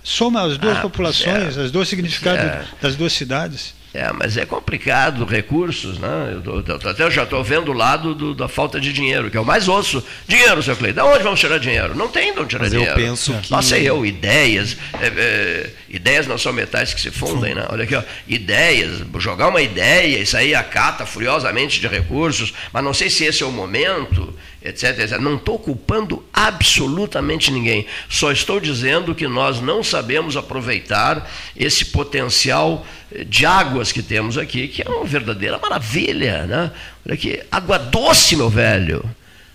[0.02, 1.62] Soma as duas Ah, populações, é.
[1.64, 2.64] as duas significados É.
[2.81, 3.74] das duas cidades.
[3.93, 6.33] É, mas é complicado, recursos, né?
[6.45, 9.37] Eu, tô, até eu já estou vendo o lado do, da falta de dinheiro, que
[9.37, 10.03] é o mais osso.
[10.29, 11.97] Dinheiro, seu Cleiton, de onde vamos tirar dinheiro?
[11.97, 12.93] Não tem de onde tirar Mas dinheiro.
[12.93, 13.51] eu penso que...
[13.51, 14.77] Nossa, eu, ideias.
[15.01, 17.67] É, é, ideias não são metais que se fundem, né?
[17.69, 18.03] Olha aqui, ó.
[18.29, 23.43] Ideias, jogar uma ideia, isso aí acata furiosamente de recursos, mas não sei se esse
[23.43, 25.01] é o momento, etc.
[25.01, 25.19] etc.
[25.19, 27.87] Não estou culpando absolutamente ninguém.
[28.09, 32.87] Só estou dizendo que nós não sabemos aproveitar esse potencial
[33.27, 36.47] de águas que temos aqui, que é uma verdadeira maravilha.
[36.47, 36.70] Né?
[37.07, 39.05] Olha aqui, água doce, meu velho.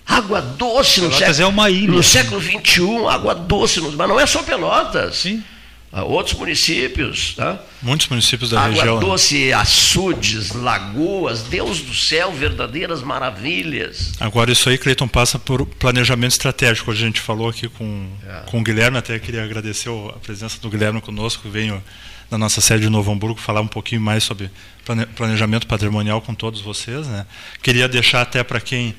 [0.07, 1.91] Água doce no Pelotas século, é uma ilha.
[1.91, 5.15] no século XXI, água doce, no- mas não é só Pelotas.
[5.17, 5.43] Sim.
[5.91, 7.57] Há outros municípios, tá?
[7.81, 8.95] Muitos municípios da Água região.
[8.99, 9.05] né?
[9.05, 14.11] doce, açudes, lagoas, Deus do céu, verdadeiras maravilhas.
[14.19, 16.91] Agora, isso aí, Cleiton, passa por planejamento estratégico.
[16.91, 18.41] Hoje a gente falou aqui com, É.
[18.45, 21.81] com o Guilherme, até queria agradecer a presença do Guilherme conosco, que veio
[22.29, 24.49] da nossa sede de Novo Hamburgo falar um pouquinho mais sobre
[24.83, 27.07] plane- planejamento patrimonial com todos vocês.
[27.07, 27.25] Né?
[27.61, 28.95] Queria deixar até para quem.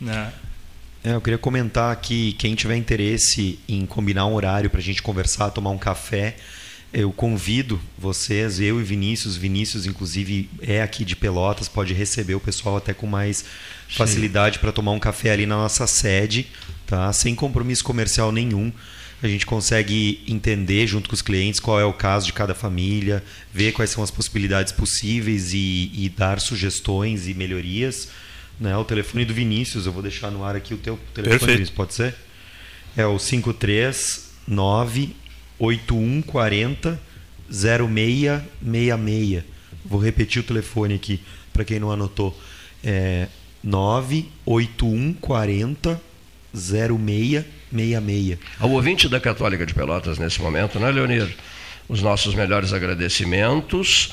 [0.00, 0.32] Né,
[1.04, 5.00] É, eu queria comentar que quem tiver interesse em combinar um horário para a gente
[5.00, 6.36] conversar, tomar um café,
[6.92, 9.36] eu convido vocês, eu e Vinícius.
[9.36, 13.44] Vinícius, inclusive, é aqui de Pelotas, pode receber o pessoal até com mais
[13.88, 16.46] facilidade para tomar um café ali na nossa sede,
[16.86, 17.12] tá?
[17.12, 18.72] Sem compromisso comercial nenhum.
[19.22, 23.24] A gente consegue entender junto com os clientes qual é o caso de cada família,
[23.52, 28.10] ver quais são as possibilidades possíveis e, e dar sugestões e melhorias.
[28.60, 28.76] Né?
[28.76, 31.56] O telefone do Vinícius, eu vou deixar no ar aqui o teu telefone, Perfeito.
[31.56, 32.14] Vinícius, pode ser?
[32.94, 35.16] É o 539
[35.58, 37.00] 8140
[37.50, 39.44] 0666.
[39.84, 41.20] Vou repetir o telefone aqui
[41.52, 42.38] para quem não anotou.
[42.84, 43.26] É
[43.64, 46.00] 98140
[46.52, 47.56] 0666.
[48.58, 51.28] Ao ouvinte da Católica de Pelotas nesse momento, né, Leonir?
[51.88, 54.12] Os nossos melhores agradecimentos.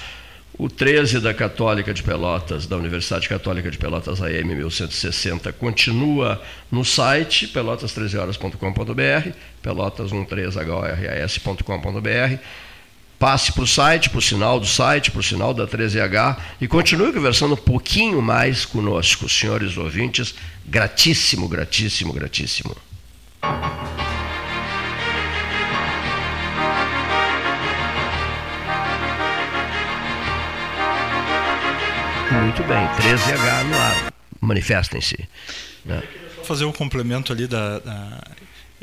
[0.55, 6.39] O 13 da Católica de Pelotas, da Universidade Católica de Pelotas AM 1160, continua
[6.71, 9.31] no site pelotas13horas.com.br,
[9.63, 12.37] pelotas13horas.com.br.
[13.17, 16.67] Passe para o site, para o sinal do site, para o sinal da 13H e
[16.67, 20.35] continue conversando um pouquinho mais conosco, senhores ouvintes.
[20.67, 22.77] Gratíssimo, gratíssimo, gratíssimo.
[32.31, 34.13] Muito bem, 13H no ar.
[34.41, 35.27] Manifestem-se.
[35.85, 36.01] né?
[36.43, 38.21] fazer o complemento ali da, da-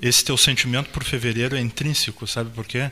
[0.00, 2.90] esse teu sentimento por fevereiro é intrínseco, sabe por quê?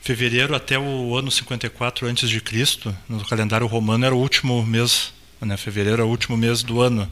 [0.00, 5.12] Fevereiro até o ano 54 antes de Cristo, no calendário romano era o último mês,
[5.40, 5.56] né?
[5.56, 7.08] Fevereiro é o último mês do ano.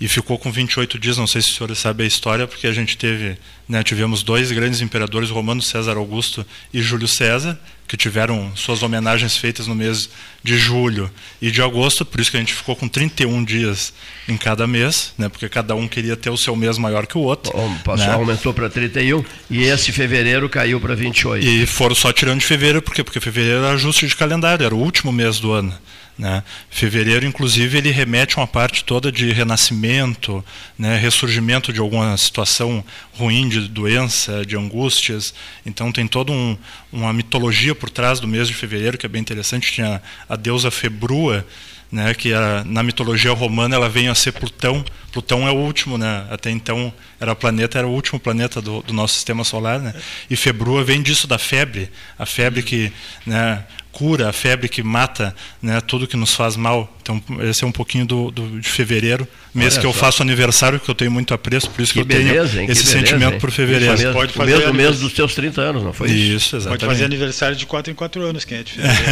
[0.00, 2.72] E ficou com 28 dias, não sei se os senhores sabem a história, porque a
[2.72, 3.36] gente teve,
[3.68, 7.58] né, tivemos dois grandes imperadores romanos, César Augusto e Júlio César,
[7.88, 10.08] que tiveram suas homenagens feitas no mês
[10.44, 11.10] de julho
[11.42, 13.92] e de agosto, por isso que a gente ficou com 31 dias
[14.28, 17.22] em cada mês, né, porque cada um queria ter o seu mês maior que o
[17.22, 17.50] outro.
[17.82, 18.12] Passou, né?
[18.12, 21.44] Aumentou para 31 e esse fevereiro caiu para 28.
[21.44, 23.02] E foram só tirando de fevereiro, por quê?
[23.02, 25.74] Porque fevereiro era ajuste de calendário, era o último mês do ano.
[26.18, 26.42] Né?
[26.68, 30.44] Fevereiro, inclusive, ele remete a uma parte toda de renascimento,
[30.76, 30.98] né?
[30.98, 35.32] ressurgimento de alguma situação ruim, de doença, de angústias.
[35.64, 36.58] Então tem toda um,
[36.92, 39.70] uma mitologia por trás do mês de fevereiro, que é bem interessante.
[39.70, 41.46] Tinha a deusa Februa,
[41.90, 42.32] né, que
[42.66, 44.84] na mitologia romana ela veio a ser Plutão.
[45.12, 46.26] Plutão é o último, né?
[46.30, 49.94] Até então era planeta, era o último planeta do, do nosso sistema solar, né?
[50.28, 52.92] E Februa vem disso da febre, a febre que,
[53.24, 53.64] né,
[53.98, 56.94] cura, a febre que mata, né, tudo que nos faz mal.
[57.02, 59.98] Então esse é um pouquinho do, do de fevereiro, mês Olha que eu só.
[59.98, 62.28] faço aniversário, que eu tenho muito apreço, por isso que, Que eu tenho
[62.60, 62.66] hein?
[62.66, 63.94] Que esse beleza, sentimento por fevereiro.
[63.94, 66.62] Isso mesmo, Pode o fazer mesmo mês dos teus 30 anos, não foi Isso, Pode
[66.62, 66.86] exatamente.
[66.86, 69.10] fazer aniversário de 4 em 4 anos, quem é de fevereiro.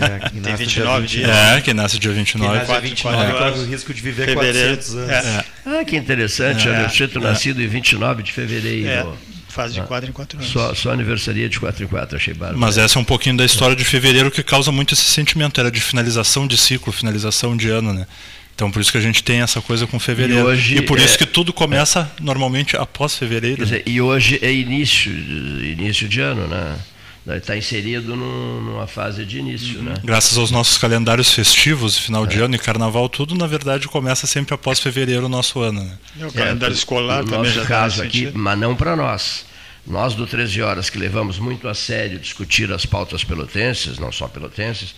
[0.00, 1.36] É, quem Tem nasce 29 dia dias.
[1.36, 2.48] É, quem nasce dia 29.
[2.48, 3.60] Quem nasce dia Quatro, 29 quatro corre anos.
[3.60, 4.76] o risco de viver Fevereiro.
[4.76, 5.10] 400 anos.
[5.10, 5.44] É.
[5.66, 6.70] Ah, que interessante, É.
[6.70, 9.16] olha, você ter nascido em 29 de fevereiro.
[9.52, 10.50] É, faz de 4 em 4 anos.
[10.50, 12.58] Só, só aniversaria de 4 em 4, achei bárbaro.
[12.58, 15.70] Mas essa é um pouquinho da história de fevereiro que causa muito esse sentimento, era
[15.70, 18.06] de finalização de ciclo, finalização de ano, né?
[18.54, 20.40] Então por isso que a gente tem essa coisa com fevereiro.
[20.40, 23.56] E hoje por é- isso que tudo começa normalmente após fevereiro.
[23.58, 26.76] Quer dizer, e hoje é início, início de ano, né?
[27.24, 29.94] Está inserido num- numa fase de início, né?
[30.02, 32.26] Graças aos nossos calendários festivos, final É.
[32.26, 35.84] de ano e carnaval, tudo na verdade começa sempre após fevereiro o nosso ano.
[35.84, 35.98] Né?
[36.20, 38.38] É, o calendário escolar no também nosso já tá caso aqui, sentido.
[38.38, 39.46] mas não para nós.
[39.86, 44.26] Nós do 13 Horas, que levamos muito a sério discutir as pautas pelotenses, não só
[44.28, 44.94] pelotenses,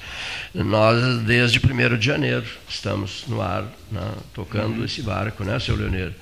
[0.55, 4.01] nós desde 1 de janeiro estamos no ar, né,
[4.35, 4.85] tocando Uhum.
[4.85, 6.13] esse barco, né, seu Leonir?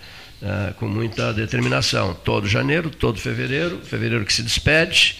[0.40, 2.14] Eh, com muita determinação.
[2.24, 5.16] Todo janeiro, todo fevereiro, fevereiro que se despede,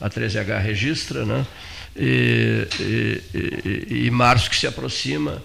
[0.00, 1.46] a 13H registra, né?
[1.96, 5.42] e, e, e, e março que se aproxima,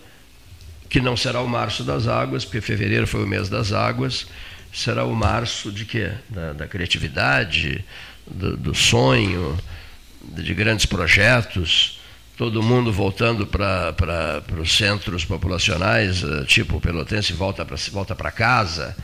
[0.89, 4.27] que não será o março das águas, porque fevereiro foi o mês das águas,
[4.73, 6.11] será o março de quê?
[6.27, 7.85] Da, da criatividade,
[8.25, 9.57] do, do, sonho,
[10.21, 11.99] de grandes projetos,
[12.37, 18.95] todo mundo voltando para os centros populacionais, eh, tipo o Pelotense volta para volta casa,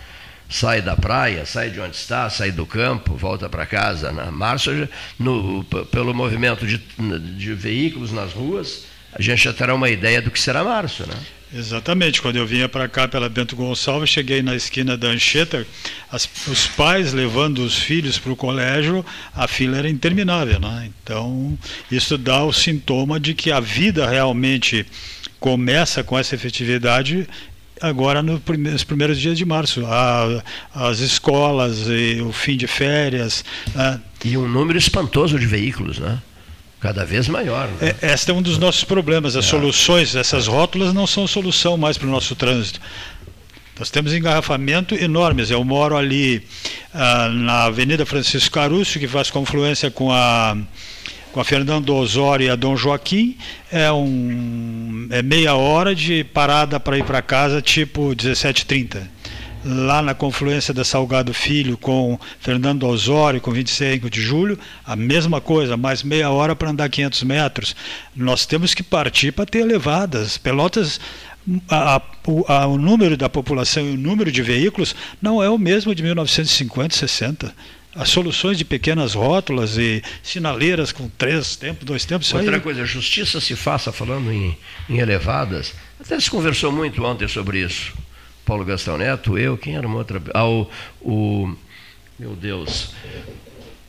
[0.49, 4.11] sai da praia, sai de onde está, sai do campo, volta para casa.
[4.11, 4.71] Na março,
[5.19, 10.29] no, pelo movimento de, de veículos nas ruas, a gente já terá uma ideia do
[10.29, 11.15] que será março, né?
[11.53, 12.21] Exatamente.
[12.21, 15.65] Quando eu vinha para cá pela Bento Gonçalves, cheguei na esquina da Anchieta,
[16.11, 20.59] as, os pais levando os filhos para o colégio, a fila era interminável.
[20.59, 20.91] Né?
[21.01, 21.57] Então,
[21.89, 24.85] isso dá o sintoma de que a vida realmente
[25.39, 27.27] começa com essa efetividade
[27.81, 29.85] agora no nos primeiros dias de março.
[29.85, 30.43] A,
[30.73, 33.43] as escolas, e o fim de férias.
[34.23, 36.19] E um número espantoso de veículos, né?
[36.85, 37.67] cada vez maior.
[37.81, 37.95] Né?
[38.01, 39.35] É, este é um dos nossos problemas.
[39.35, 39.47] As é.
[39.47, 42.79] soluções, essas rótulas não são solução mais para o nosso trânsito.
[43.79, 45.49] Nós temos engarrafamento enormes.
[45.51, 46.43] Eu moro ali
[46.93, 50.55] ah, na Avenida Francisco Caruso, que faz confluência com a
[51.35, 53.37] com a Fernando Osório e a Dom Joaquim.
[53.69, 59.01] É, um, é meia hora de parada para ir para casa, tipo 17h30
[59.67, 65.41] lá na confluência da Salgado Filho com Fernando Osório, com 25 de julho, a mesma
[65.41, 67.75] coisa, mais meia hora para andar 500 metros.
[68.15, 70.37] Nós temos que partir para ter elevadas.
[70.37, 71.01] Pelotas,
[71.67, 72.01] a, a,
[72.47, 76.03] a, o número da população e o número de veículos não é o mesmo de
[76.03, 77.51] 1950, 60
[77.95, 82.33] as soluções de pequenas rótulas e sinaleiras com três tempos, dois tempos.
[82.33, 82.61] Outra aí...
[82.61, 84.57] coisa, a justiça se faça falando em,
[84.89, 85.73] em elevadas.
[85.99, 87.93] Até se conversou muito ontem sobre isso.
[88.45, 90.21] Paulo Gastão Neto, eu, quem era uma outra.
[90.33, 90.69] Ah, o,
[91.01, 91.55] o
[92.19, 92.93] meu Deus.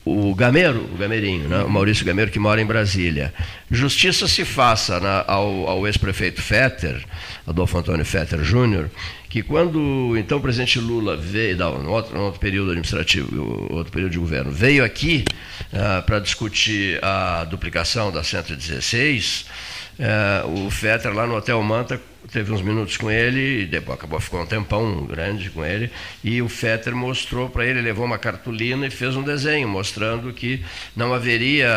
[0.05, 1.65] O Gameiro, o Gameirinho, né?
[1.65, 3.35] o Maurício Gameiro, que mora em Brasília.
[3.69, 7.05] Justiça se faça na, ao, ao ex-prefeito Fetter,
[7.45, 8.89] Adolfo Antônio Fetter Júnior,
[9.29, 13.93] que quando então o presidente Lula veio, não, no outro, no outro período administrativo, outro
[13.93, 15.25] período de governo, veio aqui
[15.73, 19.47] uh, para discutir a duplicação da 116,
[19.99, 22.01] uh, o Fetter lá no Hotel Manta
[22.33, 25.91] teve uns minutos com ele, e depois acabou, ficou um tempão grande com ele,
[26.23, 30.63] e o Fetter mostrou para ele, levou uma cartolina e fez um desenho, mostrando que
[30.95, 31.69] não haveria,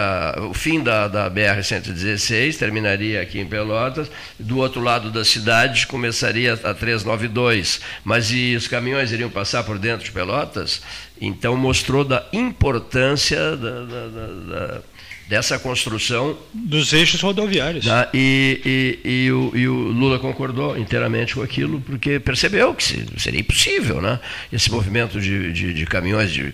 [0.49, 4.09] o fim da, da BR-116 terminaria aqui em Pelotas,
[4.39, 9.77] do outro lado da cidade começaria a 392, mas e os caminhões iriam passar por
[9.77, 10.81] dentro de Pelotas?
[11.21, 14.81] Então mostrou da importância da, da, da
[15.30, 16.35] dessa construção.
[16.51, 17.85] Dos eixos rodoviários.
[17.85, 18.07] Né?
[18.15, 22.84] E, e, e, o, e, o, Lula concordou inteiramente com aquilo, porque percebeu que
[23.18, 24.19] seria impossível né?
[24.51, 26.51] esse movimento de, de, de caminhões de,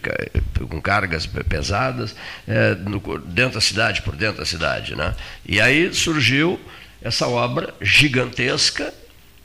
[0.69, 2.13] com cargas pesadas
[2.45, 4.93] é, no, dentro da cidade, por dentro da cidade.
[4.93, 5.15] Né?
[5.47, 6.59] E aí surgiu
[7.01, 8.93] essa obra gigantesca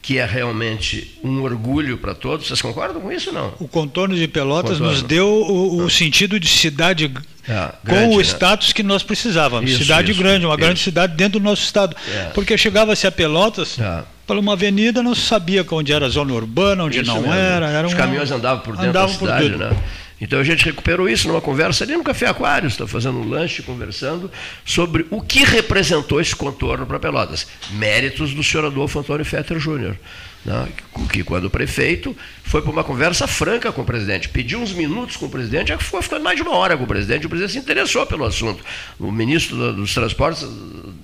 [0.02, 2.46] que é realmente um orgulho para todos.
[2.46, 3.52] Vocês concordam com isso não?
[3.58, 4.92] O contorno de Pelotas contorno.
[4.92, 7.12] nos deu o, o, sentido de cidade
[7.46, 8.22] é, grande, com o né?
[8.22, 9.70] status que nós precisávamos.
[9.70, 10.62] Isso, cidade isso, grande, uma isso.
[10.62, 11.94] grande cidade dentro do nosso estado.
[12.12, 12.24] É.
[12.34, 14.02] Porque chegava-se a Pelotas, é.
[14.30, 17.32] Por uma avenida, não se sabia onde era a zona urbana, onde não mesmo.
[17.32, 17.66] era.
[17.68, 17.98] era Os uma...
[17.98, 19.76] caminhões andavam por dentro andavam da cidade, né?
[20.20, 23.60] Então a gente recuperou isso numa conversa ali no Café Aquário, está fazendo um lanche,
[23.60, 24.30] conversando
[24.64, 27.48] sobre o que representou esse contorno para Pelotas.
[27.72, 29.96] Méritos do senhor Adolfo Antônio Fetter Júnior
[30.44, 30.68] né,
[31.12, 35.26] que quando prefeito foi para uma conversa franca com o presidente, pediu uns minutos com
[35.26, 37.58] o presidente, já ficou ficando mais de uma hora com o presidente, o presidente se
[37.58, 38.64] interessou pelo assunto.
[38.98, 40.46] O ministro dos Transportes,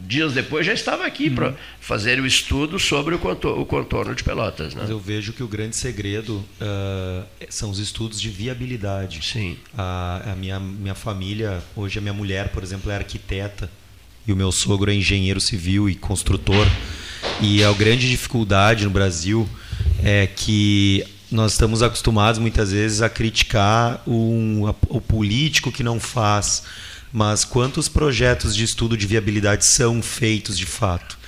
[0.07, 1.35] dias depois, já estava aqui uhum.
[1.35, 4.75] para fazer o estudo sobre o contorno, o contorno de Pelotas.
[4.75, 4.81] Né?
[4.83, 9.25] Mas eu vejo que o grande segredo uh, são os estudos de viabilidade.
[9.25, 9.57] Sim.
[9.77, 13.71] A, a minha, minha família, hoje a minha mulher, por exemplo, é arquiteta
[14.27, 16.67] e o meu sogro é engenheiro civil e construtor.
[17.41, 19.49] E a grande dificuldade no Brasil
[20.03, 25.99] é que nós estamos acostumados muitas vezes a criticar um, a, o político que não
[25.99, 26.63] faz,
[27.13, 31.19] mas quantos projetos de estudo de viabilidade são feitos de fato?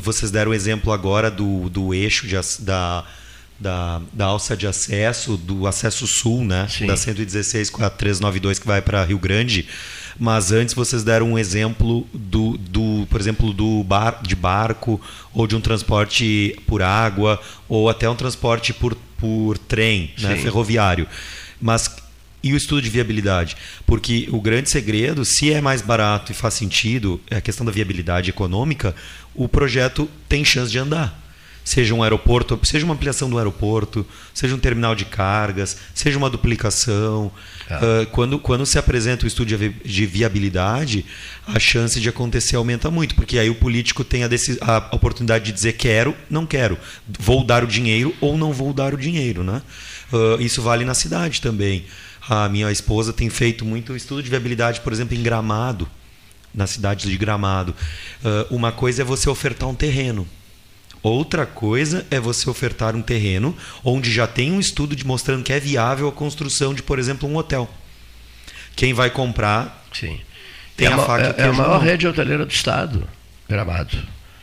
[0.00, 2.34] Vocês deram o exemplo agora do, do eixo de,
[2.64, 3.04] da,
[3.60, 6.66] da, da alça de acesso, do acesso sul, né?
[6.68, 6.86] Sim.
[6.86, 9.68] da 116 com a 392 que vai para Rio Grande.
[10.18, 15.00] Mas antes vocês deram um exemplo do, do por exemplo, do bar, de barco
[15.32, 21.06] ou de um transporte por água ou até um transporte por, por trem, né, ferroviário.
[21.60, 21.88] Mas
[22.42, 23.56] e o estudo de viabilidade?
[23.86, 27.72] Porque o grande segredo, se é mais barato e faz sentido, é a questão da
[27.72, 28.94] viabilidade econômica,
[29.34, 31.29] o projeto tem chance de andar.
[31.70, 36.28] Seja um aeroporto, seja uma ampliação do aeroporto, seja um terminal de cargas, seja uma
[36.28, 37.30] duplicação.
[37.70, 41.06] Uh, quando, quando se apresenta o estudo de vi- de viabilidade,
[41.46, 44.28] a chance de acontecer aumenta muito, porque aí o político tem a,
[44.62, 46.76] a oportunidade de dizer quero, não quero,
[47.20, 49.44] vou dar o dinheiro ou não vou dar o dinheiro.
[49.44, 49.62] Né?
[50.12, 51.84] Uh, isso vale na cidade também.
[52.28, 55.88] A minha esposa tem feito muito estudo de viabilidade, por exemplo, em Gramado,
[56.52, 57.76] na cidade de Gramado.
[58.24, 60.26] Uh, uma coisa é você ofertar um terreno.
[61.02, 65.58] Outra coisa é você ofertar um terreno onde já tem um estudo mostrando que é
[65.58, 67.70] viável a construção de, por exemplo, um hotel.
[68.76, 70.20] Quem vai comprar Sim.
[70.76, 71.80] tem é a ma- faca é, é a maior mão.
[71.80, 73.08] rede hoteleira do estado,
[73.48, 73.96] Gramado.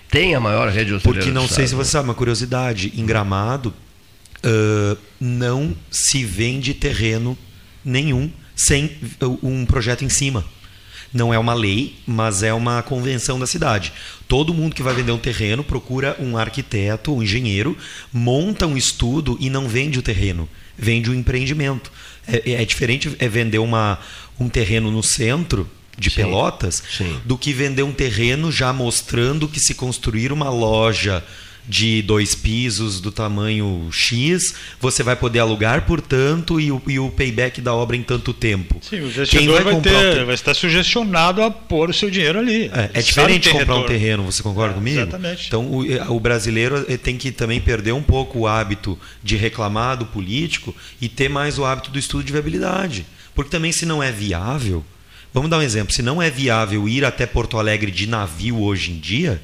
[0.09, 1.85] Tem a maior rede hoteleira Porque não do sei se estado.
[1.85, 3.73] você sabe, uma curiosidade, em Gramado
[4.43, 7.37] ãh, não se vende terreno
[7.85, 8.97] nenhum sem
[9.43, 10.43] um projeto em cima.
[11.13, 13.93] Não é uma lei, mas é uma convenção da cidade.
[14.27, 17.77] Todo mundo que vai vender um terreno procura um arquiteto, um engenheiro,
[18.11, 21.91] monta um estudo e não vende o terreno, vende o empreendimento.
[22.27, 23.99] É, é diferente é vender uma,
[24.39, 26.83] um terreno no centro de Pelotas
[27.25, 31.23] do que vender um terreno já mostrando que se construir uma loja
[31.67, 36.97] de dois pisos do tamanho X, você vai poder alugar por tanto e o, e
[36.97, 38.79] o payback da obra em tanto tempo.
[38.81, 42.09] Sim, o Quem investidor vai, o ter, ter- vai estar sugestionado a pôr o seu
[42.09, 42.71] dinheiro ali.
[42.73, 43.87] É, é diferente comprar um retorno.
[43.87, 44.99] terreno, você concorda comigo?
[45.01, 45.47] exatamente.
[45.47, 49.35] Então o, eh, o brasileiro eh, tem que também perder um pouco o hábito de
[49.35, 53.05] reclamar do político e ter mais o hábito do estudo de viabilidade.
[53.35, 54.83] Porque também se não é viável,
[55.33, 58.91] vamos dar um exemplo, se não é viável ir até Porto Alegre de navio hoje
[58.91, 59.41] em dia,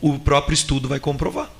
[0.00, 1.50] o próprio estudo vai comprovar.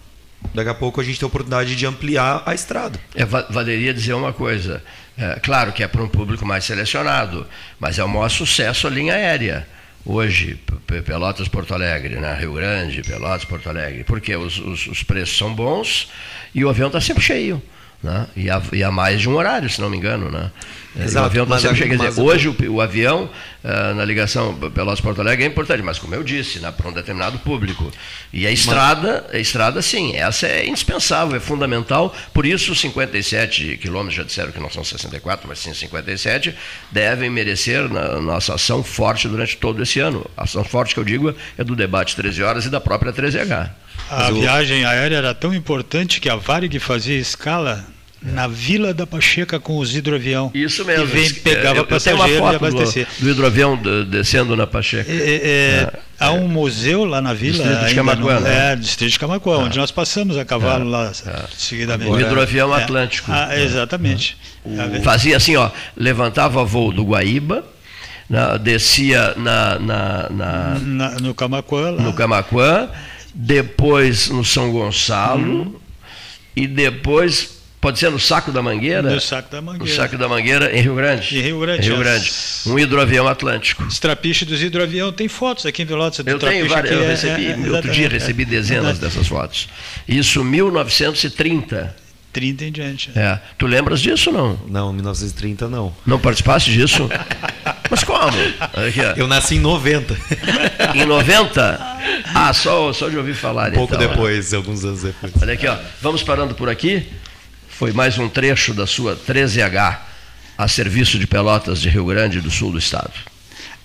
[0.55, 2.99] Daqui a pouco a gente tem a oportunidade de ampliar a estrada.
[3.15, 4.83] É, va- valeria dizer uma coisa.
[5.19, 7.47] É, claro que é para um público mais selecionado,
[7.79, 9.69] mas é o maior sucesso a linha aérea.
[10.05, 10.59] Hoje,
[11.05, 12.35] Pelotas, Porto Alegre, né?
[12.41, 14.03] Rio Grande, Pelotas, Porto Alegre.
[14.05, 16.09] Porque os, os- os preços são bons
[16.55, 17.63] e o avião está sempre cheio.
[18.03, 18.27] Né?
[18.35, 20.31] E, há, e há mais de um horário, se não me engano.
[20.31, 20.51] Né?
[20.99, 23.29] É, Exato, o avião está mas sempre dizer, hoje o, o avião,
[23.63, 27.39] ah, na ligação Pelotas-Porto Alegre, é importante, mas como eu disse, né, para um determinado
[27.41, 27.93] público.
[28.33, 32.15] E a estrada, a estrada, sim, essa é indispensável, é fundamental.
[32.33, 36.55] Por isso, os 57 quilômetros, já disseram que não são 64, mas sim 57,
[36.91, 40.29] devem merecer na nossa ação forte durante todo esse ano.
[40.37, 43.71] A ação forte que eu digo é do debate 13 horas e da própria 13H.
[44.11, 47.85] A viagem aérea era tão importante que a Varig fazia escala
[48.23, 50.51] na Vila da Pacheca com os hidroavião.
[50.53, 51.05] Isso mesmo.
[51.05, 53.07] E vem, Isso- pegava eu, eu passageiro e foto abastecia.
[53.19, 55.11] do, do hidroavião de- descendo na Pacheca.
[55.11, 57.55] É, é, há um museu lá na vila.
[57.65, 58.73] Distrito de ainda Camaquã, no- né?
[58.73, 61.13] É, distrito de Camacuã, onde nós passamos a cavalo É, lá
[61.57, 62.11] seguidamente.
[62.11, 62.83] O hidroavião É.
[62.83, 63.31] Atlântico.
[63.33, 64.37] Ah, exatamente.
[65.03, 67.65] Fazia assim, ó, levantava voo do Guaíba,
[68.29, 71.91] na- descia na, na- na- Na- no Camacuã.
[71.93, 72.03] lá.
[72.03, 72.87] no Camaquã,
[73.43, 75.75] depois no São Gonçalo Uhum.
[76.55, 79.03] e depois pode ser no Saco da Mangueira.
[79.15, 79.85] No Saco da Mangueira.
[79.87, 81.39] No Saco da Mangueira em Rio Grande.
[81.39, 81.99] Em Rio Grande, Rio é.
[82.05, 82.31] Grande.
[82.67, 83.83] Um hidroavião Atlântico.
[83.85, 86.23] Os trapiches dos hidroavião tem fotos aqui em Pelotas.
[86.23, 88.09] do Eu tenho várias, eu é- recebi, é- outro dia é.
[88.11, 89.15] recebi dezenas Verdade.
[89.15, 89.69] dessas fotos.
[90.07, 91.97] Isso 1930.
[92.33, 93.11] 30 em diante.
[93.17, 93.39] É.
[93.59, 94.59] Tu lembras disso não?
[94.67, 95.95] Não, 1930 não.
[96.07, 97.09] Não participaste disso?
[97.91, 98.29] Mas como?
[98.29, 99.13] Aqui, ó.
[99.17, 100.17] Eu nasci em 90.
[100.95, 101.99] Em 90?
[102.35, 103.71] Ah, só, só de ouvir falar.
[103.71, 104.09] Um pouco então.
[104.09, 105.33] depois, alguns anos depois.
[105.41, 105.77] Olha aqui, ó.
[106.01, 107.07] Vamos parando por aqui.
[107.69, 109.99] Foi mais um trecho da sua 13H
[110.57, 113.13] a serviço de Pelotas de Rio Grande do Sul do Estado.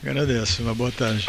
[0.04, 0.62] Agradeço.
[0.62, 1.26] Uma boa tarde.